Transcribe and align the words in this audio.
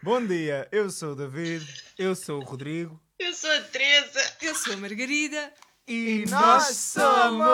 Bom 0.00 0.24
dia, 0.24 0.68
eu 0.70 0.90
sou 0.90 1.10
o 1.10 1.16
David. 1.16 1.66
Eu 1.98 2.14
sou 2.14 2.40
o 2.40 2.44
Rodrigo. 2.44 3.00
Eu 3.18 3.34
sou 3.34 3.50
a 3.50 3.60
Teresa. 3.62 4.20
Eu 4.40 4.54
sou 4.54 4.74
a 4.74 4.76
Margarida. 4.76 5.52
E 5.88 6.24
nós 6.30 6.68
somos. 6.76 7.48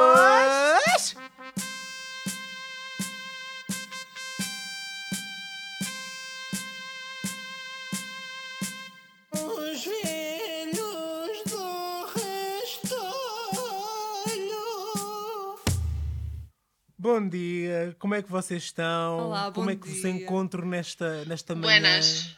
Dia, 17.84 17.96
como 17.98 18.14
é 18.14 18.22
que 18.22 18.30
vocês 18.30 18.62
estão? 18.64 19.18
Olá, 19.18 19.52
como 19.52 19.70
é 19.70 19.76
que 19.76 19.88
vos 19.88 20.00
dia. 20.00 20.10
encontro 20.10 20.66
nesta, 20.66 21.24
nesta 21.24 21.54
manhã? 21.54 21.80
Buenas. 21.80 22.36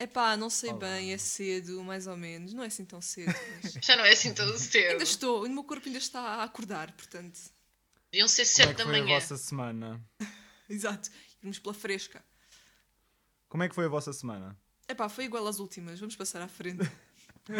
Epá, 0.00 0.36
não 0.36 0.48
sei 0.48 0.72
bem, 0.72 1.12
é 1.12 1.18
cedo, 1.18 1.82
mais 1.82 2.06
ou 2.06 2.16
menos. 2.16 2.52
Não 2.54 2.62
é 2.62 2.66
assim 2.66 2.84
tão 2.84 3.00
cedo. 3.00 3.34
Mas... 3.62 3.72
Já 3.82 3.96
não 3.96 4.04
é 4.04 4.12
assim 4.12 4.32
tão 4.32 4.56
cedo. 4.56 4.92
ainda 4.92 5.02
estou, 5.04 5.44
o 5.44 5.48
meu 5.48 5.64
corpo 5.64 5.86
ainda 5.86 5.98
está 5.98 6.20
a 6.20 6.44
acordar, 6.44 6.92
portanto. 6.92 7.38
Deviam 8.10 8.28
ser 8.28 8.46
Como 8.46 8.62
é 8.62 8.66
7 8.66 8.68
que 8.68 8.74
da 8.78 8.84
foi 8.84 8.98
a 8.98 9.02
manhã. 9.02 9.14
vossa 9.14 9.36
semana? 9.36 10.00
Exato. 10.68 11.10
Irmos 11.42 11.58
pela 11.58 11.74
fresca. 11.74 12.24
Como 13.48 13.62
é 13.62 13.68
que 13.68 13.74
foi 13.74 13.86
a 13.86 13.88
vossa 13.88 14.12
semana? 14.12 14.56
Epá, 14.88 15.08
foi 15.08 15.24
igual 15.24 15.46
às 15.46 15.58
últimas. 15.58 15.98
Vamos 15.98 16.16
passar 16.16 16.40
à 16.42 16.48
frente. 16.48 16.82
É 17.48 17.58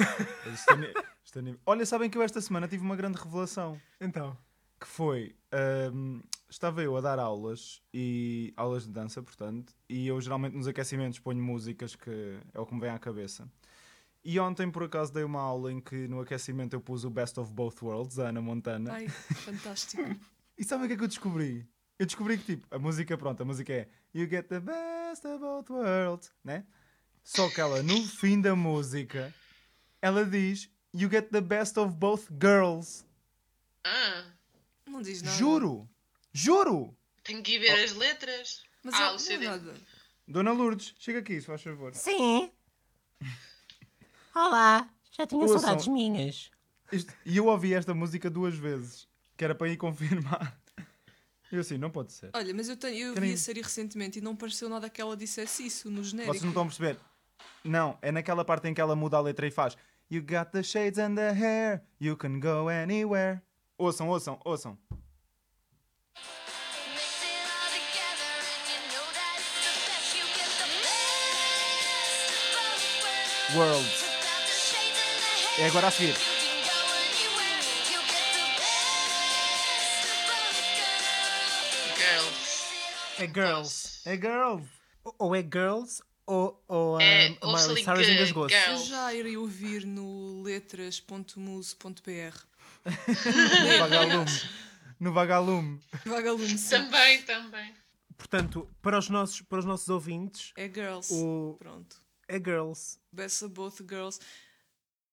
é 1.39 1.55
Olha, 1.67 1.85
sabem 1.87 2.09
que 2.11 2.17
eu 2.17 2.23
esta 2.23 2.41
semana 2.41 2.69
tive 2.69 2.83
uma 2.83 2.97
grande 2.97 3.19
revelação. 3.19 3.81
Então, 4.01 4.37
Que 4.81 4.87
foi. 4.87 5.35
ahm, 5.53 6.21
estava 6.49 6.83
eu 6.83 6.97
a 6.97 7.01
dar 7.01 7.19
aulas 7.19 7.83
e 7.93 8.53
aulas 8.57 8.85
de 8.85 8.91
dança, 8.91 9.23
portanto, 9.23 9.75
e 9.89 10.07
eu 10.07 10.21
geralmente 10.21 10.57
nos 10.57 10.67
aquecimentos 10.67 11.19
ponho 11.19 11.43
músicas 11.43 11.95
que 11.95 12.39
é 12.55 12.61
o 12.61 12.65
que 12.67 12.75
me 12.75 12.81
vem 12.81 12.91
à 12.91 12.99
cabeça. 12.99 13.51
E 14.25 14.39
ontem, 14.39 14.71
por 14.71 14.83
acaso, 14.83 15.13
dei 15.13 15.25
uma 15.25 15.41
aula 15.41 15.73
em 15.73 15.81
que 15.81 16.07
no 16.09 16.21
aquecimento 16.21 16.75
eu 16.75 16.81
pus 16.81 17.05
o 17.05 17.11
Best 17.11 17.39
of 17.41 17.53
Both 17.53 17.83
Worlds, 17.83 18.17
da 18.17 18.29
Ana 18.29 18.41
Montana. 18.41 18.93
Ai, 18.93 19.09
fantástico. 19.09 20.03
E 20.59 20.65
sabem 20.65 20.87
o 20.87 20.89
que 20.89 20.95
é 20.95 20.97
que 20.97 21.05
eu 21.05 21.09
descobri? 21.09 21.69
Eu 22.01 22.05
descobri 22.05 22.37
que, 22.37 22.57
tipo, 22.57 22.67
a 22.75 22.81
música, 22.81 23.17
pronto, 23.17 23.41
a 23.41 23.45
música 23.45 23.73
é 23.73 23.89
You 24.13 24.29
get 24.29 24.49
the 24.49 24.59
best 24.59 25.25
of 25.25 25.39
both 25.39 25.71
worlds, 25.71 26.33
né? 26.43 26.65
Só 27.23 27.49
que 27.49 27.61
ela, 27.61 27.81
no 27.81 28.03
fim 28.09 28.41
da 28.41 28.57
música, 28.57 29.33
ela 30.03 30.25
diz 30.25 30.69
You 30.93 31.09
get 31.09 31.31
the 31.31 31.41
best 31.41 31.79
of 31.79 31.95
both 31.95 32.27
girls. 32.43 33.05
Ah, 33.85 34.25
Não 34.89 35.03
diz 35.03 35.23
nada. 35.23 35.37
Juro! 35.37 35.89
Juro! 36.33 36.97
tenho 37.25 37.43
que 37.43 37.57
ir 37.57 37.59
ver 37.59 37.85
as 37.85 37.93
letras. 37.95 38.63
Mas 38.83 38.95
ah, 38.95 38.99
o 38.99 39.09
não 39.11 39.15
é 39.17 39.19
CD. 39.19 39.47
nada. 39.47 39.75
Dona 40.27 40.53
Lourdes, 40.53 40.95
chega 40.99 41.19
aqui, 41.19 41.41
se 41.41 41.47
faz 41.47 41.63
favor. 41.63 41.95
Sim. 41.95 42.51
Olá, 44.35 44.89
já 45.11 45.27
tinha 45.27 45.43
Ouçam. 45.43 45.59
saudades 45.59 45.89
minhas. 45.89 46.51
Isto- 46.93 47.13
E 47.27 47.37
eu 47.37 47.47
ouvi 47.47 47.75
esta 47.75 47.93
música 47.93 48.31
duas 48.31 48.55
vezes, 48.57 49.07
que 49.37 49.45
era 49.45 49.55
para 49.55 49.69
ir 49.69 49.77
confirmar. 49.77 50.59
Eu 51.51 51.61
assim, 51.61 51.79
não 51.79 51.91
pode 51.91 52.13
ser. 52.13 52.31
Olha, 52.35 52.53
mas 52.55 52.69
eu, 52.69 52.77
tenho, 52.77 53.09
eu 53.09 53.15
Querem- 53.15 53.31
vi 53.31 53.35
a 53.35 53.39
série 53.39 53.63
recentemente 53.63 54.19
e 54.19 54.23
não 54.23 54.37
pareceu 54.37 54.69
nada 54.69 54.89
que 54.91 55.01
ela 55.01 55.17
dissesse 55.17 55.65
isso 55.67 55.91
no 55.91 56.05
genérico. 56.05 56.33
Vocês 56.35 56.43
não 56.43 56.51
estão 56.51 56.63
a 56.63 56.67
perceber? 56.67 56.99
Não, 57.65 57.99
é 58.03 58.13
naquela 58.13 58.45
parte 58.45 58.69
em 58.69 58.75
que 58.75 58.81
ela 58.81 58.95
muda 58.95 59.17
a 59.17 59.21
letra 59.21 59.47
e 59.47 59.51
faz 59.51 59.77
You 60.11 60.23
got 60.23 60.51
the 60.53 60.63
shades 60.63 60.99
and 60.99 61.15
the 61.15 61.31
hair, 61.33 61.83
you 62.01 62.17
can 62.17 62.39
go 62.41 62.69
anywhere. 62.69 63.41
Ouçam, 63.79 64.09
ouçam, 64.09 64.39
ouçam. 64.45 64.79
Hair, 73.55 73.85
É 75.59 75.67
agora 75.67 75.89
a 75.89 75.91
seguir. 75.91 76.15
Girls. 81.97 82.67
é 83.19 83.27
Girls. 83.27 84.01
É 84.05 84.17
girls. 84.17 84.69
Ou- 85.05 85.15
é 85.35 85.43
Girls 85.43 86.03
ou, 86.27 86.63
ou 86.69 87.01
É, 87.01 87.37
um, 87.43 87.53
Miley 87.53 87.83
Cyrus 87.85 88.07
que- 88.07 88.13
engasgou-se. 88.13 88.55
Girl. 88.55 88.71
Eu 88.73 88.79
já 88.85 89.15
irei 89.15 89.37
ouvir 89.37 89.85
no 89.87 90.43
letras.muse.br. 90.43 92.47
No 93.69 93.79
vagalume. 93.79 94.31
No 95.01 95.13
vagalume. 95.13 95.81
Vagalume, 96.05 96.59
sim. 96.59 96.71
Também, 96.77 97.23
também. 97.23 97.75
Portanto, 98.17 98.69
para 98.83 98.99
os 98.99 99.09
nossos, 99.09 99.41
para 99.43 99.59
os 99.61 99.65
nossos 99.65 99.89
ouvintes, 99.89 100.53
É 100.57 100.69
girls. 100.69 101.13
o, 101.15 101.57
Pronto. 101.59 101.97
é 102.27 102.37
Girls. 102.39 102.99
Best 103.13 103.45
of 103.45 103.55
both 103.55 103.77
girls. 103.89 104.19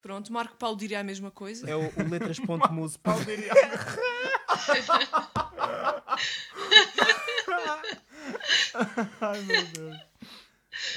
Pronto, 0.02 0.31
Marco 0.34 0.56
Paulo 0.58 0.75
diria 0.78 1.00
a 1.00 1.03
mesma 1.03 1.30
coisa. 1.31 1.69
É 1.69 1.75
o, 1.75 1.81
o 1.81 2.03
letras.muse. 2.09 2.97
Ai 9.22 9.42
meu 9.42 9.66
Deus. 9.68 9.97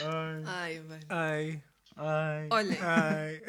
Ai. 0.02 0.42
Ai, 0.46 0.80
bem. 0.80 1.00
Ai, 1.08 1.62
Ai. 1.96 2.48
Olha, 2.50 2.78
ai. 2.82 3.42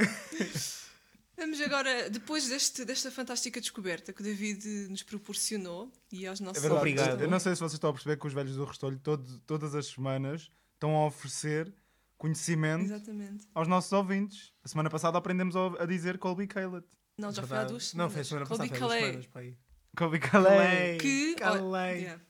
Vamos 1.39 1.59
agora, 1.61 2.09
depois 2.09 2.47
deste, 2.47 2.85
desta 2.85 3.09
fantástica 3.09 3.59
descoberta 3.59 4.13
que 4.13 4.21
o 4.21 4.23
David 4.23 4.65
nos 4.89 5.01
proporcionou 5.03 5.91
e 6.11 6.27
aos 6.27 6.39
É 6.39 6.43
nossos 6.43 6.61
verdade. 6.61 6.79
ouvintes 6.81 7.03
Obrigado. 7.03 7.21
Eu 7.23 7.29
não 7.31 7.39
sei 7.39 7.53
se 7.55 7.59
vocês 7.59 7.73
estão 7.73 7.89
a 7.89 7.93
perceber 7.93 8.17
que 8.17 8.27
os 8.27 8.33
velhos 8.33 8.55
do 8.55 8.65
Restolho 8.65 8.99
todo- 8.99 9.39
todas 9.47 9.73
as 9.73 9.87
semanas 9.87 10.51
estão 10.73 10.95
a 10.95 11.05
oferecer 11.07 11.73
conhecimento 12.17 12.83
Exatamente. 12.83 13.47
aos 13.55 13.67
nossos 13.67 13.91
ouvintes. 13.93 14.53
A 14.63 14.67
semana 14.67 14.89
passada 14.89 15.17
aprendemos 15.17 15.55
a 15.55 15.83
a 15.83 15.85
dizer 15.85 16.17
Colby 16.19 16.45
Caleb. 16.47 16.85
Não, 17.17 17.31
já 17.31 17.45
foi 17.45 17.57
há 17.57 17.63
duas 17.63 17.93
Não, 17.93 18.09
semanas. 18.09 18.13
foi 18.13 18.21
a 18.21 18.25
semana 18.25 18.45
Colby 18.45 18.69
passada. 18.69 18.79
foi 18.79 18.87
há 18.87 18.89
duas 18.89 18.99
Calais. 18.99 19.05
semanas, 19.05 19.27
pá 19.27 19.39
aí. 19.39 19.57
Colby 19.97 20.19
Caleb. 20.19 20.97
que, 20.99 21.35
Calais. 21.35 22.01
yeah. 22.01 22.23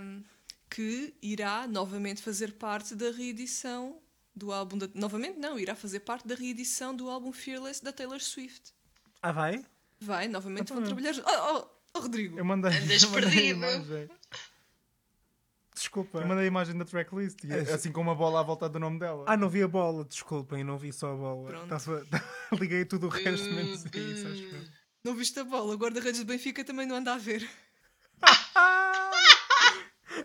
Um, 0.00 0.24
que 0.70 1.14
irá 1.22 1.66
novamente 1.66 2.20
fazer 2.22 2.52
parte 2.54 2.94
da 2.94 3.10
reedição 3.10 4.00
do 4.38 4.52
álbum 4.52 4.78
da, 4.78 4.88
novamente 4.94 5.38
não, 5.38 5.58
irá 5.58 5.74
fazer 5.74 6.00
parte 6.00 6.26
da 6.26 6.34
reedição 6.34 6.94
do 6.96 7.10
álbum 7.10 7.32
Fearless 7.32 7.82
da 7.84 7.92
Taylor 7.92 8.20
Swift. 8.20 8.72
Ah, 9.20 9.32
vai? 9.32 9.64
Vai, 10.00 10.28
novamente 10.28 10.72
Ah, 10.72 10.76
vão 10.76 10.84
foi. 10.86 10.94
trabalhar. 10.94 11.14
Oh, 11.26 11.56
oh, 11.58 11.68
oh, 11.94 12.00
Rodrigo! 12.00 12.38
Eu 12.38 12.44
mandei, 12.44 12.70
Andas 12.70 13.02
eu 13.02 13.10
mandei 13.10 13.54
perdido. 13.54 14.10
Desculpa. 15.74 16.18
Eu 16.18 16.26
mandei 16.26 16.44
a 16.44 16.48
imagem 16.48 16.76
da 16.76 16.84
tracklist, 16.84 17.44
e 17.44 17.52
É, 17.52 17.60
assim 17.72 17.92
com 17.92 18.00
uma 18.00 18.14
bola 18.14 18.40
à 18.40 18.42
volta 18.42 18.68
do 18.68 18.80
nome 18.80 18.98
dela. 18.98 19.24
Ah, 19.28 19.36
não 19.36 19.48
vi 19.48 19.62
a 19.62 19.68
bola, 19.68 20.04
desculpem, 20.04 20.64
não 20.64 20.76
vi 20.78 20.92
só 20.92 21.12
a 21.12 21.16
bola. 21.16 21.48
Pronto. 21.50 21.68
Tava- 21.68 22.06
Liguei 22.60 22.84
tudo 22.84 23.06
o 23.06 23.08
resto, 23.10 23.46
menos 23.46 23.84
isso, 23.84 24.26
acho 24.26 24.42
eu. 24.56 24.64
Não 25.04 25.14
viste 25.14 25.38
a 25.38 25.44
bola, 25.44 25.72
o 25.74 25.78
guarda-redes 25.78 26.18
do 26.20 26.26
Benfica 26.26 26.64
também 26.64 26.84
não 26.86 26.96
anda 26.96 27.14
a 27.14 27.18
ver. 27.18 27.48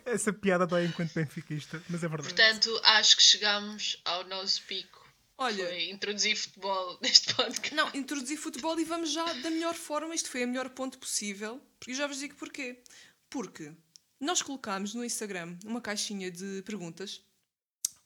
Essa 0.05 0.33
piada 0.33 0.67
dói 0.67 0.85
enquanto 0.85 1.13
benfiquista, 1.13 1.81
mas 1.89 2.03
é 2.03 2.07
verdade. 2.07 2.33
Portanto, 2.33 2.81
acho 2.83 3.17
que 3.17 3.23
chegamos 3.23 4.01
ao 4.05 4.25
nosso 4.27 4.61
pico. 4.63 5.01
Olha, 5.37 5.65
Foi 5.65 5.89
introduzir 5.89 6.35
futebol 6.35 6.99
neste 7.01 7.33
podcast. 7.33 7.73
não, 7.75 7.89
introduzi 7.95 8.37
futebol 8.37 8.79
e 8.79 8.83
vamos 8.83 9.11
já 9.11 9.25
da 9.25 9.49
melhor 9.49 9.73
forma. 9.73 10.13
Isto 10.13 10.29
foi 10.29 10.43
a 10.43 10.47
melhor 10.47 10.69
ponto 10.69 10.97
possível. 10.99 11.61
Porque 11.79 11.93
já 11.93 12.05
vos 12.07 12.19
digo 12.19 12.35
porquê. 12.35 12.81
Porque 13.29 13.71
nós 14.19 14.41
colocámos 14.41 14.93
no 14.93 15.03
Instagram 15.03 15.57
uma 15.65 15.81
caixinha 15.81 16.29
de 16.29 16.61
perguntas 16.63 17.21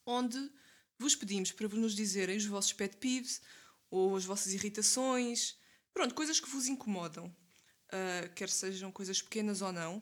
onde 0.06 0.52
vos 0.98 1.16
pedimos 1.16 1.52
para 1.52 1.68
nos 1.68 1.94
dizerem 1.96 2.38
os 2.38 2.46
vossos 2.46 2.74
pet 2.74 2.96
peeves 2.98 3.42
ou 3.92 4.16
as 4.16 4.24
vossas 4.26 4.54
irritações. 4.54 5.58
Pronto, 5.94 6.16
coisas 6.16 6.40
que 6.40 6.50
vos 6.50 6.68
incomodam. 6.68 7.36
ah, 7.92 8.28
quer 8.36 8.50
sejam 8.50 8.92
coisas 8.92 9.22
pequenas 9.22 9.62
ou 9.62 9.72
não. 9.74 10.02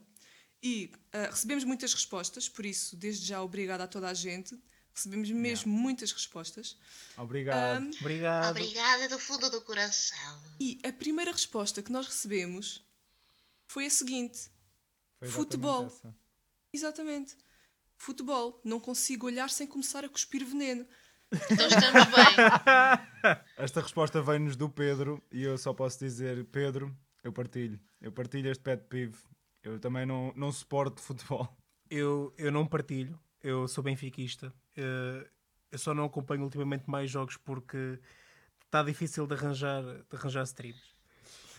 E 0.65 0.91
ah, 1.13 1.27
recebemos 1.29 1.63
muitas 1.63 1.93
respostas, 1.93 2.49
por 2.49 2.65
isso, 2.65 2.95
desde 2.95 3.23
já, 3.23 3.39
obrigada 3.43 3.83
a 3.83 3.87
toda 3.87 4.09
a 4.09 4.13
gente. 4.15 4.59
Recebemos 4.95 5.29
mesmo 5.29 5.71
muitas 5.71 6.11
respostas. 6.11 6.75
Obrigado. 7.15 7.83
Ahm, 7.83 7.91
Obrigado. 7.99 8.49
Obrigada 8.49 9.09
do 9.09 9.19
fundo 9.19 9.47
do 9.51 9.61
coração. 9.61 10.41
E 10.59 10.79
a 10.83 10.91
primeira 10.91 11.31
resposta 11.31 11.83
que 11.83 11.91
nós 11.91 12.07
recebemos 12.07 12.83
foi 13.67 13.85
a 13.85 13.89
seguinte: 13.91 14.49
Foi 15.19 15.27
futebol. 15.27 15.85
essa. 15.85 16.15
exatamente, 16.73 17.37
futebol. 17.95 18.59
Não 18.63 18.79
consigo 18.79 19.27
olhar 19.27 19.51
sem 19.51 19.67
começar 19.67 20.03
a 20.03 20.09
cuspir 20.09 20.43
veneno. 20.43 20.87
Então 21.31 21.67
estamos 21.67 22.05
bem. 22.05 23.37
Esta 23.57 23.81
resposta 23.81 24.19
vem-nos 24.19 24.55
do 24.55 24.67
Pedro 24.67 25.21
e 25.31 25.43
eu 25.43 25.59
só 25.59 25.75
posso 25.75 25.99
dizer, 25.99 26.43
Pedro, 26.45 26.95
eu 27.23 27.31
partilho. 27.31 27.79
Eu 28.01 28.11
partilho 28.11 28.49
este 28.49 28.63
pet 28.63 28.83
peeve. 28.89 29.17
Eu 29.65 29.79
também 29.79 30.05
não, 30.05 30.31
não 30.35 30.51
suporto 30.51 31.01
futebol. 31.03 31.55
Eu, 31.89 32.33
eu 32.37 32.51
não 32.51 32.65
partilho, 32.65 33.19
eu 33.43 33.67
sou 33.67 33.83
benfiquista. 33.83 34.53
Eh, 34.77 35.27
eu 35.71 35.77
só 35.79 35.93
não 35.93 36.05
acompanho 36.05 36.43
ultimamente 36.43 36.89
mais 36.89 37.09
jogos 37.09 37.37
porque 37.37 37.99
está 38.65 38.81
difícil 38.83 39.27
de 39.27 39.33
arranjar, 39.33 39.83
de 39.83 40.15
arranjar 40.15 40.43
streams. 40.43 40.81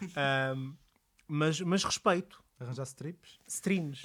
Ahm, 0.16 0.74
mas, 1.26 1.60
mas 1.60 1.82
respeito, 1.84 2.42
Arranjar 2.58 2.84
strips? 2.84 3.38
streams 3.46 4.02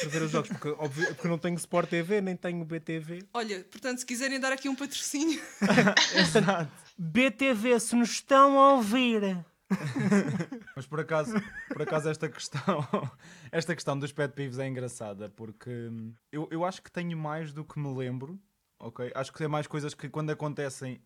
para 0.00 0.08
ver 0.08 0.22
os 0.22 0.30
jogos, 0.32 0.48
porque, 0.48 0.68
óbvio, 0.70 1.06
porque 1.14 1.26
eu 1.26 1.30
não 1.30 1.38
tenho 1.38 1.54
Sport 1.56 1.88
TV, 1.88 2.20
nem 2.20 2.34
tenho 2.36 2.64
BTV. 2.64 3.24
Olha, 3.32 3.62
portanto, 3.64 3.98
se 3.98 4.06
quiserem 4.06 4.40
dar 4.40 4.52
aqui 4.52 4.68
um 4.68 4.74
patrocínio, 4.74 5.40
Exato. 6.16 6.72
BTV, 6.98 7.78
se 7.78 7.94
nos 7.94 8.10
estão 8.10 8.58
a 8.58 8.72
ouvir. 8.74 9.44
Mas 10.76 10.86
por 10.86 11.00
acaso, 11.00 11.34
por 11.68 11.82
acaso 11.82 12.08
esta 12.08 12.28
questão, 12.28 12.60
esta 13.50 13.74
questão 13.74 13.98
dos 13.98 14.12
pet 14.12 14.32
peeves 14.34 14.58
é 14.58 14.68
engraçada 14.68 15.28
porque 15.30 15.70
hum, 15.70 16.14
eu, 16.30 16.48
eu 16.50 16.64
acho 16.64 16.82
que 16.82 16.90
tenho 16.90 17.16
mais 17.16 17.52
do 17.52 17.64
que 17.64 17.78
me 17.78 17.92
lembro, 17.92 18.40
ok? 18.78 19.10
Acho 19.14 19.32
que 19.32 19.42
é 19.42 19.48
mais 19.48 19.66
coisas 19.66 19.94
que 19.94 20.08
quando 20.08 20.30
acontecem 20.30 21.00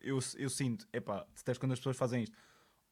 eu, 0.00 0.18
eu 0.36 0.50
sinto, 0.50 0.88
epá, 0.92 1.26
detesto 1.34 1.60
quando 1.60 1.72
as 1.72 1.78
pessoas 1.78 1.96
fazem 1.96 2.22
isto 2.24 2.36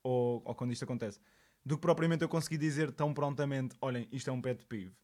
ou, 0.03 0.43
ou 0.45 0.55
quando 0.55 0.73
isto 0.73 0.85
acontece, 0.85 1.19
do 1.65 1.77
que 1.77 1.83
propriamente 1.83 2.23
eu 2.23 2.29
consegui 2.29 2.57
dizer 2.57 2.93
tão 2.93 3.13
prontamente, 3.13 3.77
olhem, 3.81 4.09
isto 4.13 4.31
é 4.31 4.33
um 4.33 4.41
pet 4.41 4.65
peeve. 4.67 4.95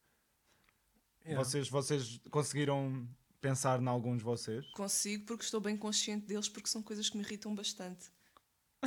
Yeah. 1.25 1.43
Vocês, 1.43 1.69
vocês 1.69 2.21
conseguiram 2.31 3.09
pensar 3.41 3.81
em 3.81 3.89
alguns 3.89 4.19
de 4.19 4.25
vocês? 4.25 4.67
consigo 4.73 5.25
porque 5.27 5.45
estou 5.45 5.61
bem 5.61 5.77
consciente 5.77 6.27
deles 6.27 6.49
porque 6.49 6.69
são 6.69 6.83
coisas 6.83 7.09
que 7.09 7.17
me 7.17 7.25
irritam 7.25 7.55
bastante. 7.55 8.11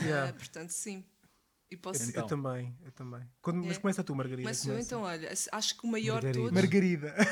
Yeah. 0.02 0.30
Ah, 0.30 0.34
portanto, 0.38 0.70
sim. 0.72 1.06
E 1.70 1.76
posso 1.76 2.02
Eu, 2.04 2.10
Então. 2.10 2.24
eu 2.24 2.28
também, 2.28 2.78
eu 2.86 2.92
também. 2.92 3.30
Quando, 3.42 3.64
Mas 3.66 3.78
É. 3.78 3.80
começa 3.80 4.04
tu, 4.04 4.16
Margarida. 4.16 4.48
Mas 4.48 4.66
eu, 4.66 4.80
então, 4.80 5.02
olha, 5.02 5.30
acho 5.52 5.78
que 5.78 5.86
o 5.86 5.92
maior 5.92 6.20
de 6.22 6.28
Margarida. 6.52 7.14
todos. 7.14 7.26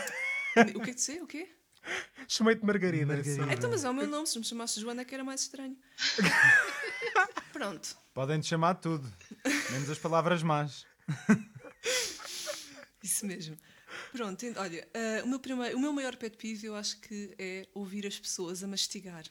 Margarida. 0.58 0.76
O 0.76 0.80
que 0.82 0.90
é 0.90 0.94
que 0.94 0.94
dizer? 0.96 1.22
O 1.24 1.28
quê? 1.28 1.50
Chamei-te 2.28 2.66
Margarida. 2.66 3.06
Margarida. 3.14 3.54
Então, 3.54 3.70
mas 3.70 3.84
é 3.86 3.90
o 3.90 3.94
meu 3.94 4.08
nome, 4.08 4.28
se 4.28 4.38
me 4.38 4.44
chamasse 4.44 4.80
Joana, 4.82 5.06
que 5.06 5.14
era 5.14 5.24
mais 5.24 5.42
estranho. 5.42 5.78
Pronto. 7.54 7.98
Podem 8.14 8.40
te 8.42 8.48
chamar 8.48 8.74
de 8.76 8.82
tudo, 8.82 9.14
menos 9.72 9.90
as 9.90 9.98
palavras 9.98 10.42
más. 10.44 10.86
Isso 13.04 13.26
mesmo. 13.26 13.58
Pronto, 14.12 14.46
olha, 14.58 14.88
ah, 14.94 15.24
o, 15.24 15.28
meu 15.28 15.40
primeiro, 15.40 15.78
o 15.78 15.80
meu 15.80 15.94
maior 15.94 16.16
pet 16.16 16.36
peeve 16.38 16.68
eu 16.68 16.76
acho 16.76 17.00
que 17.00 17.34
é 17.38 17.68
ouvir 17.74 18.06
as 18.08 18.20
pessoas 18.20 18.64
a 18.64 18.68
mastigar. 18.68 19.24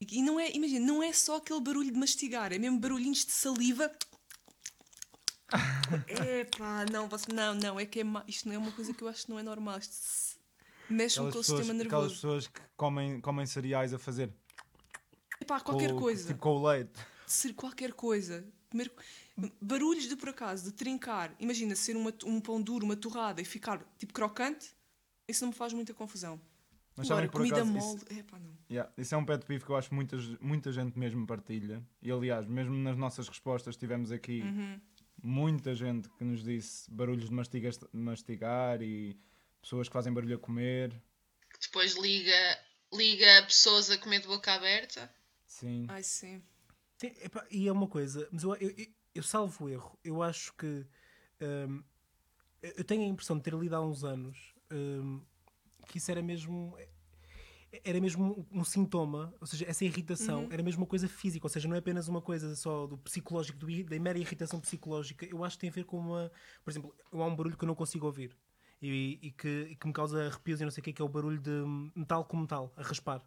E, 0.00 0.22
não 0.22 0.40
é, 0.40 0.50
imagina, 0.52 0.84
não 0.86 1.02
é 1.02 1.12
só 1.12 1.36
aquele 1.36 1.60
barulho 1.60 1.92
de 1.92 1.98
mastigar, 1.98 2.52
é 2.52 2.58
mesmo 2.58 2.78
barulhinhos 2.80 3.24
de 3.24 3.32
saliva. 3.32 3.90
Epá, 6.40 6.86
não, 6.90 7.08
você- 7.08 7.32
não, 7.32 7.54
não, 7.54 7.78
é 7.78 7.84
que 7.84 8.00
é 8.00 8.04
ma- 8.04 8.24
isto 8.26 8.48
não 8.48 8.54
é 8.54 8.58
uma 8.58 8.72
coisa 8.72 8.94
que 8.94 9.02
eu 9.02 9.08
acho 9.08 9.24
que 9.24 9.30
não 9.30 9.38
é 9.38 9.42
normal. 9.42 9.78
Isto 9.78 10.38
Aquelas 10.88 11.14
com 11.16 11.22
o 11.22 11.26
pessoas, 11.26 11.46
sistema 11.46 11.82
aquelas 11.82 11.92
nervoso. 11.92 12.14
pessoas 12.14 12.46
que 12.46 12.60
comem, 12.76 13.20
comem 13.20 13.46
cereais 13.46 13.92
a 13.92 13.98
fazer 13.98 14.32
Epá, 15.40 15.60
qualquer 15.60 15.92
com, 15.92 15.98
coisa. 16.00 16.28
Tipo 16.28 16.38
com 16.40 16.56
o 16.56 16.66
leite. 16.68 16.92
ser 17.26 17.52
qualquer 17.54 17.92
coisa. 17.92 18.44
Comer- 18.70 18.92
Barulhos 19.60 20.08
de 20.08 20.16
por 20.16 20.28
acaso, 20.30 20.64
de 20.64 20.72
trincar. 20.72 21.34
Imagina 21.38 21.74
ser 21.76 21.96
uma- 21.96 22.12
um 22.24 22.40
pão 22.40 22.60
duro, 22.60 22.84
uma 22.84 22.96
torrada 22.96 23.40
e 23.40 23.44
ficar 23.44 23.82
tipo 23.98 24.12
crocante. 24.12 24.70
Isso 25.28 25.44
não 25.44 25.50
me 25.50 25.56
faz 25.56 25.72
muita 25.72 25.94
confusão. 25.94 26.40
Mas 27.00 27.10
Agora, 27.10 27.26
sabem 27.26 27.30
comida 27.30 27.56
acaso, 27.56 27.72
mole. 27.72 27.96
Isso, 28.10 28.20
Epá, 28.20 28.38
não. 28.38 28.50
yeah, 28.70 28.92
isso 28.98 29.14
é 29.14 29.18
um 29.18 29.24
pet 29.24 29.46
peeve 29.46 29.64
que 29.64 29.70
eu 29.70 29.76
acho 29.76 29.88
que 29.88 29.94
muita, 29.94 30.16
muita 30.40 30.70
gente 30.70 30.98
mesmo 30.98 31.26
partilha. 31.26 31.82
E 32.02 32.10
aliás, 32.12 32.46
mesmo 32.46 32.74
nas 32.76 32.96
nossas 32.96 33.26
respostas 33.26 33.74
tivemos 33.76 34.12
aqui 34.12 34.42
Uhum. 34.42 34.78
muita 35.22 35.74
gente 35.74 36.10
que 36.10 36.24
nos 36.24 36.44
disse 36.44 36.90
barulhos 36.90 37.28
de 37.30 37.34
mastiga, 37.34 37.70
mastigar 37.92 38.82
e 38.82 39.18
pessoas 39.62 39.88
que 39.88 39.92
fazem 39.94 40.12
barulho 40.12 40.36
a 40.36 40.38
comer. 40.38 40.90
Que 41.52 41.58
depois 41.60 41.96
liga, 41.96 42.58
liga 42.92 43.42
pessoas 43.46 43.90
a 43.90 43.96
comer 43.96 44.20
de 44.20 44.26
boca 44.26 44.52
aberta. 44.52 45.10
Sim. 45.46 45.86
Ai, 45.88 46.02
sim. 46.02 46.42
Sim, 46.98 47.12
epá, 47.22 47.46
e 47.50 47.66
é 47.66 47.72
uma 47.72 47.86
coisa, 47.88 48.28
mas 48.30 48.42
eu, 48.42 48.54
eu, 48.56 48.70
eu- 48.76 48.86
eu 49.14 49.22
salvo 49.22 49.64
o 49.64 49.68
erro. 49.70 49.98
Eu 50.04 50.22
acho 50.22 50.52
que 50.52 50.86
hum, 51.40 51.82
eu 52.62 52.84
tenho 52.84 53.02
a 53.04 53.06
impressão 53.06 53.38
de 53.38 53.42
ter 53.42 53.54
lido 53.54 53.74
há 53.74 53.80
uns 53.80 54.04
anos 54.04 54.54
hum, 54.70 55.22
que 55.90 55.98
isso 55.98 56.10
era 56.10 56.22
mesmo 56.22 56.76
era 57.84 58.00
mesmo 58.00 58.46
um 58.50 58.64
sintoma, 58.64 59.32
ou 59.40 59.46
seja, 59.46 59.64
essa 59.68 59.84
irritação 59.84 60.48
era 60.50 60.60
mesmo 60.62 60.82
uma 60.82 60.86
coisa 60.88 61.06
física, 61.08 61.46
ou 61.46 61.50
seja, 61.50 61.68
não 61.68 61.76
é 61.76 61.78
apenas 61.78 62.08
uma 62.08 62.20
coisa 62.20 62.56
só 62.56 62.86
do 62.86 62.98
psicológico, 62.98 63.58
do, 63.58 63.84
da 63.84 63.98
mera 64.00 64.18
irritação 64.18 64.60
psicológica. 64.60 65.24
Eu 65.24 65.44
acho 65.44 65.56
que 65.56 65.60
tem 65.60 65.70
a 65.70 65.72
ver 65.72 65.84
com 65.84 65.98
uma, 65.98 66.32
por 66.64 66.70
exemplo, 66.70 66.94
há 67.12 67.24
um 67.24 67.36
barulho 67.36 67.56
que 67.56 67.62
eu 67.62 67.68
não 67.68 67.76
consigo 67.76 68.06
ouvir 68.06 68.36
e, 68.82 69.18
e 69.22 69.30
que, 69.30 69.68
e 69.70 69.76
que 69.76 69.86
me 69.86 69.92
causa 69.92 70.26
arrepios 70.26 70.60
e 70.60 70.64
não 70.64 70.70
sei 70.70 70.80
o 70.80 70.84
que, 70.84 70.92
que 70.92 71.00
é 71.00 71.04
o 71.04 71.08
barulho 71.08 71.38
de 71.40 71.62
metal 71.94 72.24
com 72.24 72.38
metal, 72.38 72.72
a 72.76 72.82
raspar. 72.82 73.22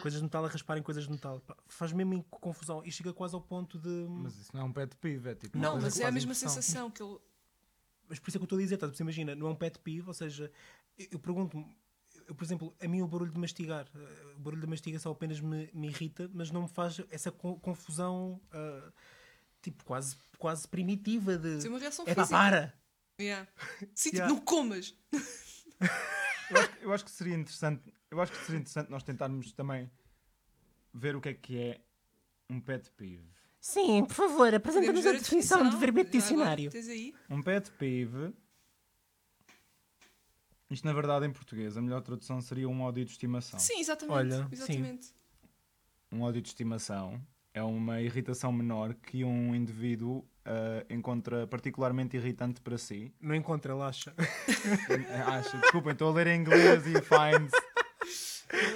Coisas 0.00 0.20
de 0.20 0.24
metal 0.24 0.44
a 0.44 0.48
raspar 0.48 0.76
em 0.78 0.82
coisas 0.82 1.04
de 1.04 1.10
metal. 1.10 1.42
Faz 1.66 1.92
mesmo 1.92 2.14
em- 2.14 2.22
confusão 2.30 2.82
e 2.84 2.90
chega 2.90 3.12
quase 3.12 3.34
ao 3.34 3.42
ponto 3.42 3.78
de. 3.78 4.06
Mas 4.08 4.38
isso 4.38 4.50
não 4.54 4.62
é 4.62 4.64
um 4.64 4.72
pet 4.72 4.96
peeve, 4.96 5.30
é 5.30 5.34
tipo. 5.34 5.58
Não, 5.58 5.78
mas 5.80 6.00
é 6.00 6.06
a 6.06 6.10
mesma 6.10 6.32
impressão. 6.32 6.48
sensação 6.48 6.90
que 6.90 7.02
ele. 7.02 7.18
Mas 8.08 8.18
por 8.18 8.28
isso 8.28 8.36
é 8.36 8.38
que 8.38 8.42
eu 8.42 8.46
estou 8.46 8.58
a 8.58 8.62
dizer, 8.62 8.76
tá? 8.78 8.90
Imagina, 9.00 9.34
não 9.34 9.46
é 9.48 9.50
um 9.50 9.54
pet 9.54 9.78
peeve, 9.78 10.06
ou 10.06 10.14
seja, 10.14 10.50
eu, 10.98 11.08
eu 11.12 11.18
pergunto-me, 11.18 11.76
eu, 12.32 12.34
por 12.34 12.44
exemplo, 12.44 12.74
a 12.82 12.88
mim 12.88 13.02
o 13.02 13.06
barulho 13.06 13.30
de 13.30 13.38
mastigar, 13.38 13.86
eh, 13.94 14.34
o 14.36 14.40
barulho 14.40 14.62
da 14.62 14.66
mastigação 14.66 15.12
apenas 15.12 15.38
me, 15.38 15.68
me 15.74 15.88
irrita, 15.88 16.30
mas 16.32 16.50
não 16.50 16.62
me 16.62 16.68
faz 16.68 16.98
essa 17.10 17.30
co- 17.30 17.56
confusão, 17.60 18.40
ah, 18.50 18.90
tipo, 19.60 19.84
quase, 19.84 20.16
quase 20.38 20.66
primitiva 20.66 21.36
de. 21.36 21.58
Tem 21.58 21.70
uma 21.70 21.78
reação 21.78 22.04
É 22.08 22.14
pá, 22.14 22.22
física. 22.22 22.38
para! 22.38 22.74
Yeah. 23.20 23.46
Sim, 23.94 24.10
tipo, 24.10 24.16
Yeah. 24.16 24.34
não 24.34 24.40
comas. 24.40 24.94
Eu 26.50 26.58
acho, 26.58 26.70
eu 26.80 26.92
acho 26.92 27.04
que 27.04 27.10
seria 27.10 27.34
interessante. 27.34 27.92
Eu 28.10 28.20
acho 28.20 28.32
que 28.32 28.38
seria 28.46 28.60
interessante 28.60 28.90
nós 28.90 29.02
tentarmos 29.02 29.52
também 29.52 29.90
ver 30.94 31.14
o 31.16 31.20
que 31.20 31.28
é 31.28 31.34
que 31.34 31.58
é 31.58 31.80
um 32.50 32.60
pet 32.60 32.90
peeve. 32.96 33.24
Sim, 33.60 34.04
por 34.06 34.14
favor, 34.14 34.52
apresenta-nos 34.54 35.06
a 35.06 35.12
ver 35.12 35.18
definição 35.20 35.68
de 35.68 35.76
verbete 35.76 36.08
agora, 36.16 36.56
dicionário. 36.56 36.70
Um 37.30 37.42
pet 37.42 37.70
peeve. 37.72 38.32
Isto 40.72 40.86
na 40.86 40.92
verdade 40.92 41.26
em 41.26 41.30
português, 41.30 41.76
a 41.76 41.82
melhor 41.82 42.00
tradução 42.00 42.40
seria 42.40 42.68
um 42.68 42.80
ódio 42.82 43.04
de 43.04 43.10
estimação. 43.10 43.58
Sim, 43.58 43.80
exatamente. 43.80 44.16
Olha, 44.16 44.36
sim. 44.36 44.48
exatamente. 44.52 45.14
Um 46.10 46.22
ódio 46.22 46.40
de 46.40 46.48
estimação 46.48 47.20
é 47.54 47.62
uma 47.62 48.00
irritação 48.00 48.50
menor 48.50 48.94
que 48.94 49.22
um 49.24 49.54
indivíduo 49.54 50.24
ah, 50.44 50.84
encontra 50.90 51.46
particularmente 51.46 52.16
irritante 52.16 52.60
para 52.60 52.78
si. 52.78 53.14
Não 53.20 53.34
encontra, 53.34 53.72
ele 53.72 53.82
acha. 53.82 54.14
Acho, 55.26 55.58
desculpem, 55.58 55.92
estou 55.92 56.10
a 56.10 56.14
ler 56.14 56.28
em 56.28 56.40
inglês 56.40 56.86
e 56.86 56.94
finds. 57.00 57.52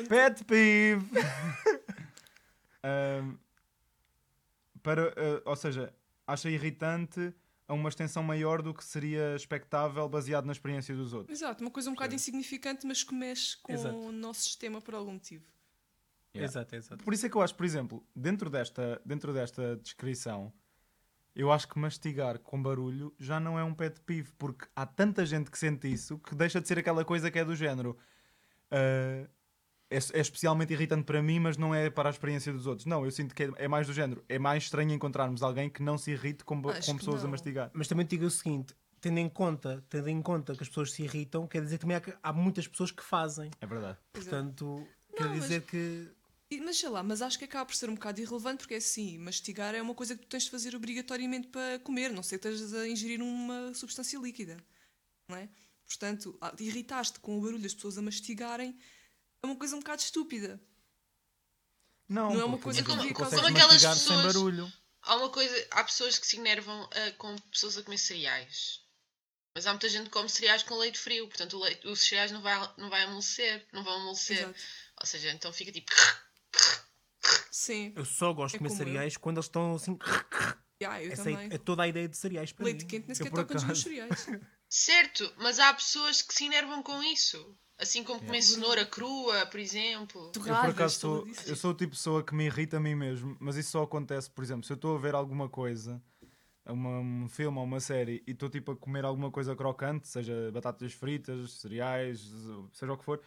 Pet 0.08 0.44
peeve. 0.44 1.06
Ahm, 2.82 3.36
para, 4.82 5.12
ah, 5.16 5.42
ou 5.44 5.56
seja, 5.56 5.92
acha 6.26 6.48
irritante 6.48 7.34
a 7.68 7.74
uma 7.74 7.88
extensão 7.88 8.22
maior 8.22 8.62
do 8.62 8.72
que 8.72 8.84
seria 8.84 9.34
expectável 9.34 10.08
baseado 10.08 10.44
na 10.44 10.52
experiência 10.52 10.94
dos 10.94 11.12
outros. 11.12 11.38
Exato, 11.38 11.64
uma 11.64 11.70
coisa 11.70 11.90
um 11.90 11.94
bocado 11.94 12.14
insignificante, 12.14 12.86
mas 12.86 13.02
que 13.02 13.14
mexe 13.14 13.56
com 13.62 13.72
Exato. 13.72 13.96
o 13.96 14.12
nosso 14.12 14.42
sistema 14.42 14.80
por 14.80 14.94
algum 14.94 15.14
motivo. 15.14 15.44
Yeah. 16.34 16.50
Exato, 16.50 16.76
exato. 16.76 17.04
Por 17.04 17.14
isso 17.14 17.26
é 17.26 17.28
que 17.28 17.36
eu 17.36 17.42
acho, 17.42 17.54
por 17.54 17.64
exemplo, 17.64 18.06
dentro 18.14 18.50
desta, 18.50 19.00
dentro 19.04 19.32
desta 19.32 19.76
descrição, 19.76 20.52
eu 21.34 21.50
acho 21.50 21.68
que 21.68 21.78
mastigar 21.78 22.38
com 22.38 22.62
barulho 22.62 23.14
já 23.18 23.40
não 23.40 23.58
é 23.58 23.64
um 23.64 23.74
pet 23.74 24.00
peeve, 24.00 24.32
porque 24.38 24.66
há 24.74 24.86
tanta 24.86 25.26
gente 25.26 25.50
que 25.50 25.58
sente 25.58 25.90
isso 25.90 26.18
que 26.18 26.34
deixa 26.34 26.60
de 26.60 26.68
ser 26.68 26.78
aquela 26.78 27.04
coisa 27.04 27.30
que 27.30 27.38
é 27.38 27.44
do 27.44 27.56
género. 27.56 27.96
ah, 28.70 29.28
é, 29.90 29.96
é 29.96 30.20
especialmente 30.20 30.72
irritante 30.72 31.04
para 31.04 31.22
mim, 31.22 31.38
mas 31.38 31.56
não 31.56 31.74
é 31.74 31.88
para 31.90 32.08
a 32.08 32.12
experiência 32.12 32.52
dos 32.52 32.66
outros. 32.66 32.86
Não, 32.86 33.04
eu 33.04 33.10
sinto 33.10 33.34
que 33.34 33.44
é, 33.44 33.50
é 33.56 33.68
mais 33.68 33.86
do 33.86 33.92
género. 33.92 34.24
É 34.28 34.38
mais 34.38 34.64
estranho 34.64 34.92
encontrarmos 34.92 35.42
alguém 35.42 35.68
que 35.70 35.82
não 35.82 35.96
se 35.98 36.10
irrite 36.10 36.44
com, 36.44 36.60
com 36.60 36.72
que 36.72 36.94
pessoas 36.94 37.24
a 37.24 37.28
mastigar. 37.28 37.70
Mas 37.72 37.86
também 37.88 38.04
te 38.06 38.10
digo 38.10 38.26
o 38.26 38.30
seguinte, 38.30 38.74
tendo 39.00 39.18
em 39.18 39.28
conta, 39.28 39.84
tendo 39.88 40.08
em 40.08 40.20
conta 40.20 40.54
que 40.54 40.62
as 40.62 40.68
pessoas 40.68 40.92
se 40.92 41.02
irritam, 41.02 41.46
quer 41.46 41.62
dizer 41.62 41.78
também 41.78 41.96
há, 41.96 42.00
que- 42.00 42.14
há 42.22 42.32
muitas 42.32 42.66
pessoas 42.66 42.90
que 42.90 43.02
fazem. 43.02 43.50
É 43.60 43.66
verdade. 43.66 43.98
Portanto, 44.12 44.86
quer 45.16 45.24
Não, 45.24 45.30
mas- 45.30 45.42
dizer 45.42 45.62
que. 45.62 46.10
E- 46.50 46.60
Mas 46.60 46.78
sei 46.78 46.88
lá, 46.88 47.02
mas 47.02 47.22
acho 47.22 47.36
que 47.38 47.44
acaba 47.44 47.66
por 47.66 47.74
ser 47.74 47.90
um 47.90 47.94
bocado 47.94 48.20
irrelevante 48.20 48.58
porque 48.58 48.74
é 48.74 48.76
assim, 48.76 49.18
mastigar 49.18 49.74
é 49.74 49.82
uma 49.82 49.94
coisa 49.96 50.14
que 50.16 50.22
tu 50.22 50.28
tens 50.28 50.44
de 50.44 50.50
fazer 50.50 50.76
obrigatoriamente 50.76 51.48
para 51.48 51.80
comer, 51.80 52.12
não 52.12 52.22
sei 52.22 52.38
que 52.38 52.46
estejas 52.48 52.72
a 52.72 52.88
ingerir 52.88 53.20
uma 53.20 53.74
substância 53.74 54.16
líquida, 54.16 54.56
não 55.28 55.36
é? 55.36 55.48
Portanto, 55.88 56.38
ah, 56.40 56.54
irritaste 56.60 57.18
com 57.18 57.36
o 57.36 57.40
barulho 57.40 57.60
das 57.60 57.74
pessoas 57.74 57.98
a 57.98 58.02
mastigarem 58.02 58.76
é 59.42 59.46
uma 59.46 59.56
coisa 59.56 59.76
um 59.76 59.80
bocado 59.80 60.02
estúpida. 60.02 60.60
Não, 62.08 62.32
Não 62.34 62.40
é 62.40 62.44
uma 62.44 62.58
coisa 62.58 62.82
tu 62.82 62.84
que 62.90 62.96
devia 62.96 63.12
consegues 63.14 63.30
causar- 63.38 63.44
Como 63.44 63.56
aquelas 63.56 63.82
mastigar 63.82 63.96
sem 63.96 64.16
pessoas- 64.16 64.34
barulho. 64.34 64.72
Há 65.02 65.16
uma 65.16 65.30
coisa, 65.30 65.68
há 65.70 65.84
pessoas 65.84 66.18
que 66.18 66.26
se 66.26 66.36
enervam 66.36 66.88
ah, 66.92 67.12
com 67.18 67.36
pessoas 67.50 67.76
a 67.78 67.82
comer 67.82 67.98
cereais. 67.98 68.80
Mas 69.54 69.66
há 69.66 69.70
muita 69.70 69.88
gente 69.88 70.04
que 70.04 70.10
come 70.10 70.28
cereais 70.28 70.62
com 70.62 70.76
leite 70.76 70.98
frio, 70.98 71.26
portanto 71.28 71.56
o 71.56 71.60
leite- 71.62 71.86
os 71.86 72.00
cereais 72.00 72.30
não 72.32 72.42
vai, 72.42 72.74
não 72.76 72.90
vai 72.90 73.02
amolecer, 73.04 73.66
não 73.72 73.82
vão 73.84 73.94
amolecer. 73.94 74.38
Exato. 74.38 74.58
Ou 75.00 75.06
seja, 75.06 75.30
então 75.32 75.52
fica 75.52 75.72
tipo. 75.72 75.90
Sim. 77.50 77.92
Eu 77.96 78.04
só 78.04 78.32
gosto 78.32 78.54
É 78.54 78.58
de 78.58 78.64
comer 78.64 78.70
como 78.70 78.82
eu. 78.82 78.86
cereais 78.86 79.16
quando 79.16 79.36
eles 79.38 79.46
estão 79.46 79.74
assim. 79.74 79.98
Yeah, 80.80 81.02
eu 81.02 81.12
Essa 81.12 81.24
também. 81.24 81.50
é, 81.50 81.54
é 81.54 81.58
toda 81.58 81.82
a 81.84 81.88
ideia 81.88 82.08
de 82.08 82.16
cereais 82.16 82.52
para 82.52 82.64
Leite 82.66 82.82
mim. 82.84 82.88
quente 82.90 83.02
nem 83.06 83.10
Eu, 83.12 83.16
sequer 83.16 83.30
por 83.30 83.36
toca 83.40 83.54
nos 83.54 83.64
meus 83.64 83.80
cereais. 83.82 84.26
Certo, 84.68 85.34
mas 85.38 85.58
há 85.58 85.72
pessoas 85.72 86.20
que 86.20 86.34
se 86.34 86.44
enervam 86.44 86.82
com 86.82 87.02
isso. 87.02 87.56
Assim 87.78 88.02
como 88.02 88.20
comer 88.20 88.42
cenoura 88.42 88.86
crua, 88.86 89.46
por 89.46 89.60
exemplo. 89.60 90.30
Eu 90.34 90.42
por 90.56 90.70
acaso 90.70 90.98
sou, 90.98 91.26
eu 91.46 91.56
sou 91.56 91.70
o 91.70 91.74
tipo 91.74 91.90
de 91.92 91.96
pessoa 91.98 92.22
que 92.22 92.34
me 92.34 92.46
irrita 92.46 92.78
a 92.78 92.80
mim 92.80 92.94
mesmo, 92.94 93.36
mas 93.38 93.56
isso 93.56 93.70
só 93.70 93.82
acontece, 93.82 94.30
por 94.30 94.42
exemplo, 94.42 94.64
se 94.64 94.72
eu 94.72 94.76
estou 94.76 94.96
a 94.96 94.98
ver 94.98 95.14
alguma 95.14 95.48
coisa 95.48 96.00
uma- 96.66 96.98
um 96.98 97.28
filme 97.28 97.58
ou 97.58 97.64
uma 97.64 97.78
série 97.80 98.22
e 98.26 98.32
estou 98.32 98.48
tipo 98.48 98.72
a 98.72 98.76
comer 98.76 99.04
alguma 99.04 99.30
coisa 99.30 99.54
crocante, 99.54 100.08
seja 100.08 100.50
batatas 100.52 100.92
fritas, 100.92 101.52
cereais, 101.52 102.32
seja 102.72 102.92
o 102.92 102.96
que 102.98 103.04
for, 103.04 103.20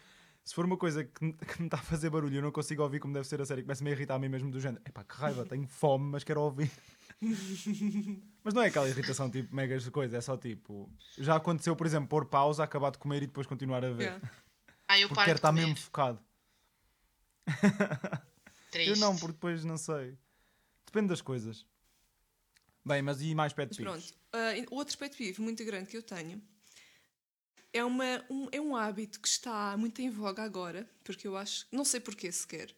se 0.44 0.54
for 0.54 0.64
uma 0.64 0.76
coisa 0.76 1.04
que, 1.04 1.24
me- 1.24 1.32
que 1.56 1.60
me 1.60 1.66
está 1.68 1.78
a 1.78 1.82
fazer 1.82 2.10
barulho 2.10 2.34
e 2.34 2.36
eu 2.36 2.42
não 2.42 2.52
consigo 2.52 2.82
ouvir 2.82 3.00
como 3.00 3.14
deve 3.14 3.26
ser 3.26 3.40
a 3.40 3.46
série, 3.46 3.62
começa-me 3.62 3.90
a 3.90 3.92
irritar 3.94 4.16
a 4.16 4.18
mim 4.18 4.28
mesmo 4.28 4.50
do 4.50 4.60
género. 4.60 4.82
Epá, 4.86 5.04
que 5.04 5.14
raiva, 5.14 5.44
tenho 5.46 5.66
fome, 5.66 6.04
mas 6.10 6.24
quero 6.24 6.40
ouvir. 6.42 6.70
mas 8.42 8.54
não 8.54 8.62
é 8.62 8.68
aquela 8.68 8.88
irritação 8.88 9.30
tipo 9.30 9.54
megas 9.54 9.84
de 9.84 9.90
coisa, 9.90 10.16
é 10.16 10.20
só 10.20 10.36
tipo. 10.36 10.90
Já 11.18 11.36
aconteceu, 11.36 11.76
por 11.76 11.86
exemplo, 11.86 12.08
pôr 12.08 12.26
pausa, 12.26 12.64
acabar 12.64 12.90
de 12.90 12.98
comer 12.98 13.22
e 13.22 13.26
depois 13.26 13.46
continuar 13.46 13.84
a 13.84 13.90
ver. 13.90 14.04
Yeah. 14.04 14.30
Ah, 14.88 14.98
eu 14.98 15.08
Porque 15.08 15.24
quero 15.24 15.36
estar 15.36 15.52
mesmo 15.52 15.76
focado. 15.76 16.18
Triste. 18.70 18.90
Eu 18.90 18.96
não, 18.96 19.16
porque 19.16 19.32
depois 19.32 19.64
não 19.64 19.76
sei. 19.76 20.18
Depende 20.86 21.08
das 21.08 21.20
coisas. 21.20 21.66
Bem, 22.84 23.02
mas 23.02 23.20
e 23.20 23.34
mais 23.34 23.52
pet 23.52 23.76
peeves? 23.76 24.10
pronto, 24.10 24.18
ah, 24.32 24.52
outro 24.70 24.96
pet 24.96 25.16
peeve 25.16 25.40
muito 25.40 25.64
grande 25.64 25.90
que 25.90 25.96
eu 25.96 26.02
tenho 26.02 26.42
é, 27.72 27.84
uma, 27.84 28.24
um, 28.28 28.48
é 28.50 28.60
um 28.60 28.74
hábito 28.74 29.20
que 29.20 29.28
está 29.28 29.76
muito 29.76 30.00
em 30.00 30.10
voga 30.10 30.42
agora, 30.42 30.88
porque 31.04 31.26
eu 31.26 31.36
acho, 31.36 31.66
não 31.70 31.84
sei 31.84 32.00
porquê 32.00 32.30
sequer, 32.32 32.74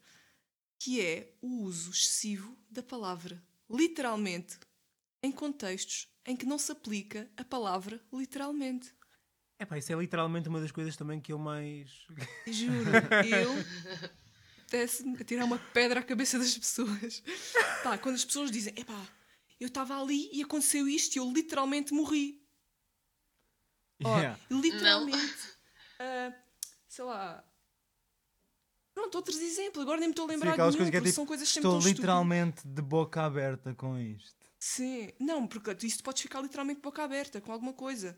que 0.79 1.01
é 1.01 1.33
o 1.41 1.63
uso 1.63 1.91
excessivo 1.91 2.57
da 2.71 2.83
palavra. 2.83 3.43
Literalmente, 3.73 4.59
em 5.23 5.33
contextos 5.33 6.09
em 6.27 6.37
que 6.37 6.45
não 6.45 6.59
se 6.59 6.71
aplica 6.71 7.31
a 7.37 7.45
palavra 7.45 8.01
literalmente. 8.13 8.95
Epá, 9.59 9.79
isso 9.79 9.93
é 9.93 9.97
literalmente 9.97 10.49
uma 10.49 10.61
das 10.61 10.71
coisas 10.71 10.97
também 10.97 11.21
que 11.21 11.33
eu 11.33 11.39
mais. 11.39 12.07
Juro, 12.47 12.91
eu 13.25 13.55
desce-me 14.69 15.17
a 15.21 15.25
tirar 15.25 15.45
uma 15.45 15.59
pedra 15.59 16.01
à 16.01 16.03
cabeça 16.03 16.39
das 16.39 16.57
pessoas. 16.57 17.23
Pá, 17.83 17.97
quando 17.97 18.17
as 18.17 18.25
pessoas 18.25 18.51
dizem, 18.51 18.75
epá, 18.77 19.07
eu 19.61 19.69
estava 19.69 20.01
ali 20.01 20.29
e 20.33 20.43
aconteceu 20.43 20.89
isto 20.89 21.17
e 21.17 21.19
eu 21.19 21.33
literalmente 21.33 21.95
morri. 21.95 22.43
Ó, 24.05 24.19
Yeah. 24.19 24.39
literalmente. 24.51 25.39
ah, 26.01 26.33
sei 26.89 27.05
lá. 27.05 27.45
Pronto, 28.95 29.15
outros 29.17 29.39
exemplos. 29.41 29.83
Agora 29.83 29.99
nem 29.99 30.09
me 30.09 30.13
estou 30.13 30.25
a 30.25 30.29
Sim, 30.29 30.35
lembrar 30.35 30.53
aquelas 30.53 30.73
de 30.75 30.79
coisas 30.79 30.91
nenhum, 30.93 31.03
que 31.03 31.09
é 31.09 31.11
tipo, 31.11 31.15
são 31.15 31.27
coisas 31.27 31.49
sempre 31.49 31.61
Estou 31.69 31.79
estúpidas. 31.79 31.99
literalmente 31.99 32.67
de 32.69 32.83
boca 32.83 33.23
aberta 33.23 33.75
com 33.75 33.99
isto. 33.99 34.37
Sim, 34.59 35.11
não, 35.19 35.47
porque 35.47 35.75
tu- 35.75 35.87
isto 35.87 36.03
podes 36.03 36.23
ficar 36.23 36.41
literalmente 36.41 36.77
de 36.77 36.83
boca 36.83 37.03
aberta 37.03 37.41
com 37.41 37.53
alguma 37.53 37.73
coisa. 37.73 38.17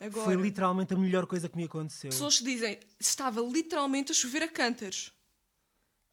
Agora, 0.00 0.24
Foi 0.24 0.36
literalmente 0.36 0.94
a 0.94 0.96
melhor 0.96 1.26
coisa 1.26 1.48
que 1.48 1.56
me 1.56 1.64
aconteceu. 1.64 2.10
pessoas 2.10 2.38
que 2.38 2.44
dizem 2.44 2.78
estava 2.98 3.40
literalmente 3.40 4.12
a 4.12 4.14
chover 4.14 4.42
a 4.42 4.48
cântaros. 4.48 5.12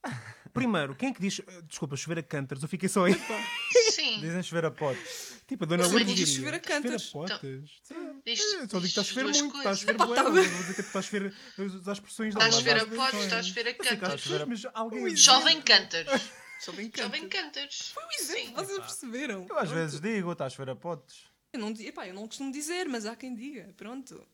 Primeiro, 0.53 0.95
quem 0.95 1.09
é 1.09 1.13
que 1.13 1.21
diz. 1.21 1.39
Desculpa, 1.67 1.95
chover 1.95 2.19
a 2.19 2.23
cântaros? 2.23 2.63
Eu 2.63 2.69
fiquei 2.69 2.89
só 2.89 3.05
aí. 3.05 3.13
Sim. 4.07 4.19
Dizem 4.21 4.43
chover 4.43 4.65
a 4.65 4.71
potes. 4.71 5.41
tipo, 5.47 5.63
a 5.63 5.67
dona 5.67 5.83
Mas 5.83 5.91
Lourdes 5.91 6.15
diz 6.15 6.29
chover 6.29 6.53
a 6.53 6.59
cântaros. 6.59 7.03
Chover 7.03 7.33
a 7.33 7.39
potes. 7.39 7.71
Diz, 8.25 8.39
É, 8.39 8.67
só 8.67 8.79
digo 8.79 8.81
que 8.81 8.85
está 8.87 9.01
a 9.01 9.03
chover 9.03 9.23
muito, 9.25 9.57
está 9.57 9.69
a 9.69 9.75
chover 9.75 9.97
bué, 9.97 10.23
não 10.23 10.33
bem. 10.33 10.43
vou 10.47 10.61
dizer 10.61 10.73
que 10.75 10.81
está 10.81 10.99
a 10.99 11.01
chover 11.01 11.33
as 11.57 11.87
expressões 11.87 12.33
Está 12.35 12.45
a 12.45 12.51
chover 12.51 12.73
mas 12.75 12.83
a 12.83 12.95
potes, 12.95 13.19
está 13.23 13.37
a 13.37 13.43
chover 14.17 14.71
a 14.73 14.83
Ui, 14.83 15.17
Chovem 15.17 15.61
cântaros. 15.61 16.21
Chovem 16.63 16.91
Chovem 16.95 17.29
cântaros. 17.29 17.91
Foi 17.93 18.03
um 18.03 18.11
exemplo, 18.21 18.65
vocês 18.65 18.79
perceberam? 18.79 19.45
Eu 19.49 19.57
às 19.57 19.69
vezes 19.69 19.99
digo, 19.99 20.31
está 20.31 20.45
a 20.45 20.49
chover 20.49 20.71
a 20.71 20.75
potes. 20.75 21.25
Eu 21.53 21.59
não, 21.59 21.69
epá, 21.69 22.07
eu 22.07 22.13
não 22.13 22.27
costumo 22.27 22.51
dizer, 22.51 22.87
mas 22.87 23.05
há 23.05 23.15
quem 23.15 23.33
diga, 23.33 23.73
pronto. 23.77 24.25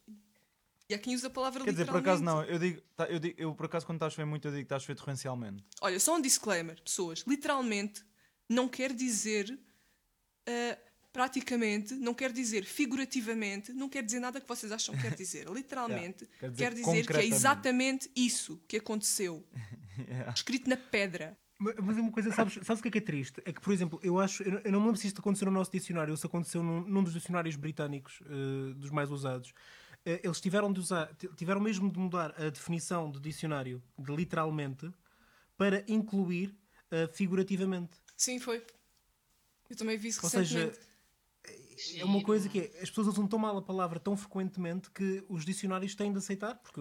E 0.89 0.93
há 0.95 0.99
quem 0.99 1.15
use 1.15 1.25
a 1.25 1.29
palavra 1.29 1.63
Quer 1.63 1.71
dizer, 1.71 1.85
por 1.85 1.97
acaso 1.97 2.21
não, 2.21 2.43
eu 2.43 2.59
digo, 2.59 2.81
tá, 2.95 3.05
eu 3.05 3.17
digo, 3.17 3.35
eu 3.39 3.55
por 3.55 3.65
acaso 3.67 3.85
quando 3.85 3.97
está 3.97 4.07
a 4.07 4.09
chover 4.09 4.25
muito, 4.25 4.47
eu 4.47 4.51
digo 4.51 4.61
que 4.61 4.65
está 4.65 4.75
a 4.75 4.79
chover 4.79 4.95
torrencialmente. 4.95 5.63
Olha, 5.81 5.99
só 5.99 6.15
um 6.15 6.21
disclaimer, 6.21 6.81
pessoas. 6.81 7.23
Literalmente 7.25 8.03
não 8.49 8.67
quer 8.67 8.93
dizer 8.93 9.59
ah, 10.47 10.77
praticamente, 11.11 11.93
não 11.93 12.13
quer 12.13 12.31
dizer 12.31 12.65
figurativamente, 12.65 13.71
não 13.71 13.87
quer 13.87 14.03
dizer 14.03 14.19
nada 14.19 14.41
que 14.41 14.47
vocês 14.47 14.71
acham 14.71 14.95
que 14.95 15.01
quer 15.01 15.15
dizer. 15.15 15.47
Literalmente 15.53 16.25
quer 16.39 16.49
dizer 16.49 16.63
quer 16.63 16.73
dizer 16.73 17.07
que 17.07 17.13
é 17.17 17.25
exatamente 17.25 18.09
isso 18.15 18.61
que 18.67 18.77
aconteceu. 18.77 19.45
Yeah. 19.95 20.33
Escrito 20.33 20.67
na 20.67 20.75
pedra. 20.75 21.37
Mas 21.59 21.75
mas 21.75 21.97
uma 21.97 22.11
coisa, 22.11 22.31
sabes, 22.31 22.55
sabes 22.63 22.79
o 22.79 22.81
que 22.81 22.87
é 22.87 22.91
que 22.91 22.97
é 22.97 23.01
triste? 23.01 23.39
É 23.45 23.53
que, 23.53 23.61
por 23.61 23.71
exemplo, 23.71 23.99
eu 24.01 24.19
acho, 24.19 24.41
eu 24.41 24.71
não- 24.71 24.79
me 24.79 24.85
lembro 24.87 24.97
se 24.97 25.05
isto 25.05 25.19
aconteceu 25.21 25.45
no 25.45 25.51
nosso 25.51 25.71
dicionário 25.71 26.11
ou 26.11 26.17
se 26.17 26.25
aconteceu 26.25 26.63
num, 26.63 26.81
num 26.81 27.03
dos 27.03 27.13
dicionários 27.13 27.55
britânicos, 27.55 28.19
eh, 28.25 28.73
dos 28.73 28.89
mais 28.89 29.11
usados. 29.11 29.53
Eh, 30.03 30.19
eles 30.23 30.41
tiveram 30.41 30.73
de 30.73 30.79
usar, 30.79 31.15
tiveram 31.37 31.61
mesmo 31.61 31.91
de 31.91 31.99
mudar 31.99 32.33
a 32.41 32.49
definição 32.49 33.07
do 33.11 33.19
dicionário 33.19 33.83
de 33.99 34.15
literalmente 34.15 34.91
para 35.55 35.83
incluir 35.87 36.57
eh, 36.89 37.07
figurativamente. 37.13 37.99
Sim, 38.15 38.39
foi. 38.39 38.65
Eu 39.69 39.75
também 39.75 39.97
vi 39.97 40.09
isso 40.09 40.19
Ou 40.23 40.29
seja, 40.29 40.65
recentemente. 41.45 41.99
é 41.99 42.05
uma 42.05 42.21
coisa 42.23 42.47
que 42.47 42.59
é, 42.59 42.81
as 42.81 42.89
pessoas 42.89 43.07
usam 43.07 43.27
tão 43.27 43.39
mal 43.39 43.57
a 43.57 43.61
palavra 43.61 43.99
tão 43.99 44.15
frequentemente 44.15 44.91
que 44.91 45.23
os 45.27 45.43
dicionários 45.45 45.95
têm 45.95 46.11
de 46.11 46.17
aceitar, 46.19 46.55
porque 46.55 46.79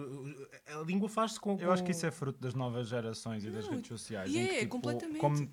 a 0.67 0.79
língua 0.81 1.09
faz-se 1.09 1.39
com, 1.39 1.57
Eu 1.59 1.71
acho 1.71 1.81
com- 1.81 1.85
que 1.87 1.91
isso 1.91 2.05
é 2.05 2.11
fruto 2.11 2.39
das 2.39 2.53
novas 2.53 2.87
gerações 2.87 3.43
e 3.43 3.49
das 3.49 3.65
Não, 3.65 3.73
redes 3.75 3.87
sociais. 3.87 4.31
e 4.31 4.37
em 4.37 4.47
que, 4.47 4.53
é, 4.53 4.59
tipo, 4.59 4.71
completamente. 4.71 5.19
Como 5.19 5.49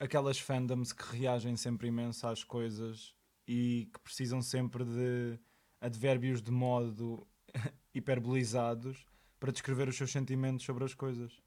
aquelas 0.00 0.38
fandoms 0.38 0.92
que 0.92 1.04
reagem 1.16 1.56
sempre 1.56 1.88
imenso 1.88 2.26
às 2.26 2.42
coisas 2.42 3.14
e 3.46 3.88
que 3.92 4.00
precisam 4.00 4.42
sempre 4.42 4.84
de 4.84 5.38
advérbios 5.80 6.42
de 6.42 6.50
modo 6.50 7.26
hiperbolizados 7.94 9.06
para 9.38 9.52
descrever 9.52 9.88
os 9.88 9.96
seus 9.96 10.10
sentimentos 10.10 10.64
sobre 10.64 10.84
as 10.84 10.94
coisas. 10.94 11.40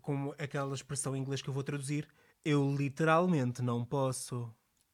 como 0.00 0.34
aquela 0.38 0.74
expressão 0.74 1.14
em 1.14 1.20
inglês 1.20 1.40
que 1.42 1.48
eu 1.48 1.54
vou 1.54 1.62
traduzir, 1.62 2.08
eu 2.44 2.74
literalmente 2.74 3.62
não 3.62 3.84
posso. 3.84 4.52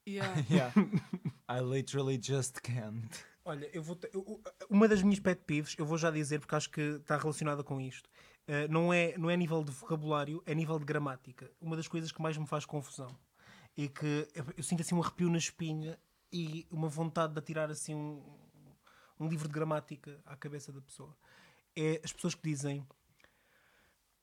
Yeah. 0.08 0.34
Yeah. 0.50 0.74
I 1.50 1.60
literally 1.60 2.18
just 2.22 2.60
can't. 2.62 3.08
Olha, 3.44 3.68
eu 3.72 3.82
vou 3.82 3.96
te- 3.96 4.10
eu- 4.12 4.42
uma 4.68 4.86
das 4.88 5.02
minhas 5.02 5.20
pet 5.20 5.42
peeves, 5.46 5.74
eu 5.78 5.86
vou 5.86 5.96
já 5.96 6.10
dizer 6.10 6.38
porque 6.40 6.54
acho 6.54 6.70
que 6.70 6.80
está 6.80 7.16
relacionada 7.16 7.62
com 7.64 7.80
isto. 7.80 8.08
Uh, 8.46 8.70
não, 8.70 8.92
é, 8.92 9.16
não 9.18 9.28
é 9.30 9.36
nível 9.36 9.62
de 9.62 9.70
vocabulário, 9.72 10.42
é 10.46 10.54
nível 10.54 10.78
de 10.78 10.84
gramática. 10.84 11.50
Uma 11.60 11.76
das 11.76 11.88
coisas 11.88 12.10
que 12.12 12.20
mais 12.22 12.36
me 12.36 12.46
faz 12.46 12.64
confusão. 12.66 13.08
E 13.76 13.88
que 13.88 14.28
eu, 14.34 14.44
eu 14.56 14.62
sinto 14.62 14.80
assim 14.82 14.94
um 14.94 15.02
arrepio 15.02 15.30
na 15.30 15.38
espinha 15.38 15.98
e 16.32 16.66
uma 16.70 16.88
vontade 16.88 17.32
de 17.32 17.38
atirar 17.38 17.70
assim 17.70 17.94
um, 17.94 18.22
um 19.20 19.28
livro 19.28 19.48
de 19.48 19.54
gramática 19.54 20.20
à 20.26 20.36
cabeça 20.36 20.72
da 20.72 20.80
pessoa. 20.80 21.14
É 21.76 22.00
as 22.04 22.12
pessoas 22.12 22.34
que 22.34 22.42
dizem, 22.42 22.86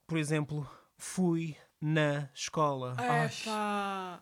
por 0.07 0.17
exemplo, 0.17 0.69
fui 0.97 1.55
na 1.81 2.29
escola. 2.33 2.95
Epá. 2.99 4.21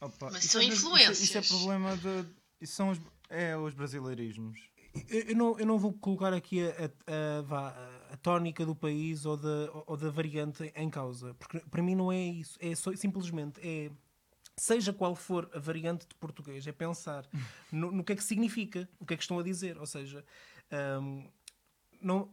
Opa, 0.00 0.30
Mas 0.32 0.44
são 0.44 0.60
é 0.60 0.66
bras- 0.66 0.78
Isso, 0.78 0.96
é- 0.96 1.02
isso 1.02 1.38
é 1.38 1.40
influências. 1.40 1.48
problema 1.48 1.96
de. 1.96 2.26
Isso 2.60 2.74
são 2.74 2.90
os, 2.90 3.00
é, 3.28 3.56
os 3.56 3.74
brasileirismos. 3.74 4.58
Eu, 5.08 5.20
eu 5.22 5.36
não, 5.36 5.58
eu 5.58 5.66
não 5.66 5.78
vou 5.78 5.92
colocar 5.92 6.32
aqui 6.32 6.60
a, 6.62 6.70
a, 7.06 7.56
a, 7.56 8.12
a 8.12 8.16
tónica 8.18 8.64
do 8.64 8.76
país 8.76 9.26
ou 9.26 9.36
da, 9.36 9.70
ou 9.86 9.96
da 9.96 10.08
variante 10.10 10.72
em 10.76 10.88
causa, 10.88 11.34
porque 11.34 11.58
para 11.60 11.82
mim 11.82 11.94
não 11.94 12.12
é 12.12 12.18
isso. 12.24 12.56
É 12.60 12.74
só, 12.74 12.94
simplesmente 12.94 13.60
é 13.62 13.90
seja 14.56 14.92
qual 14.92 15.16
for 15.16 15.50
a 15.52 15.58
variante 15.58 16.06
de 16.06 16.14
português, 16.14 16.64
é 16.64 16.70
pensar 16.70 17.26
no, 17.72 17.90
no 17.90 18.04
que 18.04 18.12
é 18.12 18.16
que 18.16 18.22
significa, 18.22 18.88
o 19.00 19.04
que 19.04 19.14
é 19.14 19.16
que 19.16 19.22
estão 19.24 19.36
a 19.38 19.42
dizer. 19.42 19.76
Ou 19.78 19.86
seja, 19.86 20.24
hum, 21.02 21.28
não, 22.00 22.32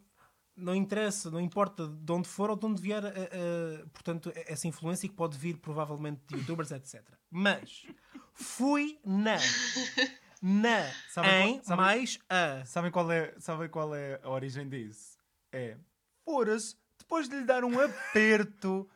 não 0.61 0.75
interessa, 0.75 1.29
não 1.31 1.39
importa 1.41 1.87
de 1.87 2.11
onde 2.11 2.27
for 2.27 2.49
ou 2.49 2.55
de 2.55 2.65
onde 2.65 2.81
vier, 2.81 3.03
a- 3.05 3.09
a- 3.09 3.85
portanto, 3.93 4.31
essa 4.35 4.67
influência 4.67 5.07
que 5.09 5.15
pode 5.15 5.37
vir 5.37 5.57
provavelmente 5.57 6.21
de 6.27 6.35
youtubers, 6.37 6.71
etc. 6.71 7.01
Mas 7.29 7.85
fui 8.33 8.99
na. 9.05 9.37
Na 10.41 10.91
Sabem 11.09 11.31
em 11.49 11.53
qual- 11.55 11.63
sabem- 11.65 11.85
mais 11.85 12.19
a. 12.29 12.65
Sabem 12.65 12.91
qual 12.91 13.11
é, 13.11 13.33
sabem 13.37 13.69
qual 13.69 13.93
é 13.93 14.19
a 14.23 14.29
origem 14.29 14.67
disso? 14.67 15.17
É. 15.51 15.77
Fora-se, 16.25 16.75
depois 16.97 17.29
de 17.29 17.35
lhe 17.35 17.43
dar 17.45 17.63
um 17.63 17.79
aperto, 17.79 18.89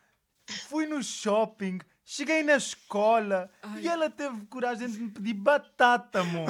fui 0.67 0.87
no 0.87 1.03
shopping, 1.03 1.79
cheguei 2.03 2.41
na 2.41 2.55
escola 2.55 3.49
e 3.79 3.87
ela 3.87 4.09
teve 4.09 4.45
coragem 4.47 4.89
de 4.89 4.99
me 4.99 5.11
pedir 5.11 5.33
batata, 5.35 6.21
amor. 6.21 6.49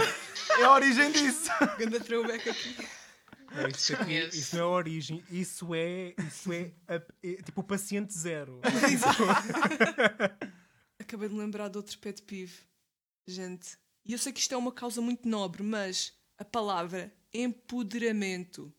É 0.60 0.63
a 0.63 0.72
origem 0.72 1.12
disso. 1.12 1.50
Ganda 1.77 2.00
throwback 2.00 2.50
aqui. 2.50 2.77
Não, 3.56 3.68
isso, 3.70 3.94
aqui- 3.94 4.04
Desconheço. 4.06 4.38
isso 4.38 4.56
não 4.56 4.64
é 4.64 4.66
a 4.66 4.70
origem, 4.70 5.24
isso 5.30 5.76
é, 5.76 6.14
isso 6.28 6.52
é, 6.54 6.72
a- 6.88 7.02
é 7.24 7.34
tipo 7.42 7.62
o 7.62 7.64
paciente 7.64 8.14
zero. 8.18 8.60
Acabei 11.00 11.30
de 11.30 11.36
me 11.36 11.40
lembrar 11.42 11.70
de 11.70 11.78
outro 11.78 11.98
pet 12.00 12.22
peeve. 12.24 12.60
Gente, 13.28 13.78
e 14.06 14.14
eu 14.14 14.20
sei 14.20 14.32
que 14.32 14.40
isto 14.40 14.54
é 14.54 14.58
uma 14.58 14.72
causa 14.72 15.02
muito 15.02 15.28
nobre, 15.28 15.64
mas 15.64 16.14
a 16.38 16.46
palavra 16.46 17.12
empoderamento. 17.34 18.74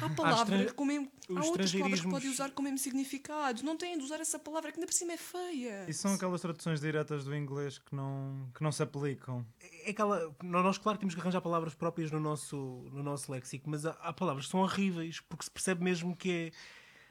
Há 0.00 0.08
palavras 0.10 0.60
estran- 0.60 0.74
com 0.74 0.84
mesmo, 0.84 1.10
os 1.28 1.36
há 1.36 1.44
outras 1.44 1.72
palavras 1.72 2.00
que 2.00 2.08
podem 2.08 2.30
usar 2.30 2.50
com 2.52 2.60
o 2.60 2.64
mesmo 2.64 2.78
significado. 2.78 3.62
Não 3.64 3.76
têm 3.76 3.98
de 3.98 4.04
usar 4.04 4.20
essa 4.20 4.38
palavra 4.38 4.70
que 4.70 4.78
ainda 4.78 4.86
por 4.86 4.92
cima 4.94 5.12
é 5.12 5.16
feia. 5.16 5.86
E 5.88 5.92
são 5.92 6.14
aquelas 6.14 6.40
traduções 6.40 6.80
diretas 6.80 7.24
do 7.24 7.34
inglês 7.34 7.78
que 7.78 7.94
não, 7.94 8.50
que 8.54 8.62
não 8.62 8.70
se 8.70 8.82
aplicam. 8.82 9.44
É 9.84 9.90
aquela, 9.90 10.34
nós, 10.42 10.78
claro, 10.78 10.98
temos 10.98 11.14
que 11.14 11.20
arranjar 11.20 11.40
palavras 11.40 11.74
próprias 11.74 12.10
no 12.10 12.20
nosso, 12.20 12.56
no 12.92 13.02
nosso 13.02 13.30
léxico, 13.32 13.68
mas 13.68 13.84
há, 13.84 13.90
há 14.00 14.12
palavras 14.12 14.46
que 14.46 14.50
são 14.52 14.60
horríveis, 14.60 15.20
porque 15.20 15.44
se 15.44 15.50
percebe 15.50 15.82
mesmo 15.82 16.16
que 16.16 16.30
é. 16.30 16.50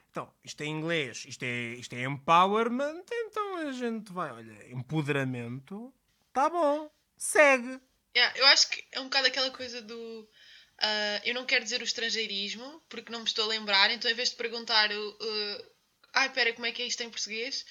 Então, 0.09 0.31
isto 0.43 0.61
é 0.61 0.65
inglês, 0.65 1.25
isto 1.27 1.43
é, 1.43 1.73
isto 1.75 1.93
é 1.93 2.03
empowerment, 2.03 3.03
então 3.11 3.57
a 3.57 3.71
gente 3.71 4.11
vai, 4.11 4.31
olha, 4.31 4.71
empoderamento. 4.71 5.93
tá 6.33 6.49
bom, 6.49 6.89
segue. 7.17 7.79
Yeah, 8.15 8.35
eu 8.39 8.47
acho 8.47 8.67
que 8.69 8.83
é 8.93 8.99
um 8.99 9.03
bocado 9.03 9.27
aquela 9.27 9.51
coisa 9.51 9.79
do. 9.81 10.27
Ah, 10.79 11.21
eu 11.25 11.33
não 11.33 11.45
quero 11.45 11.63
dizer 11.63 11.81
o 11.81 11.83
estrangeirismo, 11.83 12.81
porque 12.89 13.11
não 13.11 13.19
me 13.19 13.25
estou 13.25 13.45
a 13.45 13.47
lembrar, 13.47 13.91
então 13.91 14.09
em 14.09 14.13
vez 14.15 14.29
de 14.29 14.35
perguntar. 14.35 14.91
Uh, 14.91 15.77
Ai, 16.13 16.31
pera, 16.31 16.53
como 16.53 16.65
é 16.65 16.71
que 16.71 16.81
é 16.81 16.87
isto 16.87 17.01
em 17.03 17.09
português? 17.09 17.65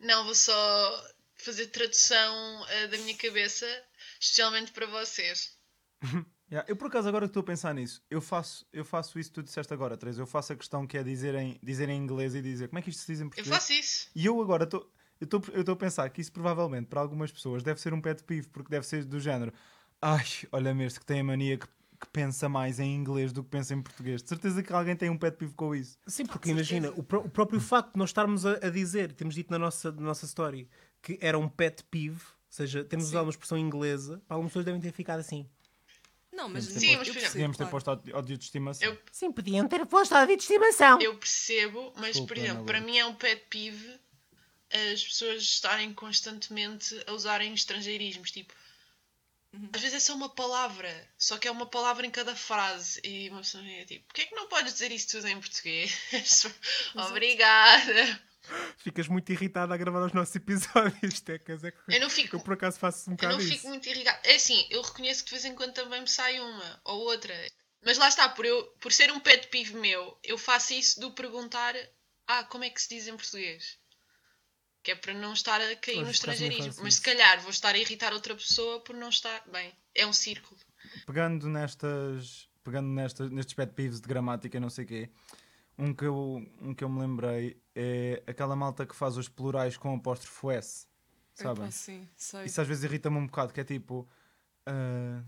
Não, 0.00 0.24
vou 0.24 0.34
só 0.34 1.04
fazer 1.36 1.68
tradução 1.68 2.64
ah, 2.64 2.86
da 2.88 2.98
minha 2.98 3.16
cabeça, 3.16 3.66
especialmente 4.20 4.72
para 4.72 4.86
vocês. 4.86 5.56
Yeah, 6.52 6.68
Eu 6.70 6.76
por 6.76 6.88
acaso 6.88 7.08
agora 7.08 7.24
estou 7.24 7.40
a 7.40 7.44
pensar 7.44 7.74
nisso, 7.74 8.04
eu 8.10 8.20
faço, 8.20 8.66
eu 8.74 8.84
faço 8.84 9.18
isso 9.18 9.30
que 9.30 9.36
tu 9.36 9.42
disseste 9.42 9.72
agora, 9.72 9.96
Teresa. 9.96 10.20
Eu 10.20 10.26
faço 10.26 10.52
a 10.52 10.56
questão 10.56 10.86
que 10.86 10.98
é 10.98 11.02
dizer 11.02 11.34
em, 11.34 11.58
dizer 11.62 11.88
em 11.88 11.96
inglês 11.96 12.34
e 12.34 12.42
dizer 12.42 12.68
como 12.68 12.78
é 12.78 12.82
que 12.82 12.90
isto 12.90 13.00
se 13.00 13.06
diz 13.06 13.20
em 13.22 13.24
Eu 13.24 13.30
português. 13.30 13.56
faço 13.56 13.72
isso. 13.72 14.10
E 14.14 14.26
eu 14.26 14.38
agora 14.38 14.64
estou 14.64 14.92
eu 15.18 15.24
estou 15.24 15.42
eu 15.54 15.60
estou 15.60 15.72
a 15.72 15.76
pensar 15.76 16.10
que 16.10 16.20
isso 16.20 16.30
provavelmente 16.30 16.88
para 16.88 17.00
algumas 17.00 17.32
pessoas 17.32 17.62
deve 17.62 17.80
ser 17.80 17.94
um 17.94 18.02
pet 18.02 18.22
peeve, 18.24 18.48
porque 18.48 18.68
deve 18.68 18.86
ser 18.86 19.02
do 19.06 19.18
género. 19.18 19.50
Ai, 20.02 20.26
olha-me 20.52 20.84
este 20.84 21.00
que 21.00 21.06
tem 21.06 21.20
a 21.20 21.24
mania 21.24 21.56
que, 21.56 21.66
que 22.02 22.08
pensa 22.08 22.48
mais 22.48 22.78
em 22.80 22.94
inglês 22.94 23.32
do 23.32 23.42
que 23.44 23.50
pensa 23.50 23.72
em 23.74 23.80
português. 23.80 24.22
De 24.22 24.28
certeza 24.28 24.62
que 24.62 24.72
alguém 24.72 24.94
tem 24.96 25.08
um 25.08 25.16
pet 25.16 25.36
peeve 25.36 25.54
com 25.54 25.74
isso. 25.74 25.96
Sim, 26.06 26.26
porque 26.26 26.50
imagina, 26.50 26.90
o, 26.90 27.02
pró- 27.02 27.20
o 27.20 27.28
próprio 27.28 27.60
facto 27.60 27.92
de 27.92 27.98
nós 27.98 28.10
estarmos 28.10 28.44
a, 28.44 28.52
a 28.66 28.70
dizer, 28.70 29.12
temos 29.12 29.34
dito 29.34 29.50
na 29.50 29.58
nossa, 29.58 29.90
na 29.92 30.02
nossa 30.02 30.26
story, 30.26 30.68
que 31.00 31.18
era 31.20 31.38
um 31.38 31.48
pet 31.48 31.84
peeve, 31.84 32.16
ou 32.24 32.50
seja, 32.50 32.84
temos 32.84 33.06
usado 33.06 33.24
uma 33.24 33.30
expressão 33.30 33.56
inglesa, 33.56 34.20
para 34.26 34.34
algumas 34.34 34.50
pessoas 34.50 34.64
devem 34.66 34.80
ter 34.80 34.92
ficado 34.92 35.20
assim. 35.20 35.48
Não, 36.32 36.48
mas 36.48 36.64
Sim, 36.64 36.96
mas, 36.96 37.08
por 37.08 37.10
exemplo, 37.10 37.12
percebo, 37.14 37.32
Podíamos 37.32 37.56
ter 37.58 37.66
posto 37.66 37.90
ódio 37.90 38.16
ódio 38.16 38.38
de 38.38 38.44
estimação. 38.44 38.88
Eu- 38.88 38.98
Sim, 39.12 39.30
podiam 39.32 39.68
ter 39.68 39.84
posto 39.86 40.14
a 40.14 40.24
de 40.24 40.32
estimação. 40.32 41.00
Eu 41.00 41.16
percebo, 41.16 41.92
mas 41.96 42.06
Desculpa, 42.12 42.28
por 42.34 42.38
exemplo, 42.38 42.64
para 42.64 42.80
mim 42.80 42.98
é 42.98 43.04
um 43.06 43.14
pet 43.14 43.44
peeve 43.50 44.00
as 44.92 45.04
pessoas 45.04 45.42
estarem 45.42 45.92
constantemente 45.92 46.98
a 47.06 47.12
usarem 47.12 47.52
estrangeirismos. 47.52 48.30
Tipo, 48.30 48.54
às 49.72 49.80
vezes 49.80 49.96
é 49.96 50.00
só 50.00 50.14
uma 50.14 50.28
palavra, 50.28 51.08
só 51.18 51.36
que 51.38 51.46
é 51.46 51.50
uma 51.50 51.66
palavra 51.66 52.06
em 52.06 52.10
cada 52.10 52.34
frase. 52.34 53.00
E 53.04 53.28
uma 53.30 53.40
pessoa 53.40 53.64
é 53.66 53.84
tipo, 53.84 54.06
porquê 54.06 54.22
é 54.22 54.26
que 54.26 54.34
não 54.34 54.48
podes 54.48 54.72
dizer 54.72 54.90
isso 54.90 55.08
tudo 55.08 55.28
em 55.28 55.40
português? 55.40 55.98
Obrigada. 56.94 58.22
Ficas 58.78 59.06
muito 59.08 59.30
irritada 59.30 59.72
a 59.72 59.76
gravar 59.76 60.04
os 60.04 60.12
nossos 60.12 60.34
episódios, 60.34 61.20
Tecas. 61.20 61.62
É 61.62 61.70
que 61.70 61.78
Eu 61.88 62.00
não 62.00 62.10
fico. 62.10 62.36
eu 62.36 62.40
por 62.40 62.54
acaso 62.54 62.78
faço 62.78 63.08
um 63.08 63.12
Eu 63.12 63.16
bocado 63.16 63.34
não 63.34 63.40
isso. 63.40 63.52
fico 63.52 63.68
muito 63.68 63.88
irritada. 63.88 64.20
É 64.24 64.34
assim, 64.34 64.66
eu 64.70 64.82
reconheço 64.82 65.22
que 65.24 65.30
de 65.30 65.36
vez 65.36 65.44
em 65.44 65.54
quando 65.54 65.72
também 65.74 66.00
me 66.00 66.08
sai 66.08 66.40
uma 66.40 66.80
ou 66.84 67.00
outra. 67.02 67.34
Mas 67.84 67.98
lá 67.98 68.08
está, 68.08 68.28
por, 68.28 68.44
eu, 68.44 68.64
por 68.80 68.92
ser 68.92 69.10
um 69.12 69.20
pet 69.20 69.48
peeve 69.48 69.74
meu, 69.74 70.18
eu 70.22 70.38
faço 70.38 70.72
isso 70.72 71.00
do 71.00 71.12
perguntar 71.12 71.74
ah, 72.26 72.44
como 72.44 72.64
é 72.64 72.70
que 72.70 72.80
se 72.80 72.88
diz 72.88 73.06
em 73.06 73.16
português? 73.16 73.78
Que 74.82 74.90
é 74.92 74.94
para 74.96 75.14
não 75.14 75.32
estar 75.32 75.60
a 75.60 75.76
cair 75.76 75.94
Pois, 75.96 76.06
no 76.06 76.10
estrangeirismo. 76.10 76.82
Mas 76.82 76.94
se 76.96 77.02
calhar 77.02 77.40
vou 77.40 77.50
estar 77.50 77.74
a 77.74 77.78
irritar 77.78 78.12
outra 78.12 78.34
pessoa 78.34 78.80
por 78.80 78.96
não 78.96 79.08
estar. 79.10 79.42
Bem, 79.50 79.72
é 79.94 80.04
um 80.06 80.12
círculo. 80.12 80.58
Pegando 81.06 81.48
nestas. 81.48 82.48
Pegando 82.64 82.88
nestas, 82.88 83.30
nestes 83.30 83.54
pet 83.54 83.72
peeves 83.72 84.00
de 84.00 84.06
gramática 84.08 84.56
e 84.56 84.60
não 84.60 84.70
sei 84.70 84.84
o 84.84 84.88
quê, 84.88 85.10
um 85.76 85.92
que, 85.92 86.04
eu, 86.04 86.46
um 86.60 86.72
que 86.72 86.84
eu 86.84 86.88
me 86.88 87.00
lembrei 87.00 87.60
é 87.74 88.22
aquela 88.24 88.54
malta 88.54 88.86
que 88.86 88.94
faz 88.94 89.16
os 89.16 89.28
plurais 89.28 89.76
com 89.76 89.92
apóstrofo 89.96 90.48
S. 90.50 90.86
Sabem? 91.34 91.70
Sim, 91.72 92.08
sei. 92.16 92.44
Isso 92.44 92.60
às 92.60 92.68
vezes 92.68 92.84
irrita-me 92.84 93.16
um 93.16 93.26
bocado, 93.26 93.52
que 93.52 93.60
é 93.60 93.64
tipo. 93.64 94.08
ah, 94.66 95.22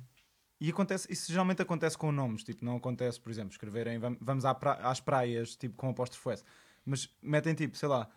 e 0.61 0.70
acontece, 0.70 1.12
isso 1.12 1.30
geralmente 1.32 1.61
acontece 1.61 1.99
com 1.99 2.12
nomes, 2.12 2.44
tipo, 2.44 2.64
não 2.64 2.76
acontece, 2.76 3.20
por 3.20 3.30
exemplo, 3.30 3.50
escreverem 3.50 3.99
vam- 3.99 4.16
vamos 4.20 4.44
à 4.44 4.54
pra- 4.54 4.75
às 4.88 5.00
praias, 5.00 5.56
tipo, 5.56 5.75
com 5.76 5.88
apóstrofo 5.90 6.30
S. 6.30 6.44
Mas 6.87 7.08
metem 7.20 7.52
tipo, 7.54 7.76
sei 7.76 7.88
lá, 7.88 8.08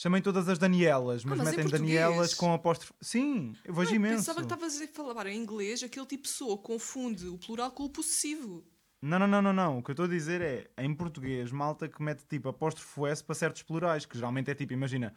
chamem 0.00 0.22
todas 0.22 0.48
as 0.48 0.58
Danielas, 0.58 1.24
mas, 1.24 1.40
Ah, 1.40 1.44
mas 1.44 1.52
em 1.54 1.56
metem? 1.56 1.70
Danielas 1.72 2.32
com 2.32 2.52
apóstrofo. 2.52 2.94
Sim, 3.00 3.52
eu 3.64 3.74
vejo 3.74 3.90
Não, 3.90 3.96
imenso. 3.96 4.16
Pensava 4.18 4.38
que 4.38 4.44
estavas 4.44 4.80
a 4.80 4.86
falar 4.86 5.26
em 5.26 5.36
inglês, 5.36 5.82
aquele 5.82 6.06
tipo 6.06 6.22
de 6.22 6.28
pessoa 6.28 6.56
confunde 6.56 7.26
o 7.26 7.36
plural 7.36 7.72
com 7.72 7.84
o 7.84 7.90
possessivo. 7.90 8.64
Não, 9.02 9.18
não, 9.18 9.26
não, 9.26 9.42
não, 9.42 9.52
não. 9.52 9.78
O 9.78 9.82
que 9.82 9.90
eu 9.90 9.92
estou 9.92 10.06
a 10.06 10.08
dizer 10.08 10.40
é, 10.40 10.70
em 10.78 10.94
português, 10.94 11.50
malta 11.50 11.88
que 11.88 12.00
mete 12.02 12.24
tipo 12.28 12.48
apóstrofo 12.48 13.06
S 13.06 13.22
para 13.22 13.34
certos 13.34 13.62
plurais, 13.62 14.06
que 14.06 14.16
geralmente 14.16 14.50
é 14.50 14.54
tipo, 14.54 14.72
imagina, 14.72 15.14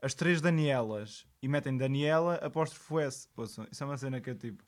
as 0.00 0.14
três 0.14 0.40
Danielas 0.40 1.26
e 1.40 1.48
metem 1.48 1.76
Daniela 1.76 2.36
apóstrofo 2.36 3.00
S. 3.00 3.28
Ouçam, 3.36 3.66
isso 3.70 3.82
é 3.82 3.86
uma 3.86 3.96
cena 3.96 4.20
que 4.20 4.30
é 4.30 4.34
tipo, 4.34 4.64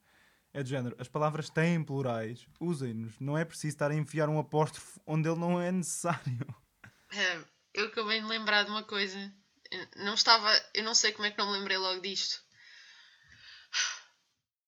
é 0.53 0.63
do 0.63 0.69
género, 0.69 0.97
as 0.99 1.09
palavras 1.09 1.49
têm 1.49 1.83
plurais, 1.83 2.47
usem-nos. 2.61 3.19
Não 3.21 3.39
é 3.39 3.45
preciso 3.45 3.75
estar 3.75 3.91
a 3.91 3.95
enfiar 3.95 4.29
um 4.29 4.39
apóstrofo 4.39 5.01
onde 5.07 5.29
ele 5.29 5.39
não 5.39 5.61
é 5.61 5.71
necessário. 5.73 6.45
Ah, 7.13 7.45
eu 7.73 7.87
acabei 7.87 8.21
de 8.21 8.27
lembrar 8.27 8.65
de 8.65 8.71
uma 8.71 8.83
coisa. 8.85 9.33
Eu 9.75 10.05
Não 10.05 10.15
estava. 10.15 10.51
Eu 10.73 10.85
não 10.85 10.95
sei 10.95 11.13
como 11.13 11.27
é 11.27 11.31
que 11.31 11.39
não 11.39 11.51
me 11.53 11.59
lembrei 11.59 11.77
logo 11.77 12.01
disto. 12.01 12.43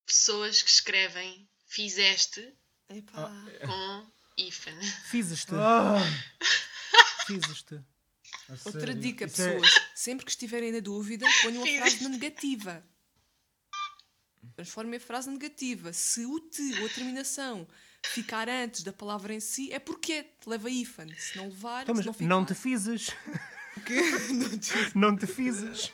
Pessoas 0.07 0.63
que 0.63 0.71
escrevem 0.71 1.49
fizeste 1.67 2.53
Epá. 2.89 3.29
com 3.65 4.07
hífen. 4.39 4.81
Fizeste. 5.11 5.53
Ah! 5.55 5.97
Fizeste. 7.27 7.81
Outra 8.65 8.95
dica, 8.95 9.25
Isso 9.27 9.43
é- 9.43 9.55
pessoas, 9.55 9.71
sempre 9.95 10.25
que 10.25 10.31
estiverem 10.31 10.71
na 10.73 10.79
dúvida, 10.81 11.27
ponham 11.43 11.63
a 11.65 11.67
frase 11.81 12.03
na 12.05 12.09
negativa. 12.11 12.85
Transformem 14.55 14.97
a 14.99 15.01
frase 15.01 15.29
negativa. 15.29 15.93
Se 15.93 16.25
o 16.25 16.39
te 16.41 16.63
ou 16.81 16.87
a 16.87 16.89
terminação 16.89 17.67
ficar 18.05 18.49
antes 18.49 18.83
da 18.85 18.93
palavra 18.93 19.35
em 19.35 19.41
si, 19.41 19.73
é 19.73 19.79
porque 19.81 20.31
leva 20.47 20.71
hífen. 20.71 21.13
Se 21.19 21.37
não 21.37 21.49
levar, 21.49 21.83
Então, 21.83 21.97
se 21.97 22.05
não 22.07 22.13
ficar... 22.13 22.29
não 22.29 22.45
te 22.45 22.55
fizes. 22.55 23.09
não 24.95 25.17
te 25.17 25.27
fizes. 25.27 25.93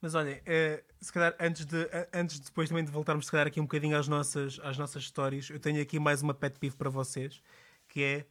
Mas 0.00 0.14
olhem, 0.14 0.40
eh, 0.46 0.84
se 1.00 1.12
calhar 1.12 1.34
antes 1.40 1.64
de, 1.66 1.82
a- 1.84 2.08
antes 2.20 2.38
de 2.38 2.46
depois 2.46 2.68
também 2.68 2.84
de 2.84 2.90
voltarmos 2.92 3.26
se 3.26 3.32
calhar 3.32 3.46
aqui 3.48 3.60
um 3.60 3.64
bocadinho 3.64 3.96
às 3.96 4.06
nossas, 4.06 4.60
às 4.62 4.78
nossas 4.78 5.02
histórias, 5.02 5.50
eu 5.50 5.58
tenho 5.58 5.82
aqui 5.82 5.98
mais 5.98 6.22
uma 6.22 6.32
pet 6.34 6.58
peeve 6.58 6.76
para 6.76 6.88
vocês, 6.88 7.42
que 7.88 8.02
é 8.02 8.26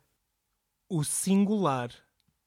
o 0.89 1.03
singular 1.03 1.91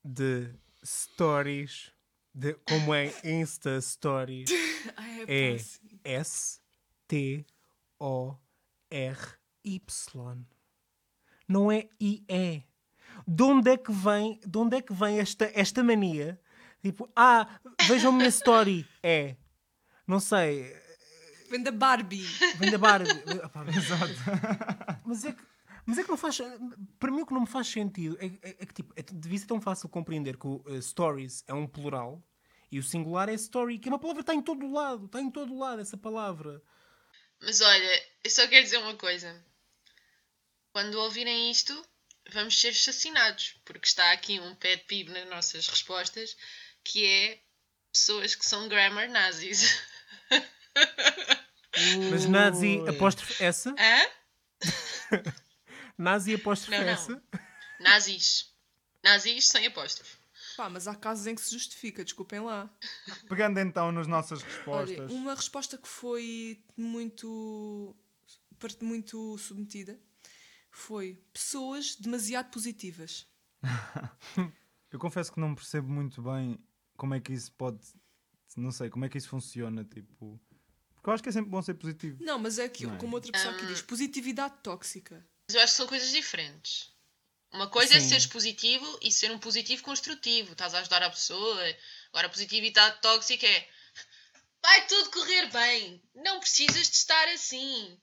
de 0.03 0.49
stories, 0.83 1.92
de, 2.35 2.55
como 2.64 2.94
é 2.94 3.12
Insta 3.23 3.79
Stories, 3.81 4.49
é 5.29 5.53
pá, 5.53 5.59
sim. 5.62 6.01
S 6.03 6.61
T 7.07 7.44
O 7.99 8.35
R 8.90 9.18
Y. 9.62 10.46
Não 11.46 11.70
é 11.70 11.88
IE. 12.01 12.64
De 13.33 13.45
onde 13.45 13.71
é 13.71 13.77
que 13.77 13.93
vem, 13.93 14.40
de 14.45 14.59
onde 14.59 14.77
é 14.77 14.83
que 14.83 14.93
vem 14.93 15.21
esta, 15.21 15.49
esta 15.55 15.85
mania? 15.85 16.40
Tipo, 16.83 17.09
ah, 17.14 17.61
vejam 17.87 18.11
a 18.11 18.16
minha 18.16 18.29
story. 18.29 18.85
É. 19.05 19.37
Não 20.05 20.19
sei. 20.19 20.77
Vem 21.49 21.62
da 21.62 21.71
Barbie. 21.71 22.27
Vem 22.57 22.73
da 22.73 22.79
Barbie. 22.79 23.09
Ah, 23.45 23.49
pá, 23.49 23.64
mas 25.07 25.25
é 25.25 25.31
que. 25.33 25.43
Mas 25.87 25.99
é 25.99 26.03
que 26.03 26.11
não 26.11 26.16
faz. 26.16 26.38
Para 26.99 27.12
mim, 27.12 27.23
o 27.23 27.27
que 27.27 27.33
não 27.33 27.43
me 27.43 27.47
faz 27.47 27.69
sentido 27.69 28.19
é, 28.21 28.27
é- 28.43 28.57
é 28.62 28.66
que 28.66 28.75
tipo, 28.75 28.93
é, 28.97 29.03
devia 29.03 29.38
ser 29.38 29.47
tão 29.47 29.61
fácil 29.61 29.88
compreender 29.88 30.37
que 30.37 30.49
o 30.49 30.62
eh, 30.66 30.81
stories 30.81 31.45
é 31.47 31.55
um 31.55 31.69
plural 31.69 32.21
e 32.71 32.81
o 32.81 32.83
singular 32.83 33.29
é 33.29 33.35
story, 33.35 33.79
que 33.79 33.88
é 33.88 33.93
uma 33.93 33.99
palavra 33.99 34.23
que 34.25 34.31
está 34.31 34.35
em 34.35 34.43
todo 34.43 34.66
o 34.66 34.73
lado. 34.73 35.07
Está 35.07 35.21
em 35.21 35.31
todo 35.31 35.55
o 35.55 35.59
lado 35.59 35.81
essa 35.81 35.97
palavra. 35.97 36.61
Mas 37.40 37.61
olha, 37.61 38.03
eu 38.25 38.31
só 38.31 38.47
quero 38.49 38.64
dizer 38.64 38.79
uma 38.79 38.97
coisa. 38.97 39.40
Quando 40.73 40.95
ouvirem 40.97 41.51
isto, 41.51 41.73
vamos 42.33 42.61
ser 42.61 42.69
assassinados, 42.69 43.57
porque 43.65 43.87
está 43.87 44.13
aqui 44.13 44.39
um 44.41 44.55
pet 44.55 44.85
peeve 44.87 45.11
nas 45.11 45.29
nossas 45.29 45.69
respostas, 45.69 46.37
que 46.85 47.05
é 47.07 47.43
pessoas 47.93 48.35
que 48.35 48.45
são 48.45 48.69
grammar 48.69 49.09
nazis. 49.11 49.79
Mas 52.11 52.27
nazi 52.27 52.81
apóstrofe 52.89 53.43
S? 53.43 53.69
Hã? 53.69 54.11
Nazi 55.97 56.35
apóstrofe 56.35 56.79
Não, 56.79 56.87
não. 56.87 56.93
S? 56.93 57.21
Nazis. 57.79 58.55
Nazis 59.03 59.49
sem 59.49 59.67
apóstrofe. 59.67 60.17
Pá, 60.57 60.69
mas 60.69 60.89
há 60.89 60.95
casos 60.95 61.27
em 61.27 61.35
que 61.35 61.41
se 61.41 61.53
justifica, 61.53 62.03
desculpem 62.03 62.41
lá. 62.41 62.69
Pegando 63.29 63.61
então 63.61 63.93
nas 63.93 64.07
nossas 64.07 64.43
Olha, 64.67 64.85
respostas. 64.87 65.11
uma 65.11 65.35
resposta 65.35 65.79
que 65.79 65.89
foi 65.89 66.63
muito, 66.77 67.97
parte 68.59 68.83
muito 68.85 69.39
submetida 69.39 69.99
foi 70.81 71.23
pessoas 71.33 71.95
demasiado 71.97 72.51
positivas. 72.51 73.27
Eu 74.90 74.99
confesso 74.99 75.33
que 75.33 75.38
não 75.40 75.55
percebo 75.55 75.88
muito 75.88 76.21
bem 76.23 76.59
como 76.97 77.14
é 77.14 77.21
que 77.21 77.33
isso 77.33 77.53
pode. 77.53 77.79
Não 78.57 78.73
sei, 78.73 78.90
como 78.90 79.05
é 79.05 79.09
que 79.09 79.16
isso 79.19 79.29
funciona. 79.29 79.85
Tipo. 79.85 80.40
Porque 80.95 81.09
eu 81.09 81.12
acho 81.14 81.23
que 81.23 81.29
é 81.29 81.33
sempre 81.33 81.51
bom 81.51 81.62
ser 81.62 81.75
positivo. 81.75 82.23
Não, 82.23 82.38
mas 82.38 82.59
é 82.59 82.64
aquilo, 82.64 82.90
Não 82.90 82.99
é? 82.99 83.01
como 83.01 83.14
outra 83.14 83.31
pessoa 83.33 83.55
aqui 83.55 83.64
Hum. 83.64 83.69
diz, 83.69 83.81
positividade 83.83 84.55
tóxica. 84.62 85.25
Mas 85.49 85.55
eu 85.55 85.62
acho 85.62 85.73
que 85.73 85.77
são 85.77 85.87
coisas 85.87 86.11
diferentes. 86.11 86.93
Uma 87.53 87.69
coisa 87.69 87.95
é 87.97 88.01
Sim. 88.01 88.09
seres 88.09 88.27
positivo 88.27 88.99
e 89.01 89.11
ser 89.12 89.31
um 89.31 89.38
positivo 89.38 89.83
construtivo. 89.83 90.53
Estás 90.53 90.75
a 90.75 90.81
ajudar 90.81 91.03
a 91.03 91.11
pessoa. 91.11 91.61
Agora, 92.11 92.27
a 92.27 92.31
positividade 92.31 93.01
tóxica 93.01 93.47
é 93.47 93.69
vai 94.62 94.87
tudo 94.88 95.11
correr 95.11 95.51
bem. 95.51 96.03
Não 96.16 96.38
precisas 96.40 96.90
de 96.90 96.97
estar 96.97 97.29
assim. 97.29 97.99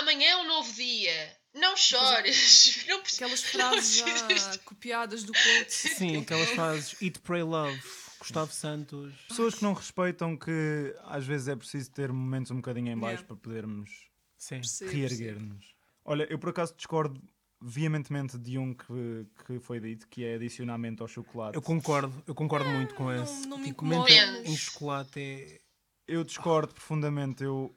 Amanhã 0.00 0.28
é 0.30 0.36
um 0.36 0.46
novo 0.48 0.72
dia. 0.72 1.36
Não 1.54 1.76
chores. 1.76 2.84
Não. 2.88 2.98
Aquelas 3.00 3.42
frases 3.44 3.96
já 3.96 4.58
copiadas 4.64 5.22
do 5.24 5.32
quote. 5.32 5.70
Sim, 5.72 6.16
aquelas 6.22 6.48
frases 6.50 6.96
Eat, 7.02 7.18
Pray, 7.20 7.42
Love. 7.42 7.80
Gustavo 8.18 8.52
Santos. 8.52 9.12
Pessoas 9.28 9.56
que 9.56 9.62
não 9.64 9.72
respeitam 9.72 10.36
que 10.36 10.94
às 11.06 11.26
vezes 11.26 11.48
é 11.48 11.56
preciso 11.56 11.90
ter 11.90 12.12
momentos 12.12 12.52
um 12.52 12.56
bocadinho 12.56 12.92
em 12.92 12.96
baixo 12.96 13.22
Yeah. 13.22 13.26
para 13.26 13.36
podermos 13.36 13.90
reerguer-nos. 14.90 15.74
Olha, 16.04 16.26
eu 16.30 16.38
por 16.38 16.50
acaso 16.50 16.72
discordo 16.76 17.20
veementemente 17.60 18.38
de 18.38 18.58
um 18.58 18.74
que, 18.74 19.26
que 19.44 19.58
foi 19.60 19.80
dito, 19.80 20.06
que 20.08 20.24
é 20.24 20.34
adicionamento 20.36 21.02
ao 21.02 21.08
chocolate. 21.08 21.56
Eu 21.56 21.62
concordo, 21.62 22.22
eu 22.26 22.34
concordo 22.34 22.68
muito 22.70 22.94
com 22.94 23.04
não- 23.04 23.24
esse. 23.24 23.46
não 23.48 23.58
me 23.58 23.66
tipo, 23.66 23.84
em 24.44 24.56
chocolate 24.56 25.20
é. 25.20 25.60
Eu 26.06 26.22
discordo 26.24 26.72
profundamente. 26.74 27.42
Eu, 27.44 27.74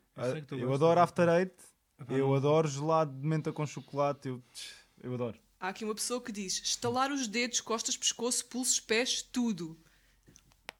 Eu 0.50 0.60
eu 0.60 0.74
adoro 0.74 1.00
After 1.00 1.28
Eight, 1.28 1.54
eu 2.10 2.34
adoro 2.36 2.68
gelado 2.68 3.14
de 3.20 3.26
menta 3.28 3.52
com 3.54 3.66
chocolate, 3.66 4.28
eu, 4.28 4.44
eu 5.02 5.14
adoro. 5.14 5.40
Há 5.60 5.70
aqui 5.70 5.84
uma 5.86 5.96
pessoa 5.96 6.22
que 6.22 6.32
diz: 6.32 6.62
estalar 6.64 7.12
os 7.12 7.28
dedos, 7.28 7.62
costas, 7.62 7.96
pescoço, 7.98 8.46
pulsos, 8.46 8.80
pés, 8.80 9.22
tudo. 9.22 9.80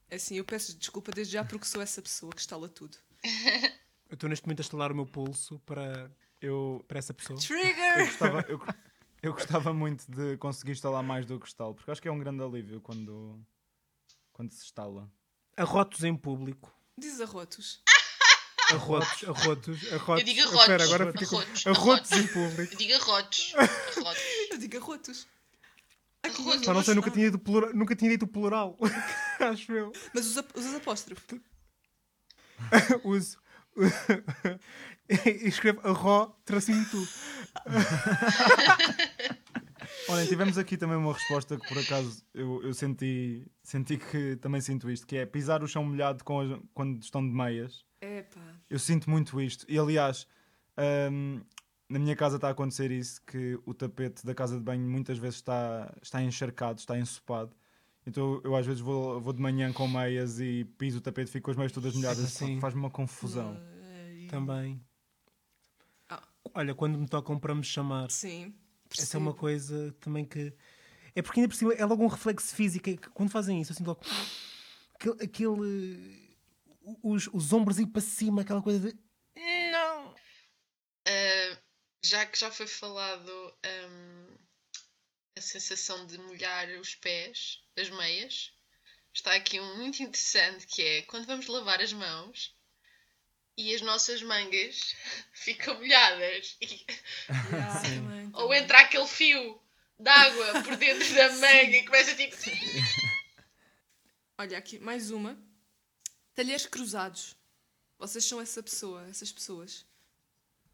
É 0.10 0.16
Assim, 0.18 0.36
eu 0.36 0.46
peço 0.46 0.78
desculpa 0.78 1.12
desde 1.12 1.34
já 1.34 1.44
porque 1.44 1.66
sou 1.66 1.82
essa 1.82 2.02
pessoa 2.02 2.32
que 2.32 2.40
estala 2.42 2.70
tudo. 2.70 2.98
Eu 4.08 4.14
estou 4.14 4.30
neste 4.30 4.46
momento 4.46 4.60
a 4.60 4.62
estalar 4.62 4.92
o 4.92 4.96
meu 4.96 5.06
pulso 5.08 5.58
para, 5.66 6.12
Eu, 6.40 6.86
para 6.88 7.00
essa 7.00 7.12
pessoa. 7.12 7.40
eu, 7.40 7.44
Trigger! 7.44 8.06
gostava, 8.06 8.46
eu, 8.48 8.62
eu 9.24 9.34
gostava 9.34 9.74
muito 9.74 10.06
de 10.12 10.38
conseguir 10.38 10.74
instalar 10.74 11.02
mais 11.02 11.26
do 11.26 11.40
que 11.40 11.48
estalo, 11.48 11.74
porque 11.74 11.90
acho 11.90 12.00
que 12.00 12.08
é 12.08 12.12
um 12.12 12.20
grande 12.20 12.44
alívio 12.44 12.80
quando, 12.82 13.44
quando 14.32 14.52
se 14.52 14.64
instala. 14.64 15.12
Arrotos 15.58 16.04
em 16.04 16.16
público. 16.16 16.72
Diz 16.96 17.20
arrotos. 17.20 17.82
Arrotos, 18.72 19.24
arrotos, 19.30 19.94
arrotos. 19.94 20.20
Eu 20.20 20.26
digo 20.26 20.42
Ah, 20.42 20.44
arrotos. 20.44 20.62
espera, 20.62 20.84
agora 20.84 21.14
com- 21.14 21.20
Arrotos, 21.38 21.68
Arrotos 21.68 22.12
em 22.12 22.28
público. 22.28 22.74
Eu 22.74 22.78
digo 22.78 22.94
arrotos. 22.96 23.54
Arrotos. 23.56 24.22
Eu 24.52 24.58
digo 24.58 24.78
arrotos. 24.78 25.28
Arrotos. 26.24 26.66
Pá, 26.66 26.74
não 26.74 26.84
sei, 26.84 26.94
nunca 26.96 27.12
tinha 27.12 27.26
dito 27.30 27.40
plural. 27.40 27.72
Nunca 27.74 27.96
tinha 27.96 28.10
dito 28.12 28.26
plural. 28.28 28.78
Acho 29.40 29.72
eu. 29.72 29.92
Mas 30.14 30.26
usa, 30.26 30.46
usas 30.56 30.74
apóstrofo. 30.76 31.22
Uso. 33.04 33.38
e 35.10 35.48
escrevo 35.48 35.82
arro, 35.88 36.36
tracinho 36.46 36.86
tu. 36.90 37.08
Olhem, 40.08 40.28
tivemos 40.28 40.58
aqui 40.58 40.78
também 40.78 40.96
uma 40.98 41.14
resposta 41.14 41.58
que 41.58 41.68
por 41.68 41.78
acaso 41.80 42.24
eu, 42.34 42.62
eu 42.64 42.74
senti, 42.74 43.48
senti 43.64 43.98
que 43.98 44.36
também 44.38 44.62
sinto 44.62 44.90
isto, 44.90 45.08
que 45.08 45.16
é 45.18 45.26
pisar 45.26 45.64
o 45.64 45.68
chão 45.68 45.84
molhado 45.84 46.24
com 46.24 46.40
as- 46.42 46.60
quando 46.74 47.02
estão 47.02 47.26
de 47.28 47.34
meias. 47.34 47.84
Epá. 48.02 48.42
Eu 48.70 48.78
sinto 48.78 49.10
muito 49.10 49.42
isto. 49.42 49.66
E 49.68 49.80
aliás, 49.80 50.28
hum, 51.12 51.42
na 51.90 51.98
minha 51.98 52.16
casa 52.16 52.36
está 52.36 52.50
a 52.50 52.52
acontecer 52.52 52.92
isso, 52.92 53.20
que 53.26 53.60
o 53.66 53.74
tapete 53.74 54.24
da 54.26 54.36
casa 54.36 54.58
de 54.58 54.64
banho 54.64 54.88
muitas 54.88 55.18
vezes 55.18 55.38
está, 55.38 55.92
está 56.02 56.22
encharcado, 56.22 56.80
está 56.80 56.98
ensopado. 57.00 57.56
Então 58.06 58.40
eu 58.44 58.56
às 58.56 58.66
vezes 58.66 58.82
vou, 58.82 59.20
vou 59.20 59.34
de 59.34 59.42
manhã 59.42 59.74
com 59.74 59.88
meias 59.88 60.40
e 60.40 60.66
piso 60.78 61.00
o 61.00 61.02
tapete 61.02 61.30
e 61.30 61.32
fico 61.32 61.46
com 61.46 61.52
as 61.52 61.58
meias 61.58 61.72
todas 61.72 61.96
molhadas. 61.96 62.30
Sim. 62.32 62.60
Faz-me 62.60 62.80
uma 62.80 62.92
confusão. 62.92 63.60
Também. 64.30 64.80
Ah. 66.10 66.22
Olha, 66.54 66.76
quando 66.76 66.98
me 67.00 67.08
tocam 67.08 67.40
para 67.40 67.56
me 67.56 67.64
chamar, 67.64 68.12
Sim. 68.12 68.54
Essa 68.92 69.18
é 69.18 69.20
uma 69.20 69.32
percebo. 69.32 69.40
coisa 69.40 69.96
também 70.00 70.26
que. 70.26 70.54
É 71.16 71.22
porque 71.22 71.40
ainda 71.40 71.50
por 71.50 71.56
cima 71.56 71.74
é 71.74 71.86
logo 71.86 72.04
um 72.04 72.08
reflexo 72.08 72.54
físico. 72.56 72.90
é 72.90 72.98
Quando 72.98 73.30
fazem 73.32 73.62
isso, 73.62 73.72
eu 73.72 73.76
sinto 73.78 73.88
logo. 73.88 74.02
Aquele. 74.96 75.24
aquele- 75.24 76.26
os, 77.02 77.28
os 77.34 77.52
ombros 77.52 77.80
ir 77.80 77.88
para 77.88 78.02
cima, 78.02 78.42
aquela 78.44 78.62
coisa 78.62 78.80
de. 78.92 78.98
Não! 79.72 80.12
Uh, 80.14 81.58
já 82.04 82.26
que 82.26 82.38
já 82.38 82.52
foi 82.52 82.68
falado 82.68 83.32
um, 83.66 84.38
a 85.38 85.42
sensação 85.42 86.06
de 86.06 86.18
molhar 86.20 86.68
os 86.80 86.94
pés, 86.96 87.64
as 87.78 87.90
meias, 87.90 88.54
está 89.14 89.34
aqui 89.34 89.60
um 89.60 89.78
muito 89.78 90.04
interessante 90.04 90.68
que 90.68 90.82
é 90.84 91.02
quando 91.04 91.26
vamos 91.26 91.48
lavar 91.48 91.82
as 91.82 91.92
mãos 91.94 92.56
e 93.58 93.74
as 93.76 93.82
nossas 93.82 94.22
mangas 94.22 94.96
ficam 95.34 95.76
molhadas 95.76 96.58
e- 96.62 96.86
Ah, 97.30 97.82
também, 97.82 98.30
ou 98.34 98.54
entra 98.54 98.80
aquele 98.82 99.08
fio 99.08 99.60
de 100.00 100.10
água 100.10 100.62
por 100.64 100.76
dentro 100.76 101.14
da 101.16 101.30
manga 101.34 101.78
e 101.78 101.86
começa 101.86 102.16
tipo. 102.16 102.36
Olha 104.38 104.58
aqui, 104.58 104.78
mais 104.80 105.12
uma. 105.12 105.38
Talheres 106.34 106.66
cruzados. 106.66 107.36
Vocês 107.98 108.26
são 108.26 108.42
essa 108.42 108.62
pessoa, 108.62 109.08
essas 109.10 109.32
pessoas. 109.32 109.86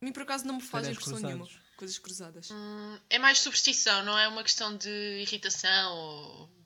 A 0.01 0.05
mim, 0.05 0.11
por 0.11 0.23
acaso, 0.23 0.45
não 0.45 0.55
me 0.55 0.61
faz 0.61 0.83
Talheres 0.87 0.97
impressão 0.97 1.19
cruzados. 1.19 1.47
nenhuma. 1.49 1.61
Coisas 1.77 1.97
cruzadas. 1.99 2.49
Hum, 2.51 2.99
É 3.09 3.19
mais 3.19 3.39
superstição, 3.39 4.03
não 4.03 4.17
é 4.17 4.27
uma 4.27 4.41
questão 4.43 4.75
de 4.75 4.89
irritação 5.21 5.93
ou. 5.95 6.61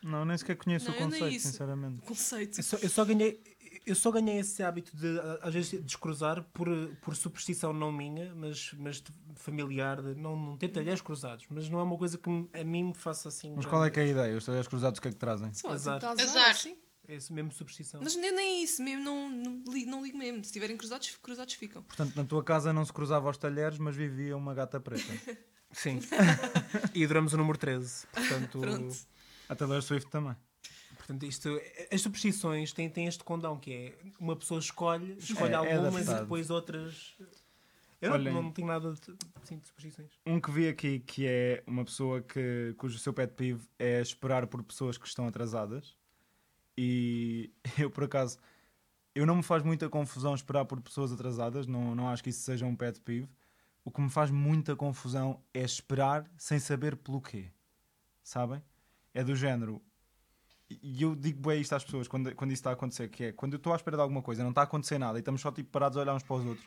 Não, 0.00 0.24
nem 0.24 0.38
sequer 0.38 0.54
conheço 0.56 0.86
Não, 0.88 0.94
o 0.94 0.96
conceito, 0.98 1.42
sinceramente. 1.42 2.00
Conceito. 2.06 2.58
Eu 2.60 2.62
só, 2.62 2.76
eu 2.76 2.88
só 2.88 3.04
ganhei. 3.04 3.42
Eu 3.88 3.94
só 3.94 4.10
ganhei 4.10 4.38
esse 4.38 4.62
hábito 4.62 4.96
de, 4.96 5.06
às 5.40 5.54
vezes, 5.54 5.82
descruzar 5.82 6.42
por, 6.52 6.68
por 7.00 7.16
superstição 7.16 7.72
não 7.72 7.90
minha, 7.90 8.34
mas, 8.34 8.72
mas 8.78 9.02
familiar, 9.34 10.02
de 10.02 10.14
não, 10.14 10.36
não 10.36 10.56
ter 10.56 10.68
talheres 10.68 11.00
cruzados. 11.00 11.46
Mas 11.48 11.68
não 11.68 11.80
é 11.80 11.82
uma 11.82 11.96
coisa 11.96 12.18
que 12.18 12.28
a 12.28 12.64
mim 12.64 12.84
me 12.84 12.94
faça 12.94 13.28
assim. 13.28 13.54
Mas 13.56 13.66
qual 13.66 13.84
é 13.84 13.90
que 13.90 13.98
é 13.98 14.02
a 14.02 14.06
ideia? 14.06 14.36
Os 14.36 14.44
talheres 14.44 14.68
cruzados 14.68 14.98
o 14.98 15.02
que 15.02 15.08
é 15.08 15.10
que 15.10 15.16
trazem? 15.16 15.52
Só, 15.54 15.70
Azar. 15.70 16.04
azar, 16.04 16.20
Azar. 16.20 16.54
sim. 16.54 16.76
É 17.08 17.14
isso 17.14 17.32
mesmo 17.32 17.50
superstição. 17.50 18.02
Mas 18.04 18.14
nem, 18.16 18.30
nem 18.30 18.62
isso, 18.62 18.82
mesmo, 18.82 19.02
não, 19.02 19.30
não, 19.30 19.62
não 19.86 20.02
ligo 20.02 20.18
mesmo. 20.18 20.44
Se 20.44 20.50
estiverem 20.50 20.76
cruzados, 20.76 21.16
cruzados 21.22 21.54
ficam. 21.54 21.82
Portanto, 21.82 22.14
na 22.14 22.22
tua 22.22 22.44
casa 22.44 22.70
não 22.70 22.84
se 22.84 22.92
cruzava 22.92 23.28
aos 23.28 23.38
talheres, 23.38 23.78
mas 23.78 23.96
vivia 23.96 24.36
uma 24.36 24.52
gata 24.52 24.78
preta. 24.78 25.14
Sim. 25.72 26.00
e 26.94 27.02
adoramos 27.02 27.32
o 27.32 27.38
número 27.38 27.56
13. 27.56 28.06
Portanto, 28.12 28.58
Pronto. 28.58 28.94
A 29.48 29.56
Taylor 29.56 29.80
Swift 29.80 30.10
também. 30.10 30.36
Portanto 31.08 31.22
isto, 31.24 31.48
as 31.90 32.02
superstições 32.02 32.72
têm, 32.72 32.90
têm 32.90 33.06
este 33.06 33.24
condão 33.24 33.58
que 33.58 33.72
é 33.72 33.98
uma 34.20 34.36
pessoa 34.36 34.60
escolhe, 34.60 35.16
escolhe 35.18 35.52
É, 35.52 35.54
é 35.54 35.56
algumas 35.56 35.94
e 35.94 35.96
adaptado. 36.02 36.20
depois 36.20 36.50
outras. 36.50 37.16
Eu 38.00 38.12
Olhem. 38.12 38.32
não, 38.32 38.42
não 38.42 38.52
tenho 38.52 38.68
nada 38.68 38.92
de, 38.92 39.00
assim, 39.42 39.58
de 39.58 39.66
superstições. 39.66 40.10
Um 40.24 40.38
que 40.38 40.50
vi 40.50 40.68
aqui 40.68 41.00
que 41.00 41.26
é 41.26 41.64
uma 41.66 41.84
pessoa 41.84 42.20
que, 42.20 42.74
cujo 42.76 42.98
seu 42.98 43.12
pet 43.12 43.32
peeve 43.32 43.66
é 43.78 44.00
esperar 44.00 44.46
por 44.46 44.62
pessoas 44.62 44.98
que 44.98 45.06
estão 45.06 45.26
atrasadas. 45.26 45.96
E 46.76 47.50
eu, 47.78 47.90
por 47.90 48.04
acaso, 48.04 48.38
eu 49.14 49.24
não 49.26 49.36
me 49.36 49.42
faz 49.42 49.62
muita 49.62 49.88
confusão 49.88 50.34
esperar 50.34 50.66
por 50.66 50.80
pessoas 50.80 51.10
atrasadas, 51.10 51.66
não, 51.66 51.94
não 51.94 52.08
acho 52.08 52.22
que 52.22 52.30
isso 52.30 52.42
seja 52.42 52.66
um 52.66 52.76
pet 52.76 53.00
peeve. 53.00 53.28
O 53.82 53.90
que 53.90 54.00
me 54.02 54.10
faz 54.10 54.30
muita 54.30 54.76
confusão 54.76 55.42
é 55.54 55.62
esperar 55.62 56.30
sem 56.36 56.58
saber 56.58 56.94
pelo 56.96 57.20
quê. 57.20 57.50
Sabem? 58.22 58.62
É 59.14 59.24
do 59.24 59.34
género. 59.34 59.82
E 60.70 61.02
eu 61.02 61.16
digo 61.16 61.48
bem 61.48 61.60
isto 61.60 61.74
às 61.74 61.84
pessoas 61.84 62.06
quando, 62.06 62.34
quando 62.34 62.50
isso 62.50 62.60
está 62.60 62.70
a 62.70 62.72
acontecer, 62.74 63.08
que 63.08 63.24
é 63.24 63.32
quando 63.32 63.54
eu 63.54 63.56
estou 63.56 63.72
à 63.72 63.76
espera 63.76 63.96
de 63.96 64.02
alguma 64.02 64.20
coisa, 64.20 64.42
não 64.42 64.50
está 64.50 64.60
a 64.60 64.64
acontecer 64.64 64.98
nada 64.98 65.18
e 65.18 65.20
estamos 65.20 65.40
só 65.40 65.50
tipo 65.50 65.70
parados 65.70 65.96
a 65.96 66.02
olhar 66.02 66.14
uns 66.14 66.22
para 66.22 66.36
os 66.36 66.44
outros, 66.44 66.66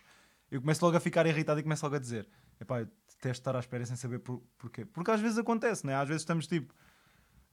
eu 0.50 0.60
começo 0.60 0.84
logo 0.84 0.98
a 0.98 1.00
ficar 1.00 1.26
irritado 1.28 1.60
e 1.60 1.64
começo 1.64 1.86
logo 1.86 1.96
a 1.96 2.00
dizer: 2.00 2.28
Epá, 2.60 2.82
eu 2.82 2.86
detesto 2.86 3.42
estar 3.42 3.56
à 3.56 3.60
espera 3.60 3.86
sem 3.86 3.96
saber 3.96 4.20
por, 4.20 4.42
porquê. 4.58 4.86
Porque 4.86 5.12
às 5.12 5.22
vezes 5.22 5.38
acontece, 5.38 5.86
né? 5.86 5.96
Às 5.96 6.08
vezes 6.08 6.24
estamos 6.24 6.48
tipo, 6.48 6.74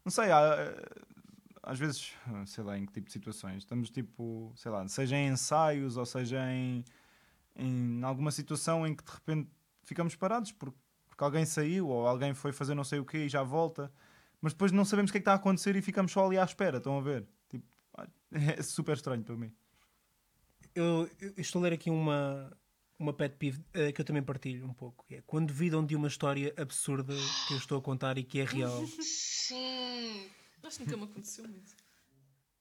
não 0.05 0.11
sei, 0.11 0.33
há, 0.33 0.57
eh, 0.59 0.85
às 1.63 1.79
vezes, 1.79 2.15
sei 2.47 2.65
lá 2.65 2.79
em 2.79 2.87
que 2.87 2.93
tipo 2.93 3.07
de 3.07 3.13
situações, 3.13 3.59
estamos 3.59 3.91
tipo, 3.91 4.53
sei 4.57 4.71
lá, 4.73 4.89
seja 4.89 5.17
em 5.17 5.29
ensaios 5.29 5.99
ou 5.99 6.07
seja 6.07 6.51
em, 6.51 6.83
em 7.55 8.03
alguma 8.03 8.31
situação 8.31 8.87
em 8.87 8.95
que 8.95 9.05
de 9.05 9.11
repente 9.11 9.51
ficamos 9.83 10.17
parados 10.17 10.51
porque, 10.51 10.79
porque 11.09 11.23
alguém 11.23 11.45
saiu 11.45 11.89
ou 11.89 12.07
alguém 12.07 12.33
foi 12.33 12.53
fazer 12.53 12.75
não 12.75 12.85
sei 12.85 12.99
o 13.01 13.05
quê 13.05 13.27
e 13.27 13.29
já 13.29 13.43
volta, 13.43 13.93
mas 14.41 14.53
depois 14.53 14.73
não 14.73 14.85
sabemos 14.85 15.11
o 15.11 15.13
que 15.13 15.19
é 15.19 15.21
que 15.21 15.23
está 15.23 15.33
a 15.33 15.37
acontecer 15.37 15.77
e 15.77 15.83
ficamos 15.83 16.13
só 16.13 16.27
ali 16.27 16.39
à 16.39 16.45
espera, 16.45 16.79
estão 16.79 16.99
a 16.99 17.01
ver? 17.01 17.27
Tipo, 17.49 17.67
é 18.33 18.63
super 18.63 18.97
estranho 18.97 19.23
para 19.23 19.37
mim. 19.37 19.53
Eu, 20.75 21.09
eu 21.21 21.35
estou 21.39 21.61
a 21.61 21.63
ler 21.65 21.73
aqui 21.73 21.91
uma, 21.91 22.57
uma 22.99 23.13
pet 23.13 23.35
peeve 23.37 23.61
eh, 23.75 23.93
que 23.93 24.01
eu 24.01 24.05
também 24.05 24.23
partilho 24.23 24.67
um 24.67 24.75
pouco. 24.75 25.05
que 25.07 25.17
É 25.17 25.23
quando 25.23 25.49
duvidam 25.49 25.85
de 25.85 25.97
uma 25.97 26.09
história 26.09 26.53
absurda 26.57 27.15
que 27.47 27.55
eu 27.55 27.59
estou 27.59 27.79
a 27.79 27.83
contar 27.83 28.19
e 28.19 28.25
que 28.25 28.41
é 28.41 28.45
real. 28.45 28.87
Sim. 29.03 30.29
Acho 30.63 30.79
que 30.79 30.85
nunca 30.85 30.97
me 30.97 31.05
aconteceu 31.05 31.49
muito. 31.49 31.75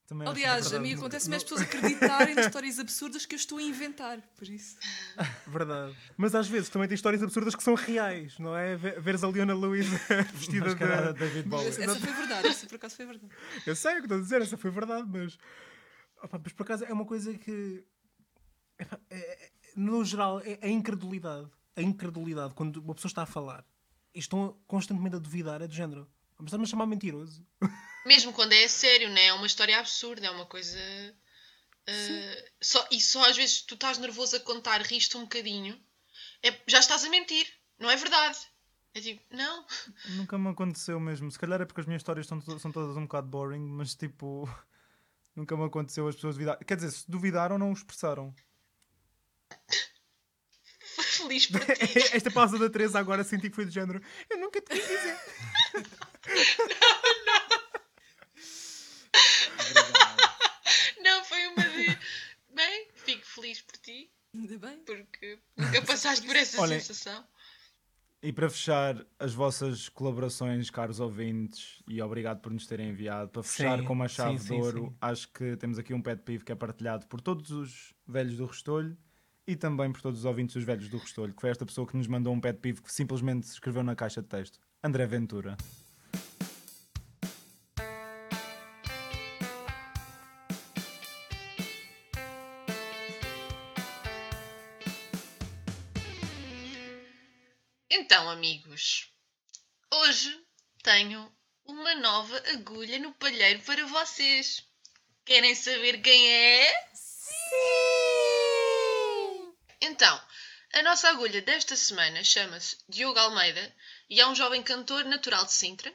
Também 0.08 0.26
Aliás, 0.26 0.68
a 0.68 0.80
mim 0.80 0.84
verdade. 0.88 1.00
acontece-me 1.02 1.36
as 1.36 1.44
pessoas 1.44 1.62
acreditarem 1.64 2.34
nas 2.34 2.46
histórias 2.46 2.80
absurdas 2.80 3.26
que 3.26 3.36
eu 3.36 3.38
estou 3.38 3.58
a 3.58 3.62
inventar. 3.62 4.22
Por 4.38 4.48
isso. 4.48 4.78
Verdade. 5.46 5.94
Mas 6.16 6.34
às 6.34 6.48
vezes 6.48 6.70
também 6.70 6.88
tem 6.88 6.96
histórias 6.96 7.22
absurdas 7.22 7.54
que 7.54 7.62
são 7.62 7.76
reais, 7.76 8.40
não 8.40 8.56
é? 8.56 8.78
Ve- 8.78 9.00
Veres 9.02 9.22
a 9.22 9.28
Leona 9.28 9.54
Lewis 9.54 9.86
vestida 10.34 10.68
Mascarada 10.68 11.12
de. 11.14 11.20
David 11.20 11.50
Bowie. 11.50 11.68
Essa, 11.68 11.84
essa 11.84 12.00
foi 12.00 12.14
verdade, 12.14 12.48
essa 12.48 12.66
por 12.68 12.76
acaso 12.76 12.96
foi 12.96 13.06
verdade. 13.06 13.34
Eu 13.66 13.76
sei 13.76 13.92
o 13.92 13.96
que 13.98 14.02
estou 14.04 14.18
a 14.18 14.22
dizer, 14.22 14.42
essa 14.42 14.58
foi 14.58 14.72
verdade, 14.72 15.06
mas. 15.12 15.38
Opa, 16.24 16.40
mas 16.42 16.54
por 16.54 16.64
acaso 16.64 16.86
é 16.86 16.94
uma 16.94 17.06
coisa 17.06 17.38
que. 17.38 17.84
é- 18.80 18.88
é- 19.10 19.52
no 19.76 20.06
geral, 20.06 20.40
é 20.40 20.58
a 20.62 20.70
incredulidade. 20.70 21.50
A 21.76 21.82
incredulidade, 21.82 22.54
quando 22.54 22.78
uma 22.78 22.96
pessoa 22.96 23.10
está 23.10 23.24
a 23.24 23.26
falar 23.28 23.66
e 24.16 24.20
estão 24.20 24.58
constantemente 24.66 25.18
a 25.18 25.20
duvidar, 25.20 25.62
é 25.62 25.68
do 25.68 25.74
género. 25.74 26.08
Mas 26.38 26.48
estás-me 26.48 26.66
a 26.66 26.70
chamar 26.70 26.86
mentiroso. 26.86 27.46
Mesmo 28.06 28.32
quando 28.32 28.54
é 28.54 28.68
sério, 28.68 29.10
né? 29.10 29.26
É 29.26 29.34
uma 29.34 29.48
história 29.48 29.78
absurda, 29.80 30.28
é 30.28 30.32
uma 30.32 30.46
coisa. 30.46 30.78
uh, 31.90 32.52
só, 32.62 32.88
e 32.92 33.02
só 33.02 33.28
às 33.30 33.36
vezes 33.36 33.62
tu 33.62 33.74
estás 33.74 33.98
nervoso 33.98 34.36
a 34.36 34.40
contar, 34.40 34.82
riste 34.82 35.18
um 35.18 35.22
bocadinho, 35.22 35.80
é, 36.44 36.56
já 36.68 36.80
estás 36.80 37.04
a 37.04 37.10
mentir, 37.10 37.48
não 37.80 37.90
é 37.90 37.96
verdade. 37.96 38.38
É 38.94 39.02
tipo, 39.02 39.22
não. 39.36 39.66
Nunca 40.10 40.38
me 40.38 40.50
aconteceu 40.50 41.00
mesmo. 41.00 41.32
Se 41.32 41.38
calhar 41.38 41.62
é 41.62 41.66
porque 41.66 41.82
as 41.82 41.88
minhas 41.88 42.00
histórias 42.00 42.26
são, 42.26 42.42
são 42.42 42.72
todas 42.72 42.98
um 42.98 43.04
bocado 43.04 43.28
boring, 43.28 43.68
mas 43.68 43.96
tipo. 43.96 44.50
Nunca 45.36 45.56
me 45.56 45.66
aconteceu 45.66 46.08
as 46.08 46.16
pessoas 46.16 46.34
duvidar. 46.34 46.58
Quer 46.66 46.78
dizer, 46.78 46.90
se 46.90 47.10
duvidaram, 47.10 47.60
não 47.60 47.70
o 47.70 47.74
expressaram. 47.74 48.34
Feliz 50.98 51.46
por 51.46 51.60
ti. 51.62 52.00
Esta 52.12 52.32
pausa 52.32 52.58
da 52.58 52.68
Teresa 52.72 52.98
agora 52.98 53.24
senti 53.24 53.48
que 53.50 53.56
foi 53.56 53.66
do 53.66 53.72
género. 53.72 54.02
Eu 54.28 54.40
nunca 54.40 54.60
te 54.60 54.72
quis 54.72 54.88
dizer. 54.88 55.18
Não, 61.02 61.24
foi 61.24 61.48
uma 61.48 61.64
de. 61.64 61.98
Bem, 62.54 62.88
fico 62.96 63.26
feliz 63.26 63.62
por 63.62 63.78
ti, 63.78 64.12
Ainda 64.34 64.58
bem. 64.58 64.78
porque 64.86 65.40
nunca 65.56 65.82
passaste 65.84 66.26
por 66.26 66.36
essa 66.36 66.62
Olhem, 66.62 66.80
sensação. 66.80 67.24
E 68.22 68.34
para 68.34 68.50
fechar 68.50 69.06
as 69.20 69.34
vossas 69.34 69.90
colaborações, 69.90 70.72
caros 70.72 71.00
ouvintes, 71.00 71.84
e 71.88 72.02
obrigado 72.02 72.42
por 72.42 72.52
nos 72.52 72.66
terem 72.66 72.90
enviado, 72.90 73.30
para 73.30 73.44
fechar 73.44 73.78
Sim, 73.80 73.86
com 73.86 73.94
uma 73.94 74.08
chave 74.08 74.40
sim, 74.40 74.46
de 74.48 74.54
ouro, 74.54 74.88
sim. 74.90 74.98
acho 75.00 75.32
que 75.32 75.56
temos 75.58 75.78
aqui 75.78 75.94
um 75.94 76.02
pet 76.02 76.24
peeve 76.24 76.44
que 76.44 76.52
é 76.52 76.56
partilhado 76.56 77.06
por 77.06 77.22
todos 77.22 77.52
os 77.52 77.94
velhos 78.08 78.36
do 78.38 78.46
Restolho 78.48 78.98
e 79.46 79.56
também 79.56 79.92
por 79.92 80.02
todos 80.02 80.20
os 80.22 80.26
ouvintes 80.26 80.56
dos 80.56 80.64
velhos 80.64 80.90
do 80.90 80.98
Restolho, 80.98 81.34
que 81.34 81.40
foi 81.42 81.52
esta 81.52 81.64
pessoa 81.66 81.86
que 81.88 81.96
nos 81.96 82.08
mandou 82.08 82.34
um 82.34 82.42
pet 82.42 82.60
peeve 82.60 82.82
que 82.82 82.92
simplesmente 82.92 83.44
escreveu 83.44 83.84
na 83.84 83.96
caixa 83.96 84.22
de 84.22 84.28
texto. 84.28 84.60
André 84.84 85.06
Ventura. 85.06 85.56
Então, 97.90 98.30
amigos, 98.30 99.10
hoje 99.94 100.46
tenho 100.84 101.34
uma 101.64 101.96
nova 101.96 102.38
agulha 102.52 103.00
no 103.00 103.14
palheiro 103.14 103.62
para 103.62 103.86
vocês. 103.88 104.62
Querem 105.24 105.56
saber 105.56 106.02
quem 106.02 106.30
é? 106.30 106.90
Então, 109.80 110.22
a 110.74 110.84
nossa 110.84 111.08
agulha 111.08 111.42
desta 111.42 111.78
semana 111.78 112.22
chama-se 112.26 112.78
Diogo 112.90 113.20
Almeida 113.20 113.76
e 114.10 114.20
é 114.20 114.28
um 114.28 114.36
jovem 114.36 114.62
cantor 114.62 115.06
natural 115.06 115.46
de 115.46 115.54
Sintra 115.54 115.94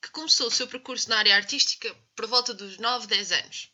que 0.00 0.08
começou 0.12 0.46
o 0.46 0.50
seu 0.50 0.66
percurso 0.66 1.10
na 1.10 1.18
área 1.18 1.36
artística 1.36 1.94
por 2.14 2.26
volta 2.26 2.54
dos 2.54 2.78
9, 2.78 3.08
10 3.08 3.32
anos. 3.32 3.70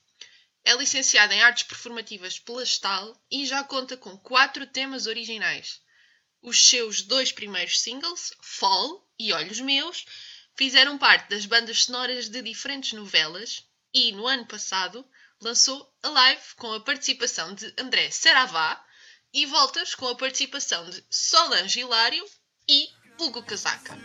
É 0.64 0.75
licenciado 0.75 1.33
em 1.33 1.42
artes 1.42 1.62
performativas 1.62 2.40
pela 2.40 2.64
Stal 2.64 3.16
e 3.31 3.46
já 3.46 3.62
conta 3.62 3.96
com 3.96 4.18
quatro 4.18 4.66
temas 4.66 5.07
originais. 5.07 5.81
Os 6.42 6.68
seus 6.68 7.02
dois 7.02 7.31
primeiros 7.31 7.81
singles, 7.81 8.33
Fall 8.42 9.09
e 9.18 9.33
Olhos 9.33 9.61
Meus, 9.61 10.05
fizeram 10.57 10.98
parte 10.98 11.31
das 11.31 11.46
bandas 11.46 11.85
sonoras 11.85 12.28
de 12.28 12.42
diferentes 12.42 12.92
novelas 12.92 13.64
e, 13.94 14.11
no 14.12 14.26
ano 14.26 14.44
passado, 14.46 15.07
lançou 15.40 15.88
Alive 16.02 16.42
com 16.57 16.72
a 16.72 16.81
participação 16.81 17.55
de 17.55 17.72
André 17.78 18.11
Saravá 18.11 18.85
e 19.33 19.46
Voltas 19.46 19.94
com 19.94 20.09
a 20.09 20.16
participação 20.16 20.88
de 20.90 21.05
Solange 21.09 21.81
Hilário 21.81 22.24
e 22.68 22.88
Hugo 23.18 23.42
Casaca. 23.42 23.96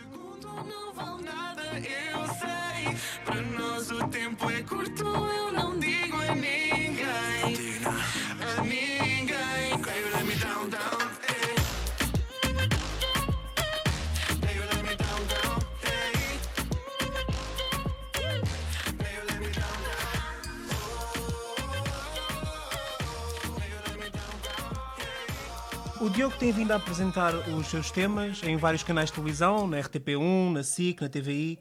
O 26.00 26.08
Diogo 26.08 26.36
tem 26.38 26.52
vindo 26.52 26.70
a 26.72 26.76
apresentar 26.76 27.34
os 27.34 27.66
seus 27.66 27.90
temas 27.90 28.42
em 28.42 28.56
vários 28.56 28.82
canais 28.82 29.08
de 29.10 29.14
televisão, 29.14 29.66
na 29.66 29.78
RTP1, 29.78 30.52
na 30.52 30.62
SIC, 30.62 31.00
na 31.00 31.08
TVI, 31.08 31.58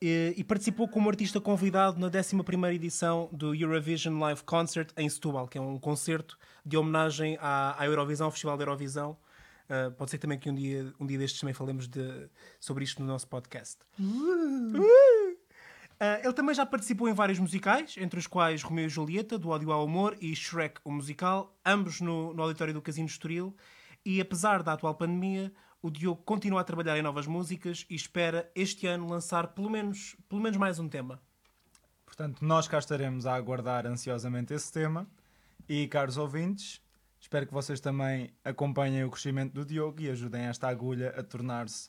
e, 0.00 0.34
e 0.36 0.44
participou 0.44 0.88
como 0.88 1.08
artista 1.08 1.40
convidado 1.40 1.98
na 1.98 2.08
11ª 2.08 2.72
edição 2.74 3.28
do 3.32 3.54
Eurovision 3.54 4.18
Live 4.20 4.44
Concert 4.44 4.90
em 4.96 5.08
Setúbal, 5.08 5.48
que 5.48 5.58
é 5.58 5.60
um 5.60 5.78
concerto 5.78 6.38
de 6.64 6.76
homenagem 6.76 7.36
à, 7.40 7.74
à 7.80 7.86
Eurovisão, 7.86 8.26
ao 8.26 8.30
Festival 8.30 8.56
da 8.56 8.62
Eurovisão. 8.62 9.16
Uh, 9.68 9.90
pode 9.92 10.10
ser 10.10 10.18
também 10.18 10.38
que 10.38 10.48
um 10.50 10.54
dia, 10.54 10.92
um 10.98 11.06
dia 11.06 11.18
destes 11.18 11.40
também 11.40 11.54
falemos 11.54 11.86
de- 11.88 12.28
sobre 12.58 12.84
isto 12.84 13.00
no 13.02 13.08
nosso 13.08 13.26
podcast. 13.28 13.78
Uh, 16.02 16.24
ele 16.24 16.32
também 16.32 16.54
já 16.54 16.64
participou 16.64 17.08
em 17.08 17.12
vários 17.12 17.38
musicais, 17.38 17.94
entre 17.98 18.18
os 18.18 18.26
quais 18.26 18.62
Romeu 18.62 18.86
e 18.86 18.88
Julieta, 18.88 19.38
do 19.38 19.50
Ódio 19.50 19.70
ao 19.70 19.82
Amor, 19.84 20.16
e 20.20 20.34
Shrek, 20.34 20.80
o 20.84 20.90
musical, 20.90 21.54
ambos 21.64 22.00
no, 22.00 22.32
no 22.32 22.42
auditório 22.42 22.72
do 22.72 22.80
Casino 22.80 23.06
Estoril. 23.06 23.54
E 24.04 24.20
apesar 24.20 24.62
da 24.62 24.72
atual 24.72 24.94
pandemia, 24.94 25.52
o 25.82 25.90
Diogo 25.90 26.22
continua 26.22 26.60
a 26.60 26.64
trabalhar 26.64 26.96
em 26.96 27.02
novas 27.02 27.26
músicas 27.26 27.86
e 27.88 27.94
espera 27.94 28.50
este 28.54 28.86
ano 28.86 29.08
lançar 29.08 29.48
pelo 29.48 29.70
menos, 29.70 30.16
pelo 30.28 30.40
menos 30.40 30.56
mais 30.58 30.78
um 30.78 30.88
tema. 30.88 31.20
Portanto, 32.04 32.44
nós 32.44 32.66
cá 32.66 32.78
estaremos 32.78 33.24
a 33.26 33.34
aguardar 33.34 33.86
ansiosamente 33.86 34.52
esse 34.52 34.72
tema. 34.72 35.06
E, 35.68 35.86
caros 35.86 36.16
ouvintes, 36.16 36.80
espero 37.20 37.46
que 37.46 37.52
vocês 37.52 37.78
também 37.80 38.32
acompanhem 38.44 39.04
o 39.04 39.10
crescimento 39.10 39.52
do 39.52 39.64
Diogo 39.64 40.00
e 40.00 40.10
ajudem 40.10 40.42
esta 40.42 40.68
agulha 40.68 41.10
a 41.16 41.22
tornar-se 41.22 41.88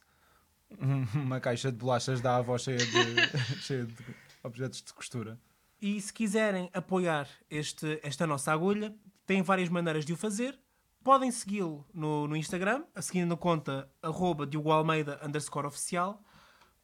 um- 0.80 1.20
uma 1.22 1.40
caixa 1.40 1.72
de 1.72 1.78
bolachas 1.78 2.22
da 2.22 2.38
avó 2.38 2.58
cheia 2.58 2.78
de, 2.78 2.86
cheia 3.64 3.86
de 3.86 3.96
objetos 4.44 4.82
de 4.84 4.94
costura. 4.94 5.40
E 5.82 6.00
se 6.00 6.14
quiserem 6.14 6.70
apoiar 6.74 7.28
este, 7.50 8.00
esta 8.04 8.28
nossa 8.28 8.52
agulha, 8.54 8.94
têm 9.26 9.42
várias 9.42 9.68
maneiras 9.70 10.06
de 10.06 10.14
o 10.14 10.18
fazer. 10.18 10.58
Podem 11.04 11.32
segui-lo 11.32 11.88
no, 11.94 12.28
no 12.28 12.36
Instagram, 12.36 12.84
a 12.94 13.02
seguir 13.02 13.26
na 13.26 13.36
conta 13.36 13.92
arroba 14.04 14.46
Diogo 14.46 14.72
Almeida 14.72 15.20
underscore 15.26 15.66
oficial. 15.66 16.24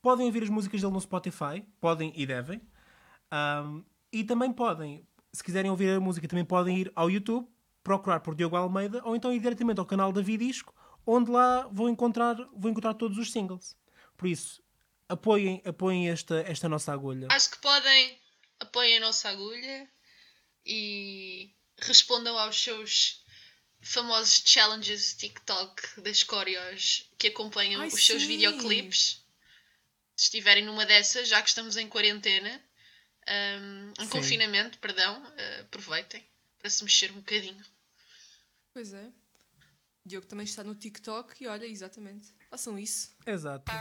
Podem 0.02 0.26
ouvir 0.26 0.44
as 0.44 0.50
músicas 0.50 0.82
dele 0.82 0.94
no 0.94 1.00
Spotify, 1.00 1.64
podem 1.80 2.12
e 2.16 2.26
devem. 2.26 2.62
Ahm, 3.30 3.84
e 4.12 4.24
também 4.24 4.52
podem, 4.52 5.08
se 5.32 5.44
quiserem 5.44 5.70
ouvir 5.70 5.92
a 5.92 6.00
música, 6.00 6.28
também 6.28 6.46
podem 6.46 6.80
ir 6.80 6.92
ao 6.96 7.12
YouTube, 7.12 7.48
procurar 7.84 8.20
por 8.22 8.34
Diogo 8.34 8.56
Almeida, 8.56 9.02
ou 9.06 9.16
então 9.16 9.32
ir 9.32 9.40
diretamente 9.40 9.80
ao 9.80 9.86
canal 9.86 10.12
da 10.12 10.22
Vidisco, 10.22 10.74
onde 11.06 11.30
lá 11.30 11.68
vão 11.72 11.88
encontrar, 11.88 12.36
vão 12.56 12.72
encontrar 12.72 12.96
todos 12.96 13.20
os 13.20 13.32
singles. 13.32 13.78
Por 14.18 14.28
isso, 14.28 14.64
apoiem, 15.08 15.62
apoiem 15.64 16.10
esta, 16.10 16.40
esta 16.42 16.68
nossa 16.68 16.92
agulha. 16.92 17.28
Acho 17.30 17.52
que 17.52 17.60
podem 17.60 18.18
apoiar 18.60 18.98
a 18.98 19.02
nossa 19.02 19.30
agulha 19.30 19.88
e 20.66 21.54
respondam 21.78 22.38
aos 22.38 22.62
seus 22.62 23.24
famosos 23.88 24.44
challenges 24.46 25.14
TikTok 25.14 26.02
das 26.02 26.22
coreos 26.22 27.10
que 27.18 27.28
acompanham 27.28 27.82
Ai, 27.82 27.88
os 27.88 28.06
seus 28.06 28.22
sim. 28.22 28.28
videoclipes. 28.28 29.24
Se 30.16 30.26
estiverem 30.26 30.66
numa 30.66 30.86
dessas, 30.86 31.28
já 31.30 31.42
que 31.42 31.48
estamos 31.50 31.78
em 31.78 31.88
quarentena, 31.88 32.62
hum, 33.62 33.94
em 34.00 34.04
Sim. 34.04 34.10
confinamento, 34.10 34.78
perdão, 34.80 35.34
eh, 35.38 35.62
aproveitem 35.62 36.26
para 36.60 36.70
se 36.70 36.84
mexer 36.84 37.12
um 37.12 37.20
bocadinho. 37.20 37.64
Pois 38.74 38.94
é. 38.94 39.10
Diogo 40.06 40.28
também 40.28 40.44
está 40.46 40.64
no 40.64 40.76
TikTok 40.76 41.44
e 41.44 41.48
olha, 41.48 41.66
exatamente. 41.66 42.34
Façam 42.50 42.78
isso. 42.80 43.16
Exato. 43.26 43.72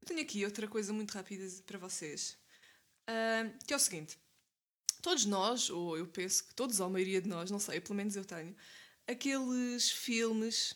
Eu 0.00 0.06
tenho 0.06 0.22
aqui 0.22 0.44
outra 0.44 0.66
coisa 0.66 0.92
muito 0.92 1.12
rápida 1.12 1.44
para 1.66 1.78
vocês. 1.78 2.38
Ah, 3.06 3.50
que 3.66 3.72
é 3.72 3.76
o 3.76 3.80
seguinte. 3.80 4.18
Todos 5.02 5.24
nós, 5.24 5.70
ou 5.70 5.96
eu 5.96 6.06
penso 6.06 6.44
que 6.46 6.54
todos, 6.54 6.78
ou 6.80 6.86
a 6.86 6.90
maioria 6.90 7.20
de 7.22 7.28
nós, 7.28 7.50
não 7.50 7.58
sei, 7.58 7.80
pelo 7.80 7.94
menos 7.94 8.16
eu 8.16 8.24
tenho, 8.24 8.54
aqueles 9.06 9.90
filmes. 9.90 10.74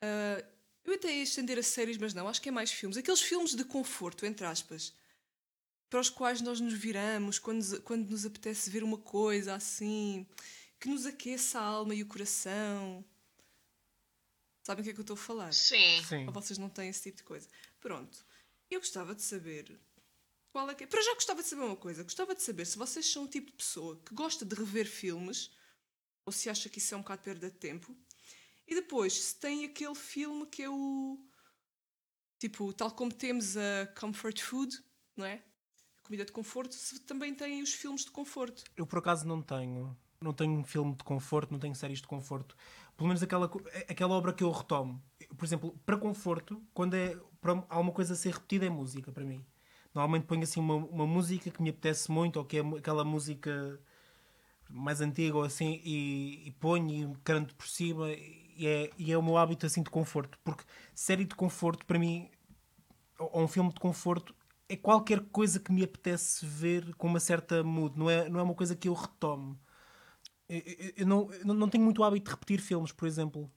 ah, 0.00 0.44
eu 0.84 0.94
até 0.94 1.14
ia 1.14 1.22
estender 1.22 1.58
a 1.58 1.62
séries, 1.62 1.96
mas 1.96 2.12
não, 2.12 2.26
acho 2.28 2.42
que 2.42 2.48
é 2.48 2.52
mais 2.52 2.72
filmes. 2.72 2.96
Aqueles 2.96 3.20
filmes 3.22 3.54
de 3.54 3.64
conforto, 3.64 4.26
entre 4.26 4.44
aspas, 4.44 4.92
para 5.88 6.00
os 6.00 6.10
quais 6.10 6.40
nós 6.40 6.58
nos 6.58 6.72
viramos 6.74 7.38
quando, 7.38 7.58
nos- 7.58 7.78
quando 7.80 8.10
nos 8.10 8.26
apetece 8.26 8.68
ver 8.68 8.82
uma 8.82 8.98
coisa 8.98 9.54
assim, 9.54 10.26
que 10.80 10.88
nos 10.88 11.06
aqueça 11.06 11.60
a 11.60 11.62
alma 11.64 11.94
e 11.94 12.02
o 12.02 12.06
coração. 12.06 13.04
Sabem 14.64 14.82
o 14.82 14.84
que 14.84 14.90
é 14.90 14.92
que 14.94 15.00
eu 15.00 15.02
estou 15.02 15.14
a 15.14 15.18
falar? 15.18 15.52
Sim. 15.52 16.02
Sim. 16.08 16.26
Ou 16.26 16.32
vocês 16.32 16.58
não 16.58 16.68
têm 16.68 16.88
esse 16.88 17.02
tipo 17.02 17.18
de 17.18 17.22
coisa? 17.24 17.48
Pronto. 17.80 18.24
Eu 18.70 18.80
gostava 18.80 19.14
de 19.14 19.22
saber. 19.22 19.78
Qual 20.52 20.68
é 20.70 20.74
que 20.74 20.84
é? 20.84 20.86
Para 20.86 21.02
já 21.02 21.14
gostava 21.14 21.42
de 21.42 21.48
saber 21.48 21.62
uma 21.62 21.76
coisa. 21.76 22.02
Gostava 22.02 22.34
de 22.34 22.42
saber 22.42 22.66
se 22.66 22.78
vocês 22.78 23.10
são 23.10 23.24
o 23.24 23.28
tipo 23.28 23.46
de 23.50 23.56
pessoa 23.56 24.00
que 24.04 24.14
gosta 24.14 24.44
de 24.44 24.54
rever 24.54 24.86
filmes 24.86 25.50
ou 26.26 26.32
se 26.32 26.50
acha 26.50 26.68
que 26.68 26.78
isso 26.78 26.94
é 26.94 26.98
um 26.98 27.00
bocado 27.02 27.22
perda 27.22 27.50
de 27.50 27.56
tempo. 27.56 27.96
E 28.66 28.74
depois, 28.74 29.12
se 29.14 29.36
tem 29.40 29.64
aquele 29.64 29.94
filme 29.94 30.46
que 30.46 30.62
é 30.62 30.70
o. 30.70 31.18
Tipo, 32.38 32.72
tal 32.72 32.90
como 32.90 33.12
temos 33.12 33.56
a 33.56 33.86
comfort 33.98 34.40
food, 34.40 34.76
não 35.16 35.24
é? 35.24 35.42
Comida 36.02 36.24
de 36.24 36.32
conforto, 36.32 36.74
se 36.74 37.00
também 37.00 37.34
têm 37.34 37.62
os 37.62 37.72
filmes 37.72 38.04
de 38.04 38.10
conforto. 38.10 38.64
Eu 38.76 38.86
por 38.86 38.98
acaso 38.98 39.26
não 39.26 39.40
tenho. 39.40 39.96
Não 40.20 40.32
tenho 40.32 40.52
um 40.52 40.64
filme 40.64 40.94
de 40.94 41.02
conforto, 41.02 41.50
não 41.50 41.58
tenho 41.58 41.74
séries 41.74 42.00
de 42.00 42.06
conforto. 42.06 42.56
pelo 42.96 43.08
menos 43.08 43.22
aquela, 43.22 43.48
co- 43.48 43.62
aquela 43.88 44.14
obra 44.14 44.32
que 44.32 44.44
eu 44.44 44.50
retomo. 44.52 45.02
Por 45.36 45.44
exemplo, 45.44 45.76
para 45.84 45.96
conforto, 45.96 46.62
quando 46.72 46.94
é 46.94 47.16
para 47.40 47.52
alguma 47.68 47.92
coisa 47.92 48.12
a 48.12 48.16
ser 48.16 48.32
repetida, 48.34 48.66
é 48.66 48.70
música 48.70 49.10
para 49.10 49.24
mim. 49.24 49.44
Normalmente 49.94 50.26
ponho 50.26 50.42
assim 50.42 50.60
uma, 50.60 50.74
uma 50.76 51.06
música 51.06 51.50
que 51.50 51.62
me 51.62 51.70
apetece 51.70 52.10
muito, 52.10 52.38
ou 52.38 52.44
que 52.44 52.58
é 52.58 52.60
aquela 52.60 53.04
música 53.04 53.78
mais 54.70 55.00
antiga 55.00 55.36
ou 55.36 55.44
assim, 55.44 55.80
e, 55.84 56.42
e 56.48 56.50
ponho 56.52 57.12
e 57.12 57.16
canto 57.24 57.54
por 57.56 57.66
cima, 57.68 58.10
e 58.10 58.66
é, 58.66 58.90
e 58.98 59.12
é 59.12 59.18
o 59.18 59.22
meu 59.22 59.36
hábito 59.36 59.66
assim 59.66 59.82
de 59.82 59.90
conforto. 59.90 60.38
Porque 60.44 60.64
série 60.94 61.24
de 61.24 61.34
conforto, 61.34 61.84
para 61.86 61.98
mim, 61.98 62.30
ou 63.18 63.42
um 63.42 63.48
filme 63.48 63.70
de 63.72 63.80
conforto, 63.80 64.34
é 64.68 64.76
qualquer 64.76 65.20
coisa 65.32 65.60
que 65.60 65.72
me 65.72 65.84
apetece 65.84 66.46
ver 66.46 66.94
com 66.96 67.06
uma 67.08 67.20
certa 67.20 67.62
mood, 67.64 67.98
não 67.98 68.10
é, 68.10 68.28
não 68.28 68.40
é 68.40 68.42
uma 68.42 68.54
coisa 68.54 68.76
que 68.76 68.88
eu 68.88 68.94
retome. 68.94 69.58
Eu, 70.48 70.58
eu- 70.66 70.92
eu 70.98 71.06
não, 71.06 71.32
eu 71.32 71.46
não- 71.54 71.68
tenho 71.68 71.84
muito 71.84 72.04
hábito 72.04 72.26
de 72.26 72.30
repetir 72.32 72.60
filmes, 72.60 72.92
por 72.92 73.06
exemplo. 73.08 73.50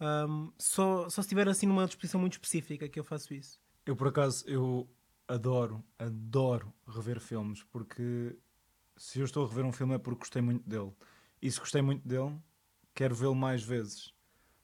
Ahm, 0.00 0.52
só, 0.58 1.04
só 1.08 1.10
se 1.10 1.20
estiver 1.22 1.48
assim 1.48 1.66
numa 1.66 1.86
disposição 1.86 2.20
muito 2.20 2.34
específica 2.34 2.88
que 2.88 2.98
eu 2.98 3.04
faço 3.04 3.32
isso. 3.32 3.60
Eu, 3.86 3.94
por 3.96 4.08
acaso, 4.08 4.44
eu 4.48 4.88
adoro, 5.28 5.84
adoro 5.98 6.72
rever 6.86 7.20
filmes, 7.20 7.62
porque 7.64 8.36
se 8.96 9.20
eu 9.20 9.24
estou 9.24 9.44
a 9.44 9.48
rever 9.48 9.64
um 9.64 9.72
filme 9.72 9.94
é 9.94 9.98
porque 9.98 10.20
gostei 10.20 10.42
muito 10.42 10.68
dele. 10.68 10.92
E 11.42 11.50
se 11.50 11.58
gostei 11.60 11.82
muito 11.82 12.06
dele, 12.06 12.36
quero 12.94 13.14
vê-lo 13.14 13.34
mais 13.34 13.62
vezes. 13.62 14.12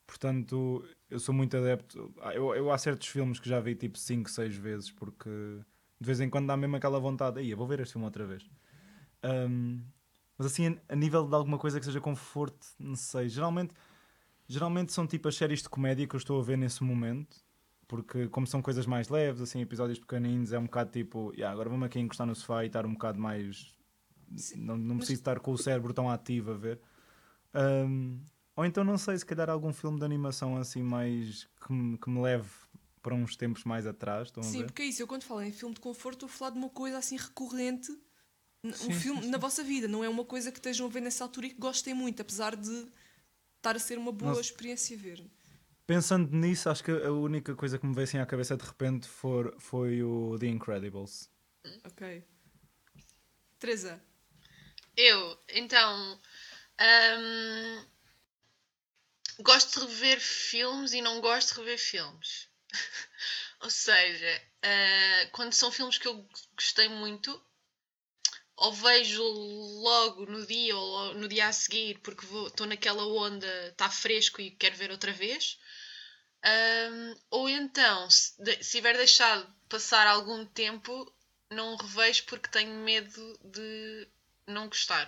Portanto, 0.07 0.85
eu 1.11 1.21
sou 1.21 1.35
muito 1.35 1.57
adepto. 1.57 2.15
ah, 2.23 2.35
Eu, 2.35 2.55
eu 2.55 2.71
há 2.73 2.79
certos 2.79 3.09
filmes 3.09 3.41
que 3.41 3.49
já 3.49 3.61
vi 3.61 3.75
tipo 3.75 3.99
5, 3.99 4.31
6 4.31 4.57
vezes, 4.57 4.91
porque 4.91 5.31
de 6.01 6.07
vez 6.07 6.21
em 6.21 6.31
quando 6.31 6.47
dá 6.49 6.57
mesmo 6.57 6.77
aquela 6.77 6.99
vontade. 7.01 7.41
Aí, 7.41 7.51
eu 7.51 7.57
vou 7.57 7.67
ver 7.67 7.81
este 7.81 7.93
filme 7.93 8.07
outra 8.07 8.27
vez. 8.27 8.49
Ahm, 9.23 9.83
mas 10.39 10.47
assim, 10.49 10.79
a 10.89 10.97
nível 10.97 11.27
de 11.29 11.35
alguma 11.35 11.59
coisa 11.59 11.79
que 11.81 11.87
seja 11.87 12.01
conforto, 12.01 12.67
não 12.79 12.97
sei. 12.97 13.29
Geralmente, 13.29 13.75
geralmente 14.49 14.93
são 14.93 15.07
tipo 15.07 15.29
as 15.29 15.37
séries 15.37 15.63
de 15.63 15.69
comédia 15.69 16.07
que 16.07 16.15
eu 16.17 16.19
estou 16.19 16.41
a 16.41 16.45
ver 16.45 16.59
nesse 16.59 16.83
momento 16.85 17.39
porque 17.91 18.29
como 18.29 18.47
são 18.47 18.63
coisas 18.63 18.87
mais 18.87 19.09
leves, 19.09 19.43
assim, 19.43 19.61
episódios 19.61 19.99
pequeninos, 19.99 20.53
é 20.53 20.59
um 20.61 20.67
bocado 20.67 20.93
tipo, 20.93 21.33
"Ya, 21.37 21.51
agora 21.51 21.69
vamos 21.69 21.87
aqui 21.87 21.99
encostar 21.99 22.25
no 22.25 22.37
sofá 22.37 22.63
e 22.63 22.69
estar 22.69 22.87
um 22.87 22.93
bocado 22.93 23.19
mais. 23.19 23.75
Não, 24.55 24.77
não 24.77 24.97
preciso 24.99 25.21
estar 25.21 25.41
com 25.41 25.51
o 25.51 25.59
cérebro 25.59 25.93
tão 25.93 26.09
ativo 26.09 26.53
a 26.53 26.57
ver. 26.57 26.81
Ahm, 27.53 28.21
ou 28.55 28.65
então, 28.65 28.85
não 28.85 28.97
sei, 28.97 29.19
se 29.19 29.27
calhar 29.27 29.51
algum 29.51 29.73
filme 29.73 29.99
de 29.99 30.05
animação 30.05 30.57
assim 30.57 30.85
mais 30.85 31.49
que 31.67 31.73
me, 31.73 31.99
que 31.99 32.09
me 32.09 32.21
leve 32.21 32.49
para 33.03 33.13
uns 33.13 33.35
tempos 33.35 33.65
mais 33.65 33.89
atrás. 33.89 34.31
Sim, 34.41 34.65
porque 34.67 34.83
é 34.83 34.85
isso. 34.85 35.03
Eu 35.03 35.09
quando 35.09 35.25
falo 35.25 35.43
em 35.43 35.51
filme 35.51 35.75
de 35.75 35.81
conforto, 35.81 36.27
estou 36.27 36.29
a 36.29 36.31
falar 36.39 36.51
de 36.53 36.59
uma 36.59 36.69
coisa 36.71 36.97
assim 36.99 37.17
recorrente. 37.17 37.91
Sim, 38.73 38.89
um 38.89 38.93
filme 38.93 39.21
sim, 39.21 39.25
sim. 39.25 39.31
na 39.31 39.39
vossa 39.39 39.65
vida. 39.65 39.89
Não 39.89 40.05
é 40.05 40.09
uma 40.09 40.25
coisa 40.25 40.53
que 40.53 40.59
estejam 40.59 40.87
a 40.87 40.91
ver 40.91 41.01
nessa 41.01 41.25
altura 41.25 41.47
e 41.49 41.51
que 41.51 41.59
gostem 41.59 41.93
muito, 41.93 42.23
apesar 42.23 42.55
de 42.55 42.87
estar 43.57 43.75
a 43.75 43.81
ser 43.81 43.99
uma 43.99 44.13
boa 44.13 44.35
Não- 44.35 44.41
experiência 44.41 44.97
ver. 44.97 45.29
Pensando 45.91 46.31
nisso, 46.37 46.71
acho 46.71 46.85
que 46.85 46.93
a 46.93 47.11
única 47.11 47.53
coisa 47.57 47.77
que 47.77 47.85
me 47.85 47.93
veio 47.93 48.05
assim 48.05 48.19
à 48.19 48.25
cabeça 48.25 48.57
de 48.57 48.65
repente 48.65 49.09
for, 49.09 49.57
foi 49.59 50.05
o 50.05 50.39
The 50.39 50.47
Incredibles. 50.47 51.29
Ok. 51.85 52.25
Teresa. 53.59 54.01
Eu, 54.97 55.37
então. 55.49 56.21
hum, 57.19 57.87
gosto 59.41 59.81
de 59.81 59.87
rever 59.87 60.21
filmes 60.21 60.93
e 60.93 61.03
não 61.03 61.21
gosto 61.21 61.55
de 61.55 61.61
rever 61.61 61.79
filmes. 61.81 62.49
ou 63.61 63.69
seja, 63.69 64.43
ah, 64.63 65.29
quando 65.33 65.53
são 65.55 65.73
filmes 65.73 65.99
que 65.99 66.07
eu 66.07 66.25
gostei 66.55 66.89
muito, 66.89 67.45
ou 68.55 68.73
vejo 68.73 69.25
logo 69.25 70.25
no 70.27 70.47
dia 70.47 70.77
ou 70.77 71.15
no 71.15 71.27
dia 71.27 71.49
a 71.49 71.53
seguir, 71.53 71.99
porque 71.99 72.25
estou 72.47 72.65
naquela 72.65 73.05
onda, 73.07 73.69
está 73.71 73.91
fresco 73.91 74.41
e 74.41 74.53
quero 74.53 74.77
ver 74.77 74.93
outra 74.93 75.13
vez. 75.13 75.59
Hum, 76.45 77.15
ou 77.31 77.49
então, 77.49 78.09
se, 78.11 78.33
de- 78.43 78.63
se 78.65 78.73
tiver 78.79 78.97
deixado 78.97 79.47
passar 79.69 80.07
algum 80.07 80.45
tempo, 80.47 81.13
não 81.51 81.77
revejo 81.77 82.25
porque 82.25 82.49
tenho 82.49 82.73
medo 82.83 83.39
de 83.45 84.09
não 84.47 84.67
gostar. 84.69 85.07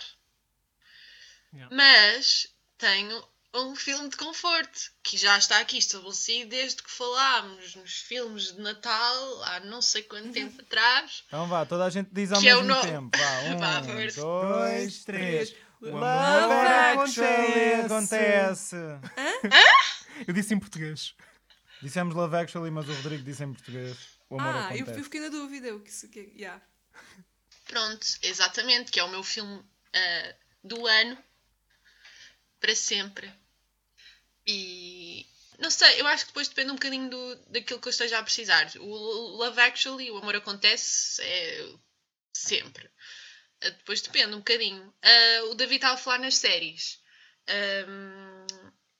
Yeah. 1.54 1.74
Mas 1.74 2.48
tenho 2.78 3.22
um 3.54 3.74
filme 3.76 4.08
de 4.08 4.16
conforto 4.16 4.90
que 5.02 5.16
já 5.18 5.36
está 5.36 5.58
aqui 5.58 5.76
estabelecido 5.78 6.48
desde 6.50 6.82
que 6.82 6.90
falámos 6.90 7.74
nos 7.76 7.92
filmes 7.94 8.52
de 8.54 8.60
Natal 8.62 9.42
há 9.44 9.60
não 9.60 9.82
sei 9.82 10.02
quanto 10.02 10.32
tempo 10.32 10.60
atrás. 10.62 11.22
Então 11.28 11.46
vá, 11.48 11.64
toda 11.66 11.84
a 11.84 11.90
gente 11.90 12.08
diz 12.12 12.32
ao 12.32 12.40
Que 12.40 12.48
é 12.48 12.56
o 12.56 12.62
mesmo 12.62 12.74
no- 12.74 12.82
tempo. 12.82 13.18
Vá, 13.18 13.38
um, 13.52 13.58
Vá, 13.58 13.82
força. 13.82 14.20
dois, 14.20 15.04
três. 15.04 15.54
O 15.82 15.88
amor 15.88 16.02
Actually 17.02 17.74
acontece. 17.84 18.76
acontece. 18.76 18.76
Eu 20.26 20.34
disse 20.34 20.54
em 20.54 20.58
português. 20.58 21.14
Dissemos 21.82 22.14
Love 22.14 22.36
Actually, 22.36 22.70
mas 22.70 22.88
o 22.88 22.94
Rodrigo 22.94 23.24
disse 23.24 23.42
em 23.42 23.52
português. 23.52 23.96
O 24.30 24.38
amor 24.38 24.54
Ah, 24.54 24.68
eu, 24.76 24.82
acontece. 24.82 24.98
eu 25.00 25.04
fiquei 25.04 25.20
na 25.20 25.28
dúvida. 25.28 25.74
O 25.74 25.80
que 25.80 25.90
isso 25.90 26.08
que 26.08 26.20
é? 26.20 26.22
Yeah. 26.22 26.62
Pronto, 27.66 28.06
exatamente, 28.22 28.90
que 28.92 29.00
é 29.00 29.04
o 29.04 29.10
meu 29.10 29.22
filme 29.22 29.64
ah, 29.94 30.34
do 30.62 30.86
ano 30.86 31.18
para 32.60 32.74
sempre. 32.74 33.32
E 34.46 35.26
não 35.58 35.70
sei, 35.70 36.00
eu 36.00 36.06
acho 36.06 36.24
que 36.24 36.30
depois 36.30 36.48
depende 36.48 36.70
um 36.70 36.74
bocadinho 36.74 37.08
do, 37.10 37.36
daquilo 37.48 37.80
que 37.80 37.88
eu 37.88 37.90
esteja 37.90 38.18
a 38.18 38.22
precisar. 38.22 38.70
O 38.78 38.86
Love 39.36 39.60
Actually, 39.60 40.10
o 40.10 40.18
amor 40.18 40.36
acontece 40.36 41.22
é 41.22 41.68
sempre. 42.32 42.88
Ah, 43.62 43.70
depois 43.70 44.00
depende 44.00 44.34
um 44.34 44.38
bocadinho. 44.38 44.94
Ah, 45.02 45.44
o 45.50 45.54
David 45.54 45.76
estava 45.76 45.94
a 45.94 45.98
falar 45.98 46.18
nas 46.18 46.36
séries. 46.36 47.00
Ahm, 47.48 48.41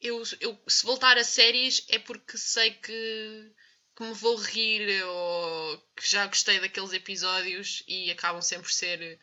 eu, 0.03 0.23
eu, 0.41 0.59
se 0.69 0.85
voltar 0.85 1.17
a 1.17 1.25
séries 1.25 1.85
é 1.89 1.99
porque 1.99 2.37
sei 2.37 2.73
que, 2.73 3.53
que 3.97 4.03
me 4.03 4.13
vou 4.13 4.37
rir 4.37 5.03
ou 5.05 5.79
que 5.97 6.11
já 6.11 6.27
gostei 6.27 6.61
daqueles 6.61 6.93
episódios 6.93 7.83
e 7.87 8.11
acabam 8.11 8.43
sempre 8.43 8.65
por 8.65 8.73
ser. 8.73 9.21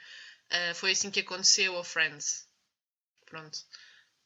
ah, 0.49 0.73
foi 0.75 0.91
assim 0.91 1.11
que 1.11 1.19
aconteceu 1.19 1.75
ao 1.75 1.83
Friends. 1.83 2.47
Pronto. 3.25 3.59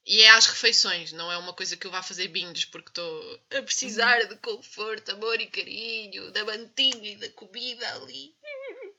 E 0.06 0.22
é 0.22 0.30
às 0.32 0.48
refeições, 0.48 1.14
não 1.14 1.32
é 1.32 1.38
uma 1.38 1.54
coisa 1.54 1.78
que 1.78 1.88
eu 1.88 1.92
vá 1.92 2.04
fazer 2.04 2.28
binges 2.28 2.66
porque 2.66 2.90
estou 2.90 3.42
a 3.58 3.62
precisar 3.62 4.26
de 4.26 4.36
conforto, 4.38 5.12
amor 5.12 5.40
e 5.40 5.48
carinho, 5.48 6.32
da 6.32 6.44
mantinha 6.44 7.14
e 7.14 7.16
da 7.16 7.30
comida 7.30 7.96
ali. 7.96 8.36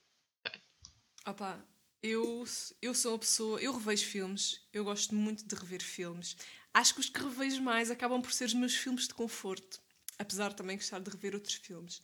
Opa, 1.27 1.63
eu, 2.03 2.45
eu 2.83 2.95
sou 2.95 3.13
uma 3.13 3.19
pessoa. 3.19 3.61
Eu 3.61 3.73
revejo 3.73 4.07
filmes. 4.07 4.61
Eu 4.73 4.85
gosto 4.85 5.15
muito 5.15 5.47
de 5.47 5.55
rever 5.55 5.83
filmes. 5.83 6.37
Acho 6.75 6.95
que 6.95 7.01
os 7.01 7.09
que 7.09 7.23
revejo 7.23 7.63
mais 7.63 7.89
acabam 7.89 8.21
por 8.21 8.33
ser 8.33 8.47
os 8.47 8.55
meus 8.55 8.75
filmes 8.75 9.07
de 9.07 9.15
conforto. 9.15 9.81
Apesar 10.19 10.49
de 10.51 10.57
também 10.57 10.77
gostar 10.77 10.99
de 10.99 11.09
rever 11.09 11.33
outros 11.35 11.55
filmes. 11.55 12.03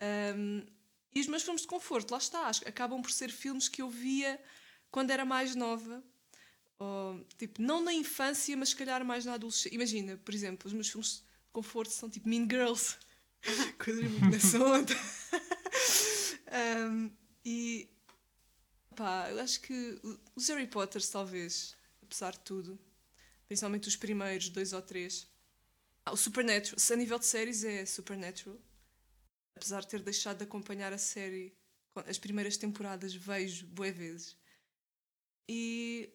Ahm, 0.00 0.66
e 1.14 1.20
os 1.20 1.26
meus 1.26 1.42
filmes 1.42 1.62
de 1.62 1.68
conforto, 1.68 2.10
lá 2.10 2.18
está, 2.18 2.46
acho 2.46 2.66
acabam 2.66 3.02
por 3.02 3.10
ser 3.10 3.30
filmes 3.30 3.68
que 3.68 3.82
eu 3.82 3.90
via 3.90 4.42
quando 4.90 5.10
era 5.10 5.24
mais 5.24 5.54
nova. 5.54 6.02
Ou, 6.78 7.24
tipo, 7.38 7.60
não 7.60 7.82
na 7.82 7.92
infância, 7.92 8.56
mas 8.56 8.70
se 8.70 8.76
calhar 8.76 9.04
mais 9.04 9.26
na 9.26 9.34
adolescência. 9.34 9.74
Imagina, 9.74 10.16
por 10.18 10.34
exemplo, 10.34 10.66
os 10.66 10.72
meus 10.72 10.88
filmes 10.88 11.16
de 11.18 11.52
conforto 11.52 11.90
são 11.90 12.08
tipo 12.08 12.28
Mean 12.28 12.48
Girls. 12.50 12.96
Coisas 13.78 14.10
muito 14.10 14.30
nessa 14.30 14.58
onda. 14.58 14.94
Ahm, 16.48 17.10
e 17.44 17.88
pá, 18.94 19.28
eu 19.30 19.40
acho 19.40 19.60
que 19.60 20.00
os 20.34 20.48
Harry 20.48 20.66
Potters, 20.66 21.08
talvez, 21.08 21.76
apesar 22.02 22.32
de 22.32 22.40
tudo, 22.40 22.78
principalmente 23.46 23.88
os 23.88 23.96
primeiros 23.96 24.48
dois 24.48 24.72
ou 24.72 24.82
três. 24.82 25.28
Ah, 26.04 26.12
o 26.12 26.16
Supernatural, 26.16 26.78
se 26.78 26.92
a 26.92 26.96
nível 26.96 27.18
de 27.18 27.26
séries 27.26 27.64
é 27.64 27.84
Supernatural, 27.84 28.58
apesar 29.54 29.80
de 29.80 29.88
ter 29.88 30.02
deixado 30.02 30.38
de 30.38 30.44
acompanhar 30.44 30.92
a 30.92 30.98
série, 30.98 31.52
as 32.06 32.18
primeiras 32.18 32.56
temporadas 32.56 33.14
vejo 33.14 33.66
bué 33.66 33.90
vezes. 33.90 34.36
E 35.48 36.10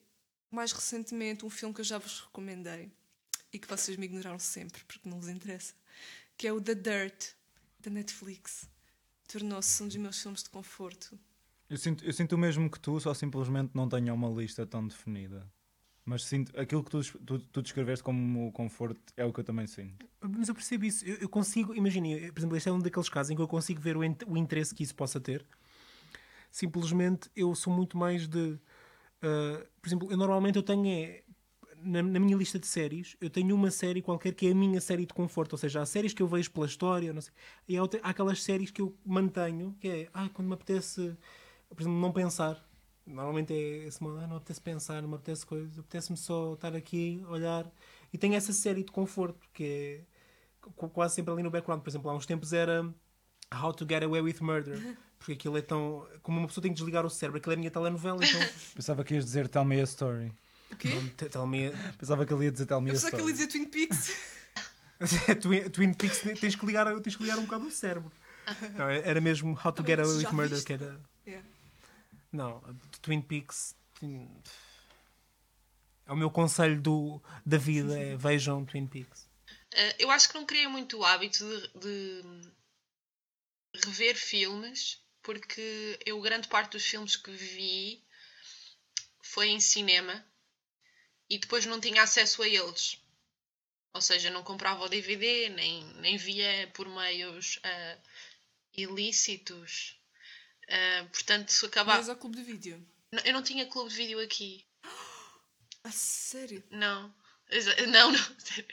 mais 0.50 0.72
recentemente, 0.72 1.46
um 1.46 1.50
filme 1.50 1.74
que 1.74 1.82
eu 1.82 1.86
já 1.86 1.98
vos 1.98 2.22
recomendei 2.22 2.91
e 3.52 3.60
que 3.60 3.67
vocês 3.67 3.98
me 3.98 4.06
ignoraram 4.06 4.39
sempre 4.39 4.84
porque 4.84 5.10
não 5.10 5.20
vos 5.20 5.30
interessa, 5.30 5.74
que 6.38 6.48
é 6.48 6.54
o 6.54 6.62
The 6.62 6.76
Dirt, 6.76 7.32
da 7.80 7.89
Netflix. 7.89 8.70
Tornou-se 9.28 9.82
um 9.82 9.88
dos 9.88 9.96
meus 9.98 10.22
filmes 10.22 10.44
de 10.44 10.50
conforto. 10.50 11.17
Eu 11.70 11.78
sinto, 11.78 12.04
eu 12.04 12.12
sinto 12.12 12.34
o 12.34 12.38
mesmo 12.38 12.69
que 12.69 12.79
tu, 12.79 13.00
só 13.00 13.13
simplesmente 13.13 13.71
não 13.73 13.88
tenho 13.88 14.13
uma 14.13 14.29
lista 14.29 14.65
tão 14.65 14.86
definida. 14.86 15.50
Mas 16.04 16.23
sinto, 16.23 16.52
aquilo 16.60 16.83
que 16.83 16.89
tu, 16.89 17.02
tu, 17.19 17.39
tu 17.39 17.62
descreveste 17.62 18.04
como 18.04 18.52
conforto 18.52 18.99
é 19.15 19.23
o 19.23 19.31
que 19.31 19.39
eu 19.39 19.43
também 19.43 19.67
sinto. 19.67 20.06
Mas 20.19 20.49
eu 20.49 20.56
percebo 20.56 20.83
isso. 20.85 21.06
Eu, 21.06 21.17
eu 21.17 21.29
consigo, 21.29 21.75
imaginem, 21.75 22.31
por 22.31 22.39
exemplo, 22.39 22.58
este 22.58 22.69
é 22.69 22.71
um 22.71 22.79
daqueles 22.79 23.08
casos 23.10 23.29
em 23.31 23.35
que 23.35 23.41
eu 23.41 23.47
consigo 23.47 23.79
ver 23.79 23.95
o, 23.95 24.02
o 24.27 24.37
interesse 24.37 24.73
que 24.73 24.83
isso 24.83 24.95
possa 24.95 25.19
ter. 25.19 25.45
Simplesmente 26.49 27.29
eu 27.35 27.54
sou 27.56 27.73
muito 27.73 27.97
mais 27.97 28.27
de. 28.27 28.58
ah, 29.21 29.65
por 29.81 29.87
exemplo, 29.87 30.12
eu 30.12 30.17
normalmente 30.17 30.58
eu 30.58 30.63
tenho 30.63 30.87
é, 30.87 31.23
na, 31.83 32.02
na 32.04 32.19
minha 32.19 32.35
lista 32.37 32.60
de 32.60 32.67
séries, 32.67 33.15
eu 33.21 33.29
tenho 33.29 33.56
uma 33.56 33.71
série 33.71 34.02
qualquer 34.02 34.33
que 34.33 34.47
é 34.47 34.52
a 34.52 34.56
minha 34.56 34.81
série 34.81 35.06
de 35.06 35.13
conforto. 35.13 35.54
Ou 35.54 35.58
seja, 35.58 35.81
há 35.81 35.85
séries 35.85 36.13
que 36.13 36.21
eu 36.21 36.27
vejo 36.27 36.52
pela 36.52 36.65
história, 36.65 37.13
não 37.13 37.21
sei, 37.21 37.33
e 37.67 37.77
há, 37.77 37.81
outra- 37.81 37.99
há 38.04 38.10
aquelas 38.10 38.41
séries 38.43 38.71
que 38.71 38.81
eu 38.81 38.95
mantenho, 39.06 39.75
que 39.79 39.87
é 39.87 40.10
ah, 40.13 40.29
quando 40.33 40.47
me 40.47 40.54
apetece, 40.56 41.15
por 41.69 41.81
exemplo, 41.81 41.99
não 41.99 42.12
pensar. 42.12 42.63
Normalmente 43.06 43.52
é 43.54 43.87
esse 43.87 44.02
modo, 44.02 44.25
não 44.27 44.37
apetece 44.37 44.62
pensar, 44.62 45.02
não 45.02 45.10
me 45.10 45.15
apetece 45.15 45.45
coisa, 45.45 45.79
apetece-me 45.81 46.17
só 46.17 46.54
estar 46.54 46.75
aqui, 46.75 47.23
olhar. 47.27 47.69
E 48.13 48.17
tem 48.17 48.35
essa 48.35 48.54
série 48.54 48.83
de 48.83 48.91
conforto 48.91 49.39
que 49.54 49.63
é 49.63 50.69
qu- 50.75 50.89
quase 50.89 51.15
sempre 51.15 51.33
ali 51.33 51.41
no 51.43 51.49
background. 51.49 51.81
Por 51.81 51.89
exemplo, 51.89 52.10
há 52.12 52.15
uns 52.15 52.25
tempos 52.25 52.54
era 52.54 52.83
How 53.54 53.73
to 53.73 53.85
Get 53.89 54.04
Away 54.04 54.21
with 54.21 54.37
Murder. 54.41 54.97
Porque 55.17 55.33
aquilo 55.33 55.58
é 55.58 55.62
tão. 55.62 56.08
Como 56.23 56.39
uma 56.39 56.47
pessoa 56.47 56.62
tem 56.63 56.71
que 56.71 56.77
desligar 56.77 57.06
o 57.06 57.10
cérebro, 57.10 57.37
aquilo 57.39 57.54
é 57.54 57.56
a 57.56 57.60
minha 57.60 57.69
telenovela, 57.71 58.23
então. 58.23 58.41
Pensava 58.75 59.04
que 59.04 59.13
ias 59.13 59.25
dizer 59.25 59.47
Tell 59.47 59.63
Me 59.65 59.79
a 59.79 59.83
Story. 59.83 60.31
O 60.71 60.75
quê? 60.75 60.89
Tell 61.29 61.45
me. 61.45 61.71
Pensava 61.99 62.25
que 62.25 62.33
ele 62.33 62.45
ia 62.45 62.52
dizer 62.52 62.65
Tell 62.65 62.81
Me 62.81 62.89
a 62.89 62.93
pensava 62.93 63.12
que 63.12 63.17
Story. 63.17 63.31
ele 63.33 63.41
ia 63.41 63.47
dizer 63.47 63.60
Twin 63.60 63.69
Peaks. 63.69 64.13
Twin, 65.41 65.69
Twin 65.69 65.93
Peaks 65.93 66.19
tens 66.39 66.56
que, 66.56 66.65
ligar, 66.65 66.99
tens 67.02 67.15
que 67.15 67.23
ligar 67.23 67.37
um 67.39 67.43
bocado 67.43 67.65
o 67.67 67.71
cérebro. 67.71 68.12
Não, 68.77 68.87
era 68.89 69.19
mesmo 69.21 69.58
How 69.63 69.71
to 69.71 69.83
Get 69.85 69.99
Away 69.99 70.17
with 70.17 70.31
Murder, 70.31 70.49
viste? 70.56 70.65
que 70.65 70.73
era. 70.73 70.99
Yeah. 71.27 71.47
Não, 72.32 72.62
Twin 73.02 73.21
Peaks. 73.21 73.75
É 76.06 76.12
o 76.12 76.15
meu 76.15 76.32
conselho 76.32 76.82
do, 76.82 77.21
da 77.46 77.58
vida: 77.58 78.00
é 78.00 78.15
vejam 78.15 78.65
Twin 78.65 78.88
Peaks. 78.88 79.29
Uh, 79.73 79.96
eu 80.00 80.12
acho 80.12 80.29
que 80.29 80.36
não 80.36 80.46
criei 80.46 80.67
muito 80.67 80.98
o 80.98 81.06
hábito 81.06 81.46
de, 81.79 82.21
de 83.73 83.88
rever 83.88 84.17
filmes, 84.17 85.02
porque 85.21 86.00
eu, 86.06 86.19
grande 86.21 86.48
parte 86.48 86.71
dos 86.71 86.86
filmes 86.86 87.15
que 87.15 87.32
vi 87.32 88.04
foi 89.23 89.50
em 89.50 89.60
cinema 89.60 90.25
e 91.29 91.38
depois 91.38 91.65
não 91.65 91.79
tinha 91.79 92.04
acesso 92.04 92.44
a 92.44 92.48
eles. 92.48 93.02
Ou 93.94 94.02
seja, 94.02 94.29
não 94.29 94.44
comprava 94.44 94.84
o 94.84 94.90
DVD, 94.90 95.50
nem, 95.50 95.84
nem 95.96 96.17
via 96.17 96.69
por 96.73 96.88
meios 96.88 97.60
ah, 97.63 97.98
ilícitos. 98.73 100.00
Ah, 100.72 101.06
portanto, 101.12 101.50
se 101.50 101.65
acabar. 101.65 101.98
Mas 101.98 102.08
ao 102.08 102.15
clube 102.15 102.38
de 102.38 102.44
vídeo. 102.44 102.88
Não, 103.12 103.22
Eu 103.24 103.34
não 103.34 103.44
tinha 103.44 103.65
clube 103.65 103.90
de 103.90 103.98
vídeo 103.98 104.19
aqui. 104.22 104.65
A 105.84 105.92
sério? 105.92 106.63
Não. 106.72 107.13
Não, 107.90 108.12
não. 108.12 108.24
sério. 108.40 108.67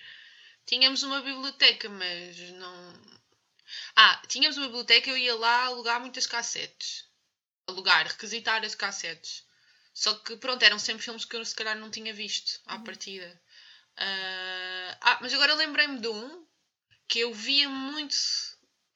Tínhamos 0.65 1.03
uma 1.03 1.21
biblioteca, 1.21 1.89
mas 1.89 2.39
não. 2.53 3.03
Ah, 3.97 4.23
tínhamos 4.29 4.57
uma 4.57 4.67
biblioteca, 4.67 5.11
eu 5.11 5.17
ia 5.17 5.35
lá 5.35 5.65
alugar 5.65 6.01
muitas 6.01 6.27
cassetes. 6.27 7.05
Alugar, 7.67 8.07
requisitar 8.07 8.65
as 8.65 8.75
cassetes. 8.75 9.45
Só 9.93 10.15
que, 10.15 10.37
pronto, 10.37 10.63
eram 10.63 10.79
sempre 10.79 11.03
filmes 11.03 11.25
que 11.25 11.35
eu 11.35 11.45
se 11.45 11.55
calhar 11.55 11.77
não 11.77 11.91
tinha 11.91 12.15
visto 12.15 12.61
à 12.67 12.79
partida. 12.79 13.43
Ah, 13.97 14.99
ah, 15.01 15.19
mas 15.21 15.35
agora 15.35 15.55
lembrei-me 15.55 15.99
de 15.99 16.09
um 16.09 16.47
que 17.09 17.21
eu 17.21 17.35
via 17.35 17.69
muito 17.69 18.15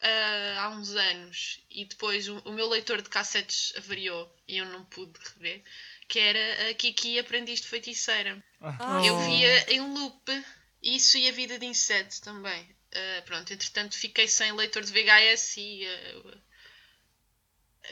ah, 0.02 0.62
há 0.64 0.68
uns 0.70 0.90
anos 0.94 1.60
e 1.70 1.84
depois 1.84 2.28
o, 2.28 2.38
o 2.40 2.52
meu 2.52 2.68
leitor 2.68 3.00
de 3.00 3.08
cassetes 3.08 3.72
avariou 3.76 4.34
e 4.48 4.58
eu 4.58 4.66
não 4.66 4.84
pude 4.84 5.12
rever. 5.34 5.62
Que 6.08 6.18
era 6.18 6.70
a 6.70 6.74
Kiki 6.74 7.18
Aprendiz 7.18 7.60
de 7.60 7.68
Feiticeira. 7.68 8.42
Ah, 8.60 9.00
Eu 9.04 9.18
via 9.20 9.72
em 9.72 9.80
loop 9.80 10.44
isso 10.82 11.16
e 11.16 11.28
a 11.28 11.32
vida 11.32 11.58
de 11.58 11.66
insetos 11.66 12.20
também. 12.20 12.68
Ah, 12.94 13.22
pronto, 13.24 13.52
entretanto 13.52 13.96
fiquei 13.96 14.26
sem 14.26 14.52
leitor 14.52 14.82
de 14.82 14.92
VHS 14.92 15.56
e 15.56 15.86
ah, 15.86 16.38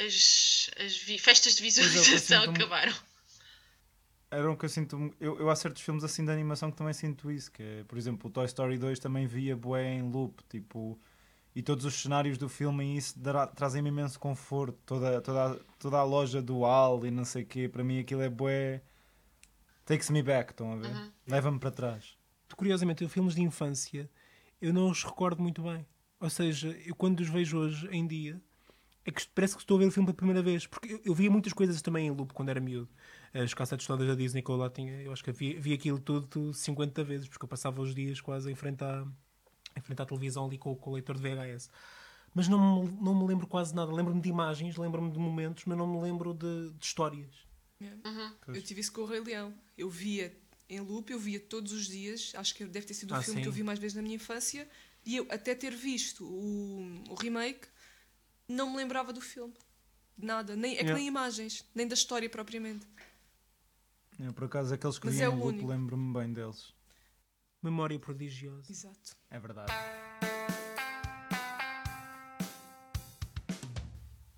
as, 0.05 0.71
as 0.85 0.97
festas 1.21 1.55
de 1.55 1.63
é, 1.63 1.67
eu 1.67 1.71
visualização 1.71 2.43
acabaram. 2.51 2.95
Era 4.31 4.51
um 4.51 4.57
que 4.57 4.65
eu 4.65 4.69
sinto. 4.69 5.15
Eu, 5.21 5.39
eu 5.41 5.51
há 5.51 5.57
certos 5.57 5.83
filmes 5.83 6.05
assim 6.05 6.25
de 6.25 6.31
animação 6.31 6.71
que 6.71 6.77
também 6.77 6.93
sinto 6.93 7.31
isso. 7.31 7.51
Que 7.51 7.63
é, 7.63 7.85
por 7.85 7.99
exemplo, 7.99 8.29
o 8.29 8.33
Toy 8.33 8.47
Story 8.47 8.79
2 8.79 8.99
também 9.01 9.27
via 9.27 9.57
bué 9.57 9.95
em 9.95 10.03
loop. 10.03 10.41
Tipo, 10.49 11.01
e 11.55 11.62
todos 11.62 11.84
os 11.84 11.94
cenários 11.94 12.38
do 12.38 12.48
filme 12.48 12.84
e 12.84 12.96
isso 12.96 13.18
dará- 13.18 13.46
trazem-me 13.46 13.88
imenso 13.88 14.18
conforto. 14.18 14.78
Toda, 14.86 15.20
toda, 15.20 15.53
a- 15.53 15.59
toda 15.78 15.98
a 15.98 16.05
loja 16.05 16.40
dual 16.40 17.05
e 17.05 17.11
não 17.11 17.24
sei 17.24 17.42
o 17.42 17.46
quê. 17.46 17.68
Para 17.68 17.82
mim 17.84 17.98
aquilo 18.01 18.22
é 18.22 18.28
bué. 18.28 18.82
Takes 19.84 20.11
me 20.11 20.22
back, 20.22 20.53
estão 20.53 20.72
a 20.72 20.76
ver? 20.76 20.94
Uhum. 20.94 21.11
Leva-me 21.26 21.59
para 21.59 21.70
trás. 21.70 22.16
Curiosamente, 22.57 23.03
eu 23.03 23.09
filmes 23.09 23.34
de 23.34 23.42
infância 23.42 24.09
eu 24.61 24.72
não 24.74 24.90
os 24.90 25.03
recordo 25.03 25.42
muito 25.42 25.62
bem. 25.62 25.86
Ou 26.20 26.28
seja, 26.28 26.68
eu 26.84 26.94
quando 26.94 27.20
os 27.20 27.28
vejo 27.28 27.57
hoje 27.59 27.88
em 27.90 28.07
dia 28.07 28.40
é 29.07 29.11
que 29.11 29.26
parece 29.30 29.55
que 29.55 29.62
estou 29.62 29.78
a 29.78 29.80
ver 29.80 29.86
o 29.86 29.90
filme 29.90 30.07
pela 30.07 30.16
primeira 30.16 30.42
vez. 30.42 30.66
Porque 30.66 30.92
eu, 30.92 31.01
eu 31.07 31.14
via 31.14 31.30
muitas 31.30 31.53
coisas 31.55 31.80
também 31.80 32.07
em 32.07 32.11
loop 32.11 32.34
quando 32.34 32.51
era 32.51 32.61
miúdo. 32.61 32.88
As 33.32 33.55
cassetes 33.55 33.86
todas 33.86 34.07
da 34.07 34.14
Disney 34.14 34.42
que 34.42 34.51
eu 34.51 34.57
lá 34.57 34.68
tinha, 34.68 34.92
eu 35.03 35.12
acho 35.12 35.24
que 35.24 35.32
vi, 35.32 35.55
vi 35.55 35.72
aquilo 35.72 35.98
tudo 35.98 36.53
50 36.53 37.03
vezes, 37.03 37.26
porque 37.26 37.42
eu 37.44 37.48
passava 37.48 37.80
os 37.80 37.94
dias 37.94 38.20
quase 38.20 38.53
em 38.53 38.55
frente 38.55 38.84
à, 38.84 39.07
em 39.77 39.81
frente 39.81 40.03
à 40.03 40.07
televisão 40.07 40.47
ali 40.47 40.59
com, 40.59 40.75
com 40.75 40.91
o 40.91 40.95
leitor 40.95 41.16
de 41.16 41.23
VHS. 41.23 41.71
Mas 42.35 42.47
não 42.49 42.85
me, 42.85 42.93
não 43.01 43.14
me 43.14 43.27
lembro 43.27 43.47
quase 43.47 43.75
nada. 43.75 43.93
Lembro-me 43.93 44.21
de 44.21 44.29
imagens, 44.29 44.77
lembro-me 44.77 45.11
de 45.11 45.18
momentos, 45.18 45.64
mas 45.64 45.77
não 45.77 45.87
me 45.87 46.01
lembro 46.01 46.33
de, 46.33 46.71
de 46.71 46.85
histórias. 46.85 47.29
Eu 48.47 48.62
tive 48.62 48.81
isso 48.81 48.93
com 48.93 49.01
o 49.03 49.07
Rei 49.07 49.21
Leão. 49.21 49.55
Eu 49.77 49.89
via 49.91 50.37
em 50.68 50.81
loop, 50.81 51.11
eu 51.11 51.18
via 51.18 51.41
todos 51.41 51.73
os 51.73 51.87
dias. 51.87 52.33
Acho 52.37 52.55
que 52.55 52.64
deve 52.64 52.87
ter 52.87 52.95
sido 52.95 53.11
o 53.12 53.14
Ah, 53.14 53.23
filme 53.23 53.39
sim. 53.39 53.43
que 53.43 53.49
eu 53.49 53.53
vi 53.53 53.62
mais 53.62 53.79
vezes 53.79 53.97
na 53.97 54.03
minha 54.03 54.14
infância. 54.14 54.68
E 55.05 55.16
eu, 55.16 55.27
até 55.31 55.55
ter 55.55 55.75
visto 55.75 56.25
o, 56.25 57.03
o 57.09 57.14
remake, 57.14 57.66
não 58.47 58.71
me 58.71 58.77
lembrava 58.77 59.12
do 59.12 59.21
filme. 59.21 59.55
De 60.16 60.27
Nada. 60.27 60.55
Nem, 60.55 60.73
é 60.75 60.77
que 60.77 60.83
Yeah. 60.83 60.99
nem 60.99 61.09
imagens, 61.09 61.64
nem 61.75 61.89
da 61.89 61.95
história 61.95 62.29
propriamente. 62.29 62.87
Eu, 64.18 64.33
por 64.35 64.45
acaso, 64.45 64.75
aqueles 64.75 64.99
que 64.99 65.07
Mas 65.07 65.16
vi 65.16 65.23
é 65.23 65.27
em 65.27 65.29
loop, 65.35 65.64
lembro-me 65.64 66.12
bem 66.12 66.33
deles. 66.33 66.75
Memória 67.63 67.99
prodigiosa. 67.99 68.71
Exato. 68.71 69.17
É 69.31 69.39
verdade. 69.39 69.73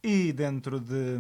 E 0.03 0.33
dentro 0.33 0.81
de, 0.81 1.19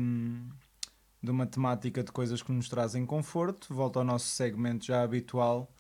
de 1.23 1.31
uma 1.31 1.47
temática 1.47 2.03
de 2.03 2.11
coisas 2.11 2.43
que 2.43 2.51
nos 2.51 2.69
trazem 2.69 3.07
conforto, 3.07 3.73
volta 3.73 4.01
ao 4.01 4.05
nosso 4.05 4.27
segmento 4.27 4.85
já 4.87 5.03
habitual 5.03 5.73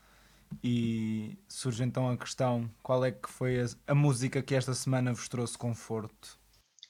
e 0.62 1.36
surge 1.48 1.82
então 1.82 2.08
a 2.08 2.16
questão: 2.16 2.70
qual 2.82 3.04
é 3.04 3.10
que 3.10 3.28
foi 3.28 3.60
a, 3.60 3.66
a 3.88 3.94
música 3.94 4.42
que 4.42 4.54
esta 4.54 4.74
semana 4.74 5.12
vos 5.12 5.28
trouxe 5.28 5.58
conforto? 5.58 6.38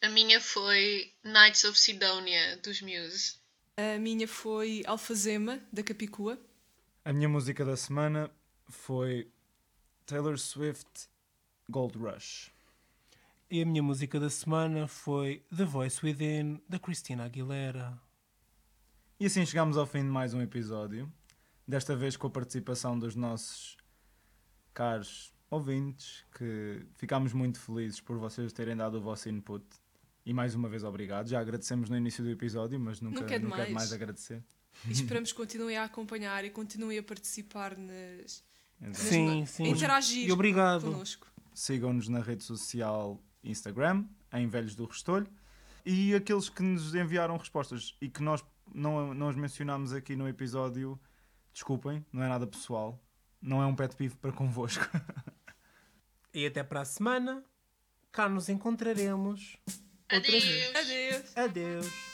A 0.02 0.08
minha 0.08 0.40
foi 0.40 1.12
Nights 1.24 1.64
of 1.64 1.78
Sidonia 1.78 2.58
dos 2.58 2.82
Muse. 2.82 3.36
A 3.76 3.98
minha 3.98 4.28
foi 4.28 4.82
Alfazema, 4.86 5.60
da 5.72 5.82
Capicua. 5.82 6.38
A 7.04 7.12
minha 7.12 7.28
música 7.28 7.64
da 7.64 7.76
semana 7.76 8.30
foi 8.72 9.30
Taylor 10.06 10.38
Swift 10.38 11.08
Gold 11.68 11.96
Rush. 11.98 12.50
E 13.50 13.60
a 13.62 13.66
minha 13.66 13.82
música 13.82 14.18
da 14.18 14.30
semana 14.30 14.88
foi 14.88 15.44
The 15.54 15.64
Voice 15.64 16.04
Within, 16.04 16.60
da 16.68 16.78
Christina 16.78 17.24
Aguilera. 17.24 18.00
E 19.20 19.26
assim 19.26 19.44
chegamos 19.44 19.76
ao 19.76 19.86
fim 19.86 20.00
de 20.00 20.08
mais 20.08 20.32
um 20.34 20.40
episódio. 20.40 21.12
Desta 21.68 21.94
vez 21.94 22.16
com 22.16 22.26
a 22.26 22.30
participação 22.30 22.98
dos 22.98 23.14
nossos 23.14 23.76
caros 24.74 25.32
ouvintes, 25.50 26.24
que 26.36 26.84
ficámos 26.96 27.32
muito 27.34 27.60
felizes 27.60 28.00
por 28.00 28.16
vocês 28.18 28.52
terem 28.52 28.74
dado 28.74 28.94
o 28.96 29.00
vosso 29.02 29.28
input. 29.28 29.64
E 30.24 30.32
mais 30.32 30.54
uma 30.54 30.68
vez 30.68 30.82
obrigado. 30.82 31.28
Já 31.28 31.40
agradecemos 31.40 31.90
no 31.90 31.96
início 31.96 32.24
do 32.24 32.30
episódio, 32.30 32.80
mas 32.80 33.00
nunca, 33.00 33.20
Nunca 33.20 33.34
é 33.34 33.38
nunca 33.38 33.54
é 33.54 33.66
demais. 33.66 33.68
demais 33.68 33.92
agradecer. 33.92 34.42
E 34.88 34.92
esperamos 34.92 35.30
que 35.30 35.36
continuem 35.36 35.76
a 35.76 35.84
acompanhar 35.84 36.44
e 36.44 36.50
continuem 36.50 36.98
a 36.98 37.02
participar 37.02 37.76
nas. 37.76 38.42
Exato. 38.82 39.08
Sim, 39.08 39.46
sim. 39.46 39.64
interagir 39.68 40.28
E 40.28 40.32
obrigado. 40.32 40.82
connosco. 40.82 41.26
Sigam-nos 41.54 42.08
na 42.08 42.20
rede 42.20 42.42
social 42.42 43.22
Instagram, 43.44 44.04
em 44.32 44.48
Velhos 44.48 44.74
do 44.74 44.84
Restolho. 44.86 45.26
E 45.84 46.14
aqueles 46.14 46.48
que 46.48 46.62
nos 46.62 46.94
enviaram 46.94 47.36
respostas 47.36 47.96
e 48.00 48.08
que 48.08 48.22
nós 48.22 48.44
não, 48.74 49.12
não 49.14 49.28
os 49.28 49.36
mencionámos 49.36 49.92
aqui 49.92 50.16
no 50.16 50.28
episódio, 50.28 50.98
desculpem, 51.52 52.04
não 52.12 52.22
é 52.22 52.28
nada 52.28 52.46
pessoal. 52.46 53.00
Não 53.40 53.60
é 53.60 53.66
um 53.66 53.74
pet 53.74 53.94
peeve 53.96 54.14
para 54.16 54.32
convosco. 54.32 54.84
E 56.34 56.46
até 56.46 56.62
para 56.62 56.80
a 56.80 56.84
semana. 56.86 57.44
Cá 58.10 58.26
nos 58.26 58.48
encontraremos. 58.48 59.58
Outra 60.10 60.30
vez. 60.30 60.74
Adeus! 60.74 60.76
Adeus! 60.76 61.36
Adeus. 61.36 62.11